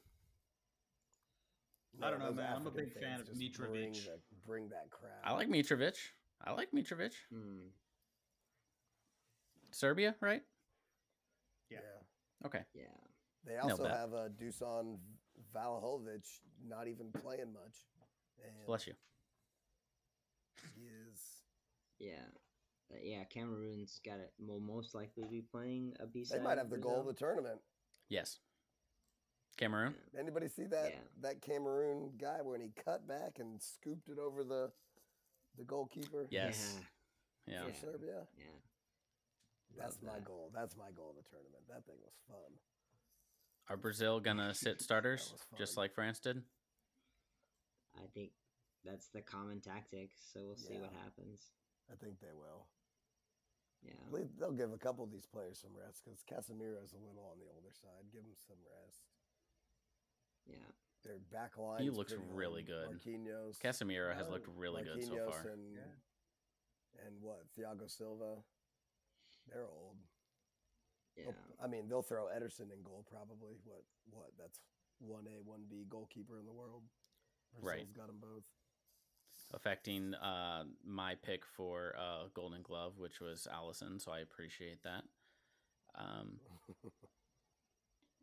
I 2.02 2.10
don't 2.10 2.20
know, 2.20 2.28
those 2.28 2.36
man. 2.36 2.54
I'm 2.56 2.68
a 2.68 2.72
big 2.72 2.94
fan 2.94 3.22
of 3.22 3.28
just 3.28 3.40
Bring, 3.58 3.94
Mitrovic. 3.94 4.10
bring 4.46 4.70
that 4.70 4.90
crowd. 4.90 5.12
I 5.24 5.32
like 5.34 5.50
Mitrovic. 5.50 5.96
I 6.44 6.52
like 6.52 6.72
Mitrovic. 6.72 7.14
Hmm. 7.32 7.68
Serbia, 9.72 10.16
right? 10.20 10.42
Yeah. 11.70 11.80
Okay. 12.46 12.62
Yeah. 12.74 12.84
They 13.46 13.58
also 13.58 13.84
that. 13.84 13.92
have 13.92 14.14
uh, 14.14 14.30
Dusan 14.42 14.98
Vlahovic 15.56 16.28
not 16.68 16.88
even 16.88 17.12
playing 17.12 17.54
much. 17.54 17.86
And 18.44 18.66
Bless 18.68 18.88
you. 18.88 18.94
He 20.76 20.82
is. 20.84 21.20
Yeah. 22.00 22.26
Uh, 22.92 22.98
yeah. 23.02 23.24
Cameroon's 23.26 24.00
got 24.06 24.20
it. 24.20 24.32
Will 24.40 24.60
most 24.60 24.94
likely 24.96 25.24
be 25.30 25.42
playing 25.42 25.94
a 26.00 26.06
B 26.06 26.24
They 26.30 26.40
might 26.40 26.58
have 26.58 26.70
the 26.70 26.78
goal 26.78 27.00
of 27.02 27.08
the 27.08 27.14
tournament. 27.14 27.60
Yes. 28.10 28.40
Cameroon. 29.58 29.96
Anybody 30.20 30.48
see 30.50 30.66
that 30.66 30.92
Yeah. 30.92 31.00
that 31.22 31.42
Cameroon 31.42 32.12
guy 32.18 32.42
when 32.42 32.62
he 32.62 32.70
cut 32.84 33.08
back 33.08 33.40
and 33.40 33.62
scooped 33.62 34.10
it 34.10 34.20
over 34.20 34.44
the 34.44 34.72
the 35.58 35.64
goalkeeper 35.64 36.28
Yes. 36.30 36.78
Yeah. 37.48 37.64
for 37.64 37.70
Yeah. 37.70 37.76
Serbia? 37.76 38.28
Yeah. 38.38 38.46
That's 39.78 39.96
Love 39.96 40.04
my 40.04 40.20
that. 40.20 40.26
goal. 40.26 40.52
That's 40.54 40.76
my 40.78 40.92
goal 40.92 41.12
of 41.12 41.16
the 41.24 41.30
tournament. 41.30 41.64
That 41.70 41.86
thing 41.86 41.96
was 42.04 42.14
fun. 42.28 42.60
Are 43.70 43.78
Brazil 43.78 44.20
gonna 44.20 44.54
sit 44.54 44.82
starters 44.82 45.34
just 45.58 45.78
like 45.78 45.94
France 45.94 46.20
did? 46.20 46.44
I 47.96 48.06
think 48.14 48.32
that's 48.84 49.08
the 49.08 49.22
common 49.22 49.62
tactic. 49.62 50.12
So 50.18 50.44
we'll 50.46 50.58
see 50.58 50.78
what 50.78 50.92
happens. 51.04 51.52
I 51.92 51.96
think 51.96 52.20
they 52.20 52.34
will. 52.34 52.68
Yeah. 53.84 54.26
They'll 54.40 54.52
give 54.58 54.74
a 54.74 54.78
couple 54.82 55.04
of 55.04 55.12
these 55.12 55.28
players 55.28 55.60
some 55.62 55.72
rest 55.78 56.02
because 56.04 56.24
Casemiro's 56.26 56.94
a 56.94 57.02
little 57.02 57.30
on 57.30 57.38
the 57.38 57.46
older 57.54 57.70
side. 57.72 58.10
Give 58.12 58.22
him 58.26 58.34
some 58.48 58.58
rest. 58.66 59.06
Yeah. 60.50 60.66
Their 61.04 61.20
back 61.32 61.58
line. 61.58 61.82
He 61.84 61.92
looks 61.92 62.14
really 62.34 62.64
good. 62.64 62.90
Marquinhos. 62.90 63.60
Casemiro 63.62 64.16
has 64.16 64.28
looked 64.30 64.48
really 64.58 64.82
good 64.84 65.04
so 65.06 65.30
far. 65.30 65.54
And, 65.54 65.76
Yeah. 65.76 67.06
and 67.06 67.22
what? 67.22 67.46
Thiago 67.54 67.90
Silva. 67.90 68.42
They're 69.48 69.68
old. 69.70 69.98
Yeah. 71.16 71.26
They'll- 71.26 71.36
I 71.62 71.68
mean, 71.68 71.88
they'll 71.88 72.02
throw 72.02 72.26
Ederson 72.26 72.72
in 72.74 72.82
goal 72.82 73.04
probably. 73.08 73.58
What? 73.64 73.86
What? 74.10 74.36
That's 74.38 74.60
one 74.98 75.28
A, 75.28 75.42
one 75.42 75.66
B 75.70 75.86
goalkeeper 75.86 76.40
in 76.40 76.46
the 76.46 76.54
world. 76.54 76.84
Right. 77.54 77.86
Brazil's 77.86 77.94
got 77.96 78.08
them 78.08 78.20
both. 78.20 78.44
Affecting 79.54 80.14
uh, 80.16 80.64
my 80.86 81.16
pick 81.16 81.44
for 81.46 81.94
uh, 81.98 82.28
Golden 82.34 82.62
Glove, 82.62 82.94
which 82.98 83.22
was 83.22 83.48
Alisson, 83.54 84.02
so 84.02 84.12
I 84.12 84.20
appreciate 84.20 84.84
that. 84.84 85.04
Um, 85.98 86.40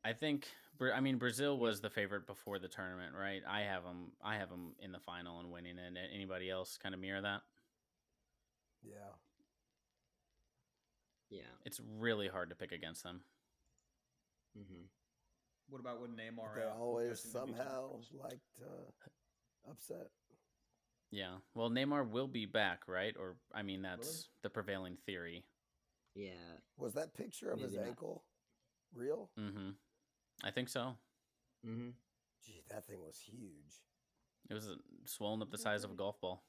I 0.05 0.13
think, 0.13 0.49
I 0.93 1.01
mean, 1.01 1.17
Brazil 1.17 1.57
was 1.59 1.81
the 1.81 1.89
favorite 1.89 2.27
before 2.27 2.59
the 2.59 2.69
tournament, 2.69 3.15
right? 3.19 3.41
I 3.49 3.61
have 3.61 3.85
them, 3.85 4.13
I 4.23 4.37
have 4.37 4.51
them 4.51 4.75
in 4.81 4.91
the 4.93 4.99
final 4.99 5.39
and 5.41 5.51
winning 5.51 5.77
And 5.79 5.97
Anybody 6.13 6.51
else 6.51 6.77
kind 6.77 6.95
of 6.95 7.01
mirror 7.01 7.23
that? 7.23 7.43
yeah. 8.83 9.15
Yeah. 11.31 11.55
It's 11.65 11.81
really 11.99 12.29
hard 12.29 12.51
to 12.51 12.57
pick 12.57 12.73
against 12.73 13.05
them. 13.05 13.21
Mm-hmm. 14.59 14.85
What 15.71 15.81
about 15.81 16.01
when 16.03 16.11
Neymar? 16.11 16.57
They 16.57 16.65
always 16.79 17.23
guessing 17.23 17.31
they'll 17.33 17.47
be 17.47 17.53
somehow 17.53 17.83
champions. 17.91 18.11
like 18.23 18.41
to 18.57 19.71
upset. 19.71 20.09
Yeah. 21.13 21.35
Well, 21.55 21.69
Neymar 21.71 22.09
will 22.11 22.27
be 22.27 22.47
back, 22.47 22.89
right? 22.89 23.15
Or 23.19 23.37
I 23.55 23.63
mean, 23.63 23.83
that's 23.83 24.29
the 24.43 24.51
prevailing 24.51 24.97
theory. 25.07 25.45
Yeah. 26.15 26.31
Was 26.79 26.95
that 26.95 27.15
picture 27.15 27.51
of 27.51 27.61
his 27.61 27.75
not. 27.77 27.85
ankle 27.87 28.25
real? 28.95 29.31
Mm-hmm. 29.39 29.71
I 30.43 30.51
think 30.51 30.69
so. 30.71 30.97
Mm-hmm. 31.67 31.91
Gee, 32.45 32.63
that 32.71 32.87
thing 32.87 32.99
was 33.01 33.19
huge. 33.19 33.85
It 34.51 34.55
was 34.55 34.69
uh, 34.69 34.75
swollen 35.05 35.43
up 35.43 35.51
the 35.51 35.59
size 35.59 35.85
of 35.85 35.93
a 35.93 35.95
golf 35.95 36.21
ball. 36.21 36.43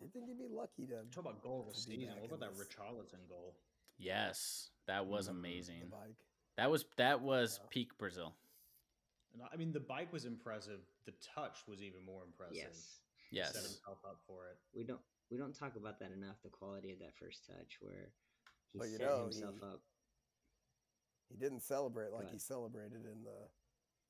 You 0.00 0.08
think 0.12 0.26
you'd 0.28 0.38
be 0.38 0.48
lucky 0.54 0.86
to 0.86 0.94
Talk 1.12 1.24
about 1.24 1.42
goal 1.42 1.64
of 1.68 1.74
the 1.74 1.80
season. 1.80 2.14
What 2.20 2.26
about 2.32 2.40
that 2.40 2.56
this- 2.56 2.66
Richarlison 2.68 3.28
goal? 3.28 3.56
Yes, 3.98 4.70
that 4.86 5.06
was 5.06 5.26
Mhm. 5.28 5.30
amazing. 5.32 5.80
the 5.80 5.86
bike? 5.86 6.16
That 6.56 6.70
was 6.70 6.84
that 6.96 7.20
was 7.20 7.58
Yeah. 7.60 7.66
peak 7.70 7.98
Brazil. 7.98 8.34
And 9.32 9.42
I 9.52 9.56
mean, 9.56 9.72
the 9.72 9.80
bike 9.80 10.12
was 10.12 10.24
impressive. 10.24 10.80
The 11.06 11.12
touch 11.34 11.58
was 11.68 11.82
even 11.82 12.04
more 12.04 12.22
impressive. 12.24 12.56
Yes. 12.56 13.00
He 13.30 13.36
Set 13.44 13.54
himself 13.62 13.98
up 14.08 14.20
for 14.26 14.46
it. 14.48 14.56
We 14.74 14.84
don't 14.84 15.00
we 15.30 15.36
don't 15.36 15.54
talk 15.54 15.76
about 15.76 15.98
that 16.00 16.12
enough. 16.12 16.36
The 16.42 16.48
quality 16.48 16.92
of 16.92 16.98
that 17.00 17.14
first 17.18 17.44
touch, 17.46 17.76
where 17.80 18.12
he 18.72 18.78
Well, 18.80 18.88
set 18.88 19.00
know, 19.00 19.22
himself 19.24 19.54
he- 19.60 19.66
up. 19.66 19.80
He 21.28 21.36
didn't 21.36 21.60
celebrate 21.60 22.10
like 22.12 22.26
Go 22.26 22.32
he 22.32 22.38
celebrated 22.38 23.04
in 23.04 23.22
the 23.22 23.48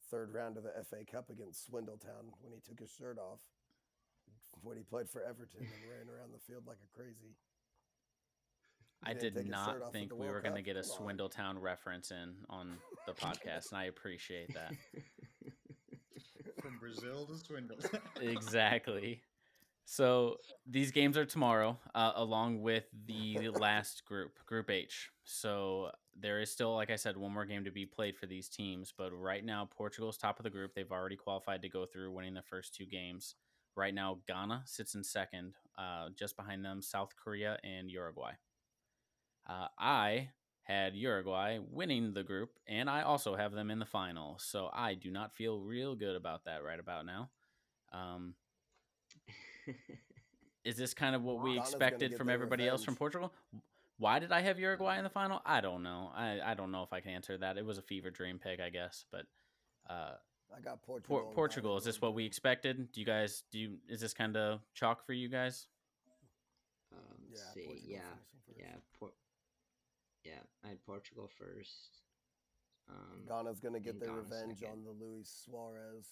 third 0.09 0.33
round 0.33 0.57
of 0.57 0.63
the 0.63 0.73
FA 0.89 1.05
Cup 1.05 1.31
against 1.31 1.65
Swindon 1.67 1.99
Town 1.99 2.31
when 2.41 2.53
he 2.53 2.61
took 2.61 2.79
his 2.79 2.91
shirt 2.91 3.19
off 3.19 3.41
when 4.63 4.77
he 4.77 4.83
played 4.85 5.11
for 5.11 5.23
Everton 5.23 5.61
and 5.67 5.91
ran 5.91 6.09
around 6.09 6.33
the 6.33 6.39
field 6.39 6.63
like 6.67 6.79
a 6.79 6.97
crazy. 6.97 7.35
I 9.05 9.13
didn't 9.13 9.21
did 9.23 9.35
take 9.35 9.47
his 9.47 9.55
shirt 9.55 9.69
off 9.69 9.79
not 9.79 9.87
at 9.87 9.93
think 9.93 10.13
we 10.15 10.27
were 10.27 10.41
going 10.41 10.55
to 10.55 10.63
get 10.63 10.77
a 10.77 10.83
Come 10.83 10.91
on. 10.91 10.97
Swindon 10.97 11.31
Town 11.31 11.59
reference 11.59 12.11
in 12.11 12.35
on 12.51 12.79
the 13.07 13.13
podcast, 13.21 13.71
and 13.71 13.79
I 13.79 13.85
appreciate 13.85 14.55
that. 14.55 14.73
From 16.63 16.79
Brazil 16.79 17.27
to 17.27 17.37
Swindle. 17.37 17.77
exactly. 18.21 19.23
So 19.85 20.37
these 20.67 20.91
games 20.91 21.17
are 21.17 21.25
tomorrow, 21.25 21.79
uh, 21.95 22.13
along 22.17 22.61
with 22.61 22.85
the 23.07 23.49
last 23.49 24.05
group, 24.05 24.33
Group 24.45 24.69
H. 24.69 25.09
So 25.25 25.93
there 26.15 26.41
is 26.41 26.51
still, 26.51 26.75
like 26.75 26.91
I 26.91 26.97
said, 26.97 27.17
one 27.17 27.33
more 27.33 27.47
game 27.47 27.65
to 27.65 27.71
be 27.71 27.87
played 27.87 28.17
for 28.17 28.27
these 28.27 28.51
teams. 28.51 28.93
But 28.97 29.13
right 29.13 29.43
now, 29.43 29.67
Portugal's 29.71 30.19
top 30.19 30.39
of 30.39 30.45
the 30.45 30.51
group. 30.51 30.75
They've 30.75 30.93
already 30.93 31.17
qualified 31.17 31.63
to 31.63 31.71
go 31.71 31.87
through, 31.87 32.13
winning 32.13 32.35
the 32.35 32.43
first 32.43 32.75
two 32.75 32.85
games. 32.85 33.37
Right 33.77 33.95
now, 33.95 34.19
Ghana 34.27 34.65
sits 34.67 34.95
in 34.95 35.05
second, 35.05 35.55
uh, 35.79 36.09
just 36.19 36.37
behind 36.37 36.65
them, 36.65 36.83
South 36.83 37.15
Korea 37.17 37.59
and 37.65 37.91
Uruguay. 37.91 38.33
Uh, 39.49 39.69
I 39.79 40.29
had 40.63 40.95
Uruguay 40.95 41.59
winning 41.71 42.13
the 42.13 42.23
group, 42.23 42.51
and 42.67 42.91
I 42.91 43.03
also 43.03 43.35
have 43.35 43.53
them 43.53 43.71
in 43.71 43.79
the 43.79 43.87
final. 43.87 44.39
So 44.39 44.69
I 44.73 44.95
do 44.95 45.11
not 45.11 45.35
feel 45.35 45.59
real 45.61 45.95
good 45.95 46.17
about 46.17 46.45
that 46.45 46.63
right 46.63 46.79
about 46.79 47.07
now. 47.07 47.31
Um, 47.93 48.35
is 50.65 50.77
this 50.77 50.93
kind 50.93 51.15
of 51.15 51.23
what 51.23 51.43
we 51.43 51.55
Ghana's 51.55 51.57
gonna 51.57 51.85
expected 51.87 52.17
from 52.17 52.27
their 52.27 52.35
everybody 52.35 52.69
else 52.69 52.85
from. 52.85 52.97
Portugal? 52.97 53.33
Why 53.99 54.19
did 54.19 54.31
I 54.31 54.43
have 54.43 54.59
Uruguay 54.59 54.99
in 54.99 55.05
the 55.05 55.11
final? 55.11 55.41
I 55.45 55.61
don't 55.61 55.83
know. 55.83 56.13
I, 56.15 56.41
I 56.45 56.55
don't 56.55 56.71
know 56.71 56.83
if 56.83 56.93
I 56.93 57.01
can 57.01 57.13
answer 57.13 57.37
that. 57.39 57.59
It 57.59 57.65
was 57.65 57.79
a 57.79 57.83
fever 57.83 58.11
dream 58.11 58.39
pick, 58.39 58.61
I 58.61 58.69
guess. 58.69 59.05
But 59.11 59.23
uh, 59.91 60.13
I 60.57 60.61
got 60.63 60.83
Portugal. 60.83 61.21
Por- 61.21 61.33
Portugal 61.33 61.77
is 61.77 61.85
this 61.85 62.01
what 62.01 62.15
we 62.15 62.25
expected? 62.25 62.93
Do 62.93 63.01
you 63.01 63.07
guys 63.07 63.43
do? 63.51 63.59
You, 63.59 63.79
is 63.89 64.01
this 64.01 64.15
kind 64.15 64.37
of 64.37 64.61
chalk 64.75 65.05
for 65.05 65.15
you 65.15 65.29
guys? 65.29 65.67
Um, 66.93 66.99
Yeah, 67.31 67.39
see, 67.55 67.63
Portugal 67.63 67.89
yeah, 67.89 68.57
yeah, 68.57 68.77
Por- 68.99 69.13
yeah. 70.29 70.41
I 70.65 70.69
had 70.69 70.85
Portugal 70.85 71.29
first. 71.39 72.03
Um, 72.89 73.25
Ghana's 73.27 73.61
gonna 73.61 73.81
get 73.81 73.95
and 73.95 74.01
their 74.03 74.09
Ghana 74.09 74.21
revenge 74.23 74.59
second. 74.61 74.73
on 74.79 74.85
the 74.85 74.91
Luis 75.05 75.29
Suarez, 75.45 76.09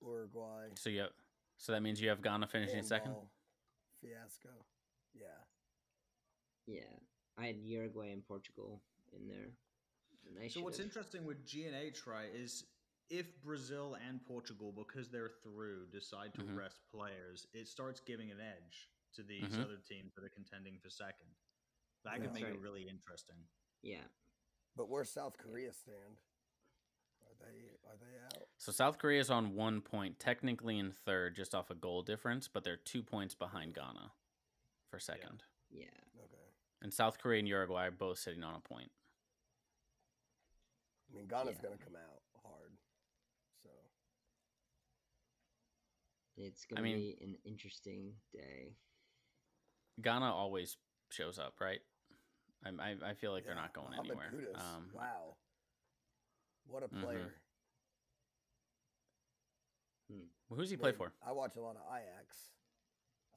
Uruguay 0.00 0.68
So 0.74 0.88
you, 0.90 1.06
so 1.56 1.72
that 1.72 1.80
means 1.82 2.00
you 2.00 2.08
have 2.08 2.22
Ghana 2.22 2.46
finishing 2.46 2.82
second. 2.82 3.14
fiasco. 4.00 4.50
Yeah, 5.14 5.26
yeah, 6.66 6.94
I 7.36 7.46
had 7.46 7.56
Uruguay 7.58 8.12
and 8.12 8.24
Portugal 8.26 8.80
in 9.12 9.26
there. 9.26 9.50
So 10.48 10.60
what's 10.62 10.76
should've- 10.76 10.86
interesting 10.90 11.24
with 11.24 11.44
G 11.44 11.64
and 11.66 11.74
H, 11.74 12.06
right, 12.06 12.30
is 12.32 12.64
if 13.08 13.26
Brazil 13.42 13.96
and 14.06 14.24
Portugal, 14.24 14.70
because 14.70 15.08
they're 15.10 15.32
through, 15.42 15.88
decide 15.90 16.32
to 16.34 16.42
Mhm. 16.42 16.56
rest 16.56 16.80
players, 16.92 17.48
it 17.52 17.66
starts 17.66 17.98
giving 17.98 18.30
an 18.30 18.38
edge 18.40 18.88
to 19.14 19.24
these 19.24 19.42
Mhm. 19.56 19.64
other 19.64 19.78
teams 19.78 20.14
that 20.14 20.22
are 20.22 20.28
contending 20.28 20.78
for 20.78 20.88
second. 20.88 21.34
That 22.04 22.12
Yeah. 22.12 22.16
could 22.16 22.30
That's 22.30 22.40
make 22.40 22.54
it 22.54 22.58
really 22.60 22.88
interesting. 22.88 23.36
Yeah, 23.82 24.04
but 24.76 24.88
where 24.88 25.04
South 25.04 25.36
Korea 25.38 25.72
stand? 25.72 26.20
Are 27.22 27.34
they 27.46 27.76
are 27.88 27.96
they 27.96 28.18
out? 28.24 28.48
So 28.58 28.72
South 28.72 28.98
Korea 28.98 29.20
is 29.20 29.30
on 29.30 29.54
one 29.54 29.80
point, 29.80 30.18
technically 30.18 30.78
in 30.78 30.92
third, 30.92 31.36
just 31.36 31.54
off 31.54 31.70
a 31.70 31.74
goal 31.74 32.02
difference, 32.02 32.48
but 32.48 32.64
they're 32.64 32.76
two 32.76 33.02
points 33.02 33.34
behind 33.34 33.74
Ghana 33.74 34.12
for 34.90 34.98
second. 34.98 35.44
yeah. 35.70 35.86
Okay, 36.24 36.52
And 36.82 36.92
South 36.92 37.18
Korea 37.18 37.38
and 37.38 37.48
Uruguay 37.48 37.86
are 37.86 37.90
both 37.90 38.18
sitting 38.18 38.42
on 38.42 38.54
a 38.54 38.60
point. 38.60 38.90
I 41.10 41.14
mean 41.16 41.26
Ghana's 41.28 41.56
Yeah. 41.56 41.62
gonna 41.62 41.78
come 41.78 41.96
out 41.96 42.22
hard. 42.42 42.76
So 43.62 43.70
It's 46.36 46.64
gonna 46.64 46.82
be 46.82 47.18
an 47.20 47.34
interesting 47.44 48.20
day. 48.32 48.76
Ghana 50.00 50.32
always 50.34 50.76
shows 51.10 51.38
up, 51.38 51.60
right? 51.60 51.80
I 52.64 52.68
I, 52.70 53.10
I 53.10 53.14
feel 53.14 53.32
like 53.32 53.44
they're 53.44 53.54
not 53.54 53.72
going 53.72 53.90
Mohamed 53.90 54.10
anywhere. 54.10 54.30
Kudus, 54.32 54.60
Um, 54.60 54.90
wow, 54.92 55.36
what 56.66 56.82
a 56.82 56.88
Mhm. 56.88 57.02
player! 57.02 57.34
who's 60.50 60.70
he 60.70 60.76
play 60.76 60.92
for? 60.92 61.12
I 61.22 61.30
watch 61.32 61.54
a 61.56 61.60
lot 61.60 61.76
of 61.76 61.82
Ajax. 61.96 62.50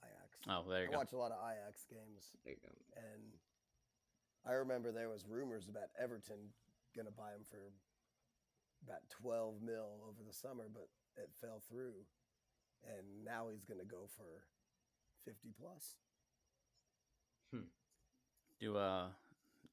Ajax. 0.01 0.39
Oh, 0.49 0.63
there 0.67 0.81
you 0.83 0.87
I 0.87 0.91
go. 0.91 0.95
I 0.95 0.97
watch 0.97 1.13
a 1.13 1.17
lot 1.17 1.31
of 1.31 1.37
Ajax 1.51 1.85
games, 1.85 2.31
There 2.43 2.53
you 2.53 2.59
go. 2.59 2.73
and 2.97 3.39
I 4.45 4.53
remember 4.53 4.91
there 4.91 5.09
was 5.09 5.25
rumors 5.27 5.69
about 5.69 5.89
Everton 5.97 6.53
gonna 6.95 7.11
buy 7.11 7.31
him 7.33 7.43
for 7.45 7.71
about 8.83 9.07
twelve 9.09 9.61
mil 9.61 10.01
over 10.09 10.23
the 10.23 10.33
summer, 10.33 10.67
but 10.73 10.89
it 11.15 11.29
fell 11.39 11.61
through, 11.69 12.05
and 12.83 13.23
now 13.23 13.47
he's 13.49 13.63
gonna 13.63 13.85
go 13.85 14.07
for 14.17 14.47
fifty 15.23 15.53
plus. 15.53 15.95
Do 18.63 18.77
uh, 18.77 19.07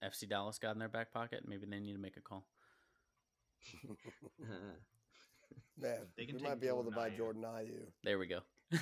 FC 0.04 0.28
Dallas 0.28 0.58
got 0.58 0.72
in 0.72 0.80
their 0.80 0.88
back 0.88 1.12
pocket? 1.12 1.44
Maybe 1.46 1.64
they 1.64 1.78
need 1.78 1.92
to 1.92 1.98
make 2.00 2.16
a 2.16 2.20
call. 2.20 2.44
Man, 5.80 5.98
They 6.16 6.26
can 6.26 6.36
we 6.38 6.42
might 6.42 6.60
be 6.60 6.66
able 6.66 6.82
to 6.82 6.90
buy 6.90 7.08
Ayew. 7.10 7.16
Jordan 7.16 7.42
Ayew, 7.44 7.86
There 8.02 8.18
we 8.18 8.26
go. 8.26 8.40
the 8.70 8.80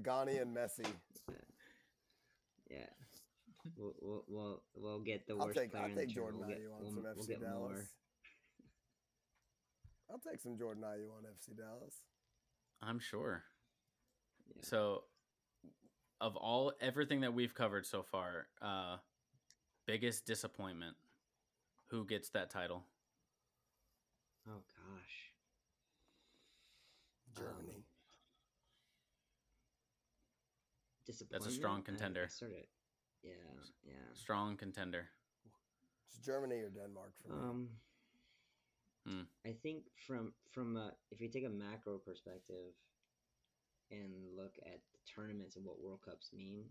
Ghanaian 0.00 0.52
Messi. 0.52 0.84
yeah. 2.68 2.78
We'll, 3.76 3.94
we'll, 4.00 4.24
we'll, 4.26 4.62
we'll 4.74 5.00
get 5.00 5.24
the 5.28 5.34
I'll 5.34 5.46
worst 5.46 5.58
take 5.58 5.70
player 5.70 5.84
I'll 5.84 5.90
in 5.90 5.94
the 5.94 6.06
take 6.06 6.14
tournament. 6.16 6.48
Jordan 6.48 6.48
We'll 6.48 6.48
get, 6.48 6.58
Ayew 6.58 6.74
on 6.74 6.80
we'll, 6.82 6.90
some 6.90 7.04
we'll 7.04 7.14
FC 7.14 7.40
Dallas. 7.40 7.54
more. 7.54 7.84
I'll 10.10 10.18
take 10.32 10.40
some 10.40 10.58
Jordan 10.58 10.82
Ayew 10.82 11.10
on 11.16 11.22
FC 11.32 11.56
Dallas. 11.56 11.94
I'm 12.82 12.98
sure. 12.98 13.44
Yeah. 14.56 14.62
So, 14.64 15.04
of 16.20 16.36
all 16.36 16.72
everything 16.80 17.20
that 17.22 17.32
we've 17.34 17.54
covered 17.54 17.86
so 17.86 18.02
far, 18.02 18.46
uh, 18.60 18.96
biggest 19.86 20.26
disappointment. 20.26 20.96
Who 21.88 22.04
gets 22.04 22.30
that 22.30 22.50
title? 22.50 22.84
Oh 24.48 24.62
gosh. 24.76 25.32
Germany. 27.36 27.74
Um, 27.76 27.82
Disappointment. 31.06 31.52
strong 31.52 31.82
contender. 31.82 32.24
I 32.24 32.28
sorta, 32.28 32.54
yeah, 33.22 33.32
yeah. 33.84 33.92
Strong 34.14 34.56
contender. 34.58 35.08
It's 36.06 36.18
Germany 36.24 36.56
or 36.60 36.68
Denmark 36.70 37.12
for. 37.26 37.32
Um, 37.32 37.68
Hmm. 39.06 39.22
I 39.46 39.52
think 39.62 39.84
from 40.06 40.34
from 40.50 40.76
a, 40.76 40.92
if 41.10 41.22
you 41.22 41.28
take 41.28 41.46
a 41.46 41.48
macro 41.48 41.96
perspective 41.98 42.74
and 43.90 44.36
look 44.36 44.56
at 44.64 44.80
the 44.92 44.98
tournaments 45.06 45.56
and 45.56 45.64
what 45.64 45.80
World 45.82 46.00
Cups 46.04 46.32
mean, 46.32 46.66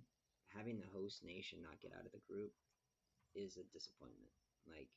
having 0.56 0.80
the 0.80 0.88
host 0.94 1.24
nation 1.24 1.60
not 1.62 1.82
get 1.82 1.94
out 1.98 2.06
of 2.06 2.12
the 2.12 2.20
group 2.28 2.54
is 3.36 3.58
a 3.58 3.64
disappointment. 3.74 4.32
Like 4.68 4.90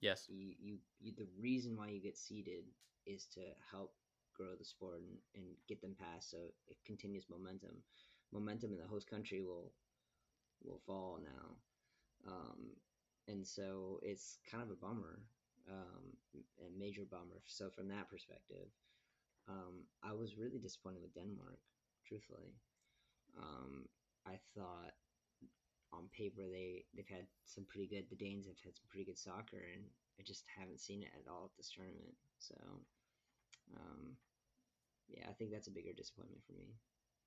Yes. 0.00 0.28
you, 0.28 0.54
you, 0.58 0.78
you 1.00 1.12
the 1.16 1.28
reason 1.38 1.76
why 1.76 1.88
you 1.88 2.00
get 2.00 2.16
seeded 2.16 2.64
is 3.06 3.26
to 3.34 3.40
help 3.70 3.94
grow 4.34 4.54
the 4.58 4.64
sport 4.64 5.00
and, 5.00 5.18
and 5.34 5.44
get 5.68 5.80
them 5.80 5.94
past 5.98 6.30
so 6.30 6.38
it 6.68 6.76
continues 6.84 7.26
momentum. 7.30 7.82
Momentum 8.32 8.72
in 8.72 8.78
the 8.78 8.86
host 8.86 9.08
country 9.08 9.42
will 9.42 9.72
will 10.64 10.80
fall 10.86 11.18
now. 11.22 11.56
Um, 12.26 12.70
and 13.28 13.46
so 13.46 13.98
it's 14.02 14.38
kind 14.50 14.62
of 14.62 14.70
a 14.70 14.76
bummer, 14.76 15.20
um, 15.70 16.16
a 16.60 16.70
major 16.78 17.04
bummer. 17.04 17.42
So 17.46 17.70
from 17.70 17.88
that 17.88 18.08
perspective, 18.08 18.68
um, 19.48 19.84
I 20.02 20.12
was 20.12 20.36
really 20.36 20.58
disappointed 20.58 21.02
with 21.02 21.14
Denmark, 21.14 21.58
truthfully. 22.06 22.54
Um, 23.38 23.86
I 24.26 24.38
thought 24.56 24.94
on 25.92 26.08
paper 26.12 26.42
they 26.50 26.84
they've 26.94 27.08
had 27.08 27.26
some 27.44 27.64
pretty 27.64 27.86
good. 27.86 28.06
The 28.10 28.16
Danes 28.16 28.46
have 28.46 28.58
had 28.64 28.76
some 28.76 28.86
pretty 28.88 29.04
good 29.04 29.18
soccer, 29.18 29.62
and 29.74 29.84
I 30.18 30.22
just 30.22 30.44
haven't 30.58 30.80
seen 30.80 31.02
it 31.02 31.10
at 31.14 31.30
all 31.30 31.44
at 31.44 31.56
this 31.56 31.70
tournament. 31.70 32.16
So, 32.38 32.54
um, 33.76 34.16
yeah, 35.08 35.24
I 35.28 35.32
think 35.32 35.50
that's 35.52 35.68
a 35.68 35.70
bigger 35.70 35.92
disappointment 35.92 36.42
for 36.46 36.52
me. 36.54 36.74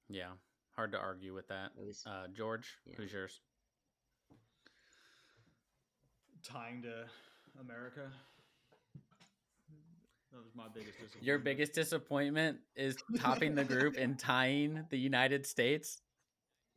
Yeah. 0.09 0.31
Hard 0.75 0.91
to 0.91 0.99
argue 0.99 1.33
with 1.33 1.47
that. 1.47 1.71
At 1.77 1.85
least, 1.85 2.07
Uh, 2.07 2.27
George, 2.27 2.77
Yeah. 2.85 2.95
who's 2.95 3.11
yours? 3.13 3.41
Tying 6.43 6.81
to 6.83 7.09
America. 7.59 8.11
That 10.31 10.43
was 10.43 10.53
my 10.55 10.67
biggest 10.73 10.99
disappointment. 10.99 11.25
Your 11.25 11.39
biggest 11.39 11.73
disappointment 11.73 12.57
is 12.75 12.95
topping 13.17 13.55
the 13.55 13.63
group 13.63 13.95
and 13.97 14.17
tying 14.19 14.85
the 14.89 14.97
United 14.97 15.45
States. 15.47 16.01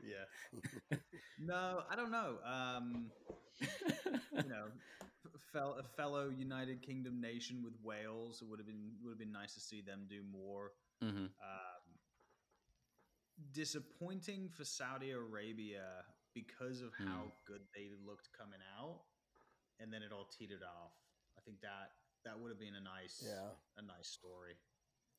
Yeah. 0.02 0.98
no, 1.38 1.82
I 1.90 1.96
don't 1.96 2.10
know. 2.10 2.36
Um, 2.44 3.10
you 3.60 4.48
know, 4.48 4.66
fel- 5.52 5.76
a 5.78 5.82
fellow 5.82 6.30
United 6.30 6.82
Kingdom 6.82 7.20
nation 7.20 7.62
with 7.62 7.74
Wales. 7.82 8.40
It 8.42 8.48
would 8.48 8.58
have 8.58 8.66
been 8.66 8.92
would 9.02 9.10
have 9.10 9.18
been 9.18 9.32
nice 9.32 9.54
to 9.54 9.60
see 9.60 9.82
them 9.82 10.06
do 10.08 10.22
more. 10.32 10.72
hmm 11.00 11.26
Um, 11.26 11.82
disappointing 13.52 14.48
for 14.48 14.64
Saudi 14.64 15.10
Arabia 15.10 16.04
because 16.34 16.80
of 16.80 16.90
how 16.98 17.24
good 17.46 17.60
they 17.74 17.90
looked 18.06 18.28
coming 18.36 18.60
out, 18.78 19.02
and 19.78 19.92
then 19.92 20.02
it 20.02 20.12
all 20.12 20.26
teetered 20.38 20.62
off. 20.62 20.92
I 21.36 21.40
think 21.42 21.60
that 21.60 21.92
that 22.24 22.38
would 22.38 22.50
have 22.50 22.58
been 22.58 22.74
a 22.74 22.80
nice, 22.80 23.22
Yeah. 23.26 23.50
a 23.76 23.82
nice 23.82 24.08
story. 24.08 24.56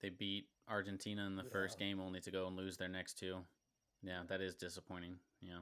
They 0.01 0.09
beat 0.09 0.47
Argentina 0.67 1.25
in 1.25 1.35
the 1.35 1.43
first 1.43 1.77
game 1.79 1.99
only 1.99 2.19
to 2.21 2.31
go 2.31 2.47
and 2.47 2.55
lose 2.55 2.77
their 2.77 2.89
next 2.89 3.17
two. 3.17 3.45
Yeah, 4.01 4.23
that 4.27 4.41
is 4.41 4.55
disappointing. 4.55 5.17
Yeah. 5.41 5.59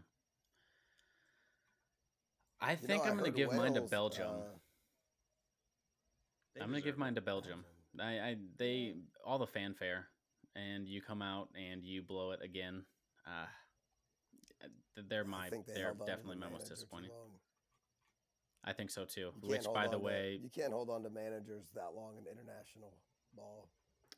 I 2.60 2.72
You 2.74 2.78
know, 2.82 2.88
think 2.88 3.04
I 3.04 3.10
I'm 3.10 3.18
going 3.18 3.32
to 3.32 3.38
give 3.38 3.52
mine 3.54 3.74
to 3.76 3.82
Belgium. 3.82 4.28
uh, 4.28 4.44
I'm 6.60 6.70
going 6.70 6.82
to 6.82 6.88
give 6.88 6.98
mine 6.98 7.16
to 7.16 7.22
Belgium. 7.22 7.66
I, 8.00 8.20
I 8.20 8.38
they 8.58 8.96
all 9.26 9.38
the 9.39 9.48
fanfare, 9.48 10.08
and 10.56 10.88
you 10.88 11.02
come 11.02 11.22
out 11.22 11.50
and 11.56 11.84
you 11.84 12.02
blow 12.02 12.32
it 12.32 12.39
again. 12.44 12.86
Uh, 13.28 13.46
they're 15.10 15.24
my 15.24 15.50
they 15.50 15.62
they're 15.74 15.86
held 15.86 16.02
on 16.02 16.06
to 16.06 16.06
the 16.06 16.12
definitely 16.12 16.38
my 16.38 16.46
most 16.48 16.52
manager 16.52 16.66
too 16.70 16.76
disappointing. 16.76 17.12
I 18.64 18.74
think 18.74 18.91
so 18.91 19.05
too. 19.05 19.32
Which, 19.41 19.64
by 19.74 19.88
the 19.88 19.93
on 19.95 19.99
to- 20.01 20.05
way, 20.05 20.39
you 20.41 20.49
can't 20.49 20.72
hold 20.74 20.89
on 20.89 21.03
to 21.03 21.09
managers 21.09 21.66
that 21.76 21.93
long 21.95 22.18
in 22.18 22.26
international 22.28 22.93
ball. 23.36 23.70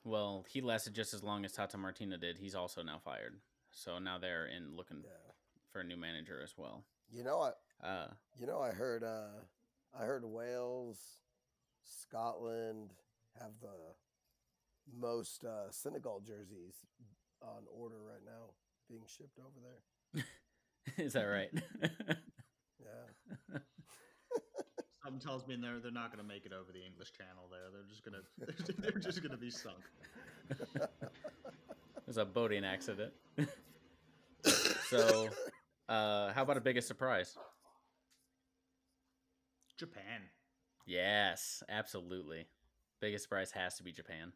well, 0.04 0.46
he 0.50 0.60
lasted 0.62 0.94
just 0.94 1.14
as 1.14 1.24
long 1.24 1.46
as 1.46 1.54
Tata 1.54 1.78
Martino 1.78 2.18
did. 2.18 2.38
He's 2.38 2.56
also 2.56 2.82
now 2.84 3.00
fired, 3.00 3.40
so 3.72 4.00
now 4.00 4.18
they're 4.18 4.46
in 4.48 4.76
looking 4.76 5.02
Yeah. 5.04 5.32
for 5.72 5.80
a 5.80 5.84
new 5.84 5.96
manager 5.98 6.42
as 6.44 6.58
well. 6.58 6.84
You 7.10 7.24
know, 7.24 7.42
I 7.42 7.52
Uh, 7.86 8.08
you 8.40 8.46
know 8.48 8.60
I 8.62 8.72
heard 8.72 9.04
uh, 9.04 9.40
I 9.94 10.06
heard 10.06 10.24
Wales, 10.26 11.00
Scotland 11.84 12.94
have 13.40 13.52
the 13.62 13.96
most 14.94 15.44
uh, 15.46 15.70
Senegal 15.72 16.20
jerseys 16.22 16.76
on 17.42 17.64
order 17.72 18.02
right 18.02 18.24
now, 18.26 18.54
being 18.90 19.06
shipped 19.08 19.40
over 19.40 19.60
there. 19.62 20.24
Is 21.06 21.14
that 21.14 21.24
right? 21.26 21.50
Yeah. 22.80 23.60
Something 25.04 25.20
tells 25.20 25.46
me 25.48 25.58
they're 25.62 25.80
they're 25.80 25.92
not 25.92 26.14
going 26.14 26.26
to 26.26 26.28
make 26.28 26.46
it 26.46 26.54
over 26.54 26.72
the 26.72 26.84
English 26.84 27.12
Channel. 27.12 27.50
There, 27.52 27.70
they're 27.74 27.90
just 27.90 28.04
gonna 28.04 28.78
they're 28.82 29.02
just 29.02 29.22
gonna 29.22 29.38
be 29.38 29.50
sunk. 29.50 29.84
it 30.76 32.08
was 32.08 32.18
a 32.18 32.26
boating 32.26 32.64
accident. 32.64 33.12
so, 34.90 35.28
uh, 35.90 36.32
how 36.32 36.44
about 36.44 36.56
a 36.58 36.62
biggest 36.62 36.88
surprise? 36.88 37.38
Japan. 39.78 40.22
Yes, 40.86 41.64
absolutely. 41.68 42.46
Biggest 43.02 43.24
surprise 43.24 43.52
has 43.52 43.76
to 43.76 43.84
be 43.84 43.92
Japan 43.92 44.32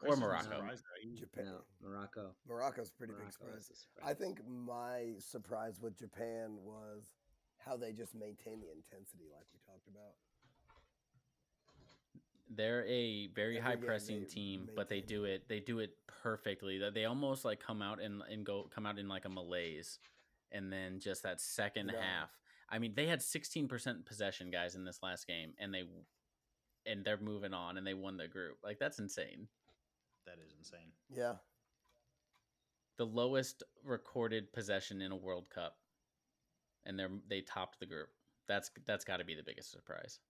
or 0.00 0.08
Chris 0.08 0.12
isn't 0.14 0.24
Morocco. 0.24 0.42
surprised, 0.44 0.84
though. 0.84 1.10
He- 1.10 1.18
Japan. 1.20 1.44
No, 1.46 1.60
Morocco. 1.82 2.34
Morocco's 2.48 2.90
a 2.90 2.92
pretty 2.92 3.14
big 3.18 3.32
surprise. 3.32 3.70
a 3.70 3.76
surprise. 3.76 4.04
I 4.10 4.14
think 4.14 4.40
my 4.48 5.14
surprise 5.18 5.80
with 5.80 5.98
Japan 5.98 6.56
was 6.62 7.10
how 7.66 7.76
they 7.76 7.92
just 7.92 8.14
maintain 8.14 8.60
the 8.60 8.70
intensity, 8.72 9.24
like 9.32 9.44
we 9.52 9.58
talked 9.66 9.88
about. 9.88 10.14
They're 12.48 12.86
a 12.86 13.26
very 13.34 13.58
Every 13.58 13.70
high 13.70 13.76
pressing 13.76 14.24
team, 14.26 14.68
but 14.76 14.88
they 14.88 15.00
do 15.00 15.24
it. 15.24 15.48
They 15.48 15.58
do 15.58 15.80
it 15.80 15.90
perfectly. 16.22 16.78
That 16.78 16.94
they 16.94 17.04
almost 17.04 17.44
like 17.44 17.58
come 17.60 17.82
out 17.82 18.00
and 18.00 18.22
and 18.30 18.46
go 18.46 18.70
come 18.72 18.86
out 18.86 18.98
in 18.98 19.08
like 19.08 19.24
a 19.24 19.28
malaise, 19.28 19.98
and 20.52 20.72
then 20.72 21.00
just 21.00 21.24
that 21.24 21.40
second 21.40 21.90
Yeah. 21.92 22.00
half. 22.00 22.30
I 22.68 22.78
mean, 22.78 22.94
they 22.94 23.06
had 23.08 23.20
sixteen 23.20 23.66
percent 23.66 24.06
possession, 24.06 24.50
guys, 24.52 24.76
in 24.76 24.84
this 24.84 25.02
last 25.02 25.26
game, 25.26 25.54
and 25.58 25.74
they 25.74 25.84
and 26.86 27.04
they're 27.04 27.18
moving 27.20 27.52
on, 27.52 27.78
and 27.78 27.86
they 27.86 27.94
won 27.94 28.16
the 28.16 28.28
group. 28.28 28.58
Like 28.62 28.78
that's 28.78 29.00
insane. 29.00 29.48
That 30.24 30.38
is 30.44 30.52
insane. 30.56 30.92
Yeah. 31.10 31.34
The 32.96 33.06
lowest 33.06 33.64
recorded 33.84 34.52
possession 34.52 35.02
in 35.02 35.10
a 35.12 35.16
World 35.16 35.50
Cup, 35.50 35.76
and 36.86 36.98
they're 36.98 37.10
they 37.28 37.40
topped 37.42 37.80
the 37.80 37.86
group. 37.86 38.08
That's 38.48 38.70
that's 38.86 39.04
got 39.04 39.18
to 39.18 39.24
be 39.24 39.34
the 39.34 39.42
biggest 39.42 39.70
surprise. 39.72 40.20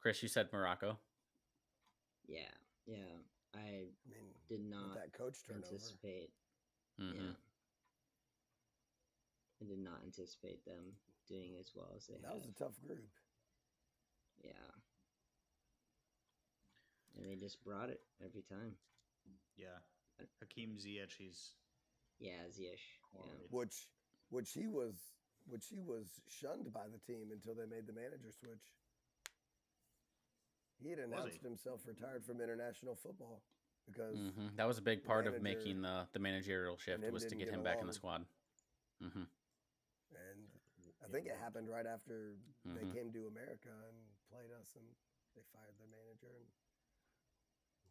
Chris, 0.00 0.22
you 0.22 0.28
said 0.28 0.48
Morocco. 0.52 0.98
Yeah, 2.26 2.52
yeah. 2.86 3.18
I 3.54 3.58
I 3.58 3.88
mean, 4.06 4.34
did 4.48 4.60
not 4.68 4.94
that 4.94 5.12
coach 5.16 5.38
turnover. 5.46 5.66
anticipate. 5.66 6.30
Mhm. 7.00 7.14
Yeah. 7.14 7.32
I 9.60 9.64
did 9.64 9.78
not 9.78 10.02
anticipate 10.04 10.64
them 10.64 10.92
doing 11.26 11.56
as 11.58 11.72
well 11.74 11.90
as 11.96 12.06
they 12.06 12.14
did. 12.14 12.24
That 12.24 12.34
was 12.34 12.46
a 12.46 12.52
tough 12.52 12.78
group. 12.86 13.08
Yeah. 14.44 14.52
And 17.16 17.26
they 17.26 17.34
just 17.34 17.64
brought 17.64 17.88
it 17.90 18.00
every 18.24 18.42
time. 18.42 18.76
Yeah, 19.56 19.78
Hakim 20.40 20.76
Ziyech, 20.76 21.12
he's 21.18 21.54
Yeah, 22.20 22.46
Ziyech. 22.48 22.78
Yeah. 23.14 23.32
Which 23.50 23.88
which 24.30 24.52
he 24.52 24.66
was 24.66 24.94
which 25.48 25.66
he 25.68 25.80
was 25.80 26.20
shunned 26.28 26.72
by 26.72 26.84
the 26.92 26.98
team 26.98 27.32
until 27.32 27.54
they 27.54 27.64
made 27.64 27.86
the 27.86 27.92
manager 27.92 28.30
switch. 28.30 28.76
He 30.82 30.90
had 30.90 30.98
Was 30.98 31.08
he? 31.08 31.14
announced 31.16 31.42
himself 31.42 31.80
retired 31.86 32.24
from 32.24 32.40
international 32.40 32.94
football 32.94 33.42
because 33.86 34.16
hmm 34.16 34.48
That 34.56 34.66
was 34.68 34.78
a 34.78 34.82
big 34.82 35.04
part 35.04 35.26
of 35.26 35.42
making 35.42 35.82
the 35.82 36.06
the 36.12 36.18
managerial 36.18 36.76
shift 36.76 37.02
was 37.10 37.22
to 37.24 37.30
didn't 37.30 37.38
get 37.40 37.48
get 37.48 37.54
him 37.54 37.62
back 37.64 37.80
in 37.80 37.86
the 37.86 37.92
along. 37.92 37.94
squad. 37.94 38.24
hmm 39.00 39.24
and 40.12 40.48
I 41.04 41.08
think 41.08 41.26
it 41.26 41.36
happened 41.40 41.68
right 41.68 41.86
after 41.86 42.36
they 42.74 42.84
Mhm. 42.84 42.92
came 42.92 43.12
to 43.12 43.26
America 43.28 43.72
and 43.88 43.96
played 44.30 44.50
us, 44.52 44.74
and 44.76 44.84
they 45.36 45.42
fired 45.52 45.76
their 45.78 45.88
manager 45.88 46.32
and 46.36 46.46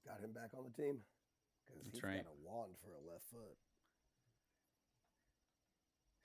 got 0.05 0.21
him 0.21 0.31
back 0.33 0.53
on 0.53 0.63
the 0.63 0.73
team 0.75 1.01
because 1.65 1.81
That's 1.83 2.03
he's 2.03 2.03
right. 2.03 2.23
got 2.23 2.31
a 2.31 2.37
wand 2.45 2.77
for 2.77 2.93
a 2.93 3.01
left 3.01 3.25
foot. 3.31 3.57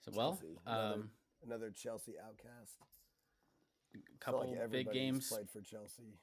So 0.03 0.11
well, 0.13 0.31
Chelsea, 0.31 0.57
another- 0.65 0.93
um, 0.93 1.09
Another 1.45 1.71
Chelsea 1.71 2.13
outcast. 2.17 2.77
Couple 4.19 4.55
like 4.55 4.71
big 4.71 4.91
games. 4.91 5.27
played 5.27 5.49
for 5.49 5.61
Chelsea. 5.61 6.17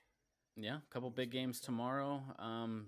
Yeah, 0.56 0.78
couple 0.90 1.10
big 1.10 1.30
games 1.30 1.60
tomorrow. 1.60 2.22
Um, 2.38 2.86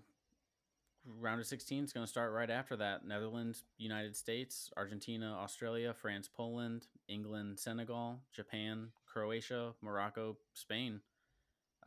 round 1.04 1.40
of 1.40 1.46
16 1.46 1.84
is 1.84 1.92
going 1.92 2.04
to 2.04 2.10
start 2.10 2.32
right 2.32 2.50
after 2.50 2.76
that. 2.76 3.06
Netherlands, 3.06 3.64
United 3.76 4.16
States, 4.16 4.70
Argentina, 4.76 5.36
Australia, 5.38 5.92
France, 5.92 6.28
Poland, 6.28 6.86
England, 7.08 7.60
Senegal, 7.60 8.20
Japan, 8.32 8.88
Croatia, 9.06 9.74
Morocco, 9.82 10.36
Spain. 10.54 11.00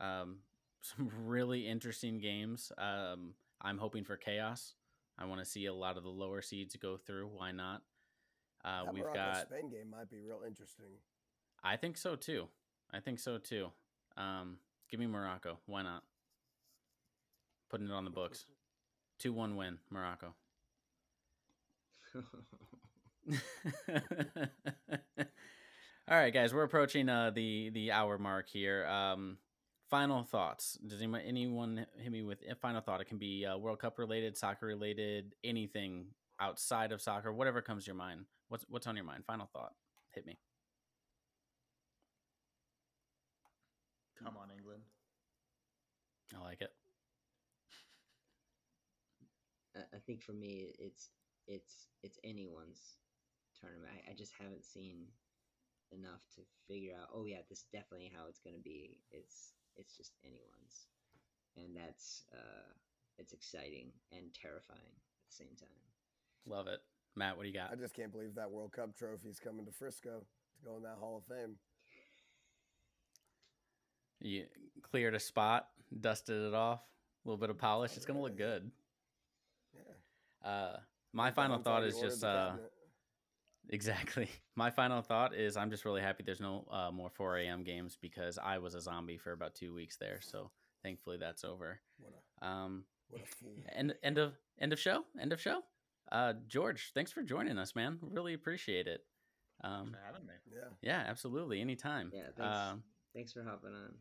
Um, 0.00 0.38
some 0.80 1.10
really 1.24 1.66
interesting 1.66 2.18
games. 2.18 2.70
Um, 2.78 3.34
I'm 3.60 3.78
hoping 3.78 4.04
for 4.04 4.16
chaos. 4.16 4.74
I 5.18 5.24
want 5.24 5.40
to 5.40 5.46
see 5.46 5.66
a 5.66 5.74
lot 5.74 5.96
of 5.96 6.04
the 6.04 6.10
lower 6.10 6.40
seeds 6.40 6.76
go 6.76 6.96
through. 6.96 7.28
Why 7.28 7.50
not? 7.50 7.82
Uh, 8.66 8.82
we've 8.92 9.04
got. 9.14 9.42
Spain 9.42 9.70
game 9.70 9.90
might 9.90 10.10
be 10.10 10.18
real 10.18 10.40
interesting. 10.46 10.86
I 11.62 11.76
think 11.76 11.96
so 11.96 12.16
too. 12.16 12.48
I 12.92 13.00
think 13.00 13.20
so 13.20 13.38
too. 13.38 13.68
Um, 14.16 14.58
give 14.90 14.98
me 14.98 15.06
Morocco. 15.06 15.58
Why 15.66 15.82
not? 15.82 16.02
Putting 17.70 17.86
it 17.86 17.92
on 17.92 18.04
the 18.04 18.10
books. 18.10 18.46
Two 19.18 19.32
one 19.32 19.56
win, 19.56 19.78
Morocco. 19.90 20.34
All 26.08 26.16
right, 26.16 26.32
guys, 26.32 26.54
we're 26.54 26.62
approaching 26.62 27.08
uh, 27.08 27.30
the 27.30 27.70
the 27.70 27.92
hour 27.92 28.18
mark 28.18 28.48
here. 28.48 28.86
Um, 28.86 29.38
final 29.90 30.22
thoughts. 30.22 30.78
Does 30.86 31.00
anyone 31.00 31.20
anyone 31.22 31.86
hit 31.98 32.12
me 32.12 32.22
with 32.22 32.38
a 32.48 32.54
final 32.54 32.80
thought? 32.80 33.00
It 33.00 33.08
can 33.08 33.18
be 33.18 33.46
uh, 33.46 33.56
World 33.58 33.78
Cup 33.78 33.98
related, 33.98 34.36
soccer 34.36 34.66
related, 34.66 35.34
anything 35.42 36.06
outside 36.40 36.92
of 36.92 37.00
soccer, 37.00 37.32
whatever 37.32 37.62
comes 37.62 37.84
to 37.84 37.88
your 37.88 37.96
mind. 37.96 38.26
What's 38.48 38.64
what's 38.68 38.86
on 38.86 38.96
your 38.96 39.04
mind? 39.04 39.24
Final 39.26 39.46
thought. 39.52 39.72
Hit 40.12 40.26
me. 40.26 40.38
come 44.22 44.36
on 44.36 44.50
England. 44.50 44.82
I 46.34 46.42
like 46.42 46.60
it. 46.60 46.72
I- 49.76 49.96
I 49.96 49.98
think 50.00 50.22
for 50.22 50.32
me, 50.32 50.74
it's 50.78 51.10
it's 51.46 51.86
it's 52.02 52.18
anyone's 52.24 52.98
tournament. 53.60 53.92
I, 53.94 54.10
I 54.10 54.14
just 54.14 54.32
haven't 54.38 54.64
seen 54.64 55.06
enough 55.92 56.22
to 56.36 56.42
figure 56.66 56.96
out. 57.00 57.08
Oh 57.12 57.24
yeah, 57.24 57.42
this 57.48 57.60
is 57.60 57.66
definitely 57.72 58.10
how 58.14 58.26
it's 58.28 58.40
gonna 58.40 58.58
be. 58.62 58.98
It's 59.10 59.52
it's 59.76 59.96
just 59.96 60.12
anyone's, 60.24 60.88
and 61.56 61.76
that's 61.76 62.24
uh, 62.32 62.72
it's 63.18 63.32
exciting 63.32 63.92
and 64.12 64.32
terrifying 64.34 64.96
at 64.96 65.26
the 65.28 65.34
same 65.34 65.54
time. 65.58 65.85
Love 66.46 66.66
it. 66.68 66.80
Matt, 67.16 67.36
what 67.36 67.42
do 67.44 67.48
you 67.48 67.54
got? 67.54 67.72
I 67.72 67.76
just 67.76 67.94
can't 67.94 68.12
believe 68.12 68.34
that 68.34 68.50
World 68.50 68.72
Cup 68.72 68.94
trophy's 68.96 69.38
coming 69.40 69.64
to 69.66 69.72
Frisco 69.72 70.20
to 70.20 70.64
go 70.64 70.76
in 70.76 70.82
that 70.82 70.96
Hall 71.00 71.16
of 71.16 71.24
Fame. 71.34 71.56
You 74.20 74.44
cleared 74.82 75.14
a 75.14 75.20
spot, 75.20 75.68
dusted 76.00 76.42
it 76.42 76.54
off, 76.54 76.80
a 76.80 77.28
little 77.28 77.38
bit 77.38 77.50
of 77.50 77.58
polish. 77.58 77.96
It's 77.96 78.06
gonna 78.06 78.20
look 78.22 78.36
good. 78.36 78.70
Yeah. 79.74 80.48
Uh, 80.50 80.76
my 81.12 81.30
final 81.30 81.58
thought 81.58 81.84
is 81.84 81.98
just 81.98 82.24
uh, 82.24 82.52
exactly. 83.70 84.28
My 84.56 84.70
final 84.70 85.02
thought 85.02 85.34
is 85.34 85.56
I'm 85.58 85.70
just 85.70 85.84
really 85.84 86.00
happy 86.00 86.22
there's 86.24 86.40
no 86.40 86.66
uh, 86.70 86.90
more 86.90 87.10
4 87.10 87.36
a.m. 87.38 87.62
games 87.62 87.98
because 88.00 88.38
I 88.42 88.56
was 88.56 88.74
a 88.74 88.80
zombie 88.80 89.18
for 89.18 89.32
about 89.32 89.54
two 89.54 89.74
weeks 89.74 89.98
there. 89.98 90.18
So 90.22 90.50
thankfully 90.82 91.18
that's 91.18 91.44
over. 91.44 91.78
What 91.98 92.12
a 92.40 92.46
Um, 92.46 92.84
what 93.10 93.20
a 93.22 93.26
fool. 93.26 93.52
end 93.74 93.94
end 94.02 94.16
of 94.18 94.32
end 94.58 94.72
of 94.72 94.78
show. 94.78 95.04
End 95.20 95.32
of 95.32 95.40
show. 95.40 95.60
Uh, 96.12 96.34
George, 96.46 96.92
thanks 96.94 97.12
for 97.12 97.22
joining 97.22 97.58
us, 97.58 97.74
man. 97.74 97.98
Really 98.00 98.34
appreciate 98.34 98.86
it. 98.86 99.00
Um, 99.64 99.90
for 99.92 100.00
having 100.04 100.26
me. 100.26 100.34
Yeah. 100.52 100.68
yeah, 100.82 101.04
absolutely. 101.06 101.60
Anytime. 101.60 102.12
Yeah, 102.14 102.28
thanks. 102.36 102.56
Um, 102.56 102.82
Thanks 103.14 103.32
for 103.32 103.42
hopping 103.42 103.70
on. 103.70 103.94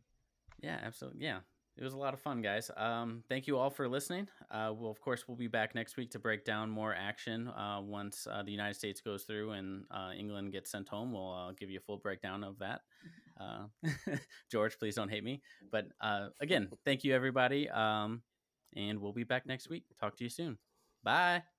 Yeah, 0.61 0.77
absolutely. 0.83 1.23
Yeah, 1.23 1.37
it 1.77 1.83
was 1.85 1.93
a 1.93 1.97
lot 1.97 2.13
of 2.13 2.19
fun, 2.19 2.41
guys. 2.41 2.69
Um, 2.75 3.23
thank 3.29 3.47
you 3.47 3.57
all 3.57 3.69
for 3.69 3.87
listening. 3.87 4.27
Uh, 4.51 4.73
we'll, 4.75 4.91
of 4.91 4.99
course, 4.99 5.25
we'll 5.25 5.37
be 5.37 5.47
back 5.47 5.73
next 5.73 5.95
week 5.95 6.11
to 6.11 6.19
break 6.19 6.43
down 6.43 6.69
more 6.69 6.93
action. 6.93 7.47
Uh, 7.47 7.79
once 7.81 8.27
uh, 8.29 8.43
the 8.43 8.51
United 8.51 8.73
States 8.75 8.99
goes 8.99 9.23
through 9.23 9.51
and 9.51 9.85
uh, 9.89 10.11
England 10.17 10.51
gets 10.51 10.69
sent 10.69 10.89
home, 10.89 11.13
we'll 11.13 11.33
uh, 11.33 11.51
give 11.53 11.69
you 11.69 11.77
a 11.77 11.81
full 11.81 11.97
breakdown 11.97 12.43
of 12.43 12.59
that. 12.59 12.81
Uh, 13.39 13.67
George, 14.51 14.77
please 14.77 14.95
don't 14.95 15.09
hate 15.09 15.23
me. 15.23 15.41
But 15.71 15.87
uh, 16.01 16.27
again, 16.41 16.69
thank 16.83 17.05
you, 17.05 17.15
everybody. 17.15 17.69
Um, 17.69 18.21
and 18.75 18.99
we'll 18.99 19.13
be 19.13 19.23
back 19.23 19.45
next 19.45 19.69
week. 19.69 19.85
Talk 19.99 20.17
to 20.17 20.23
you 20.25 20.29
soon. 20.29 20.57
Bye. 21.03 21.54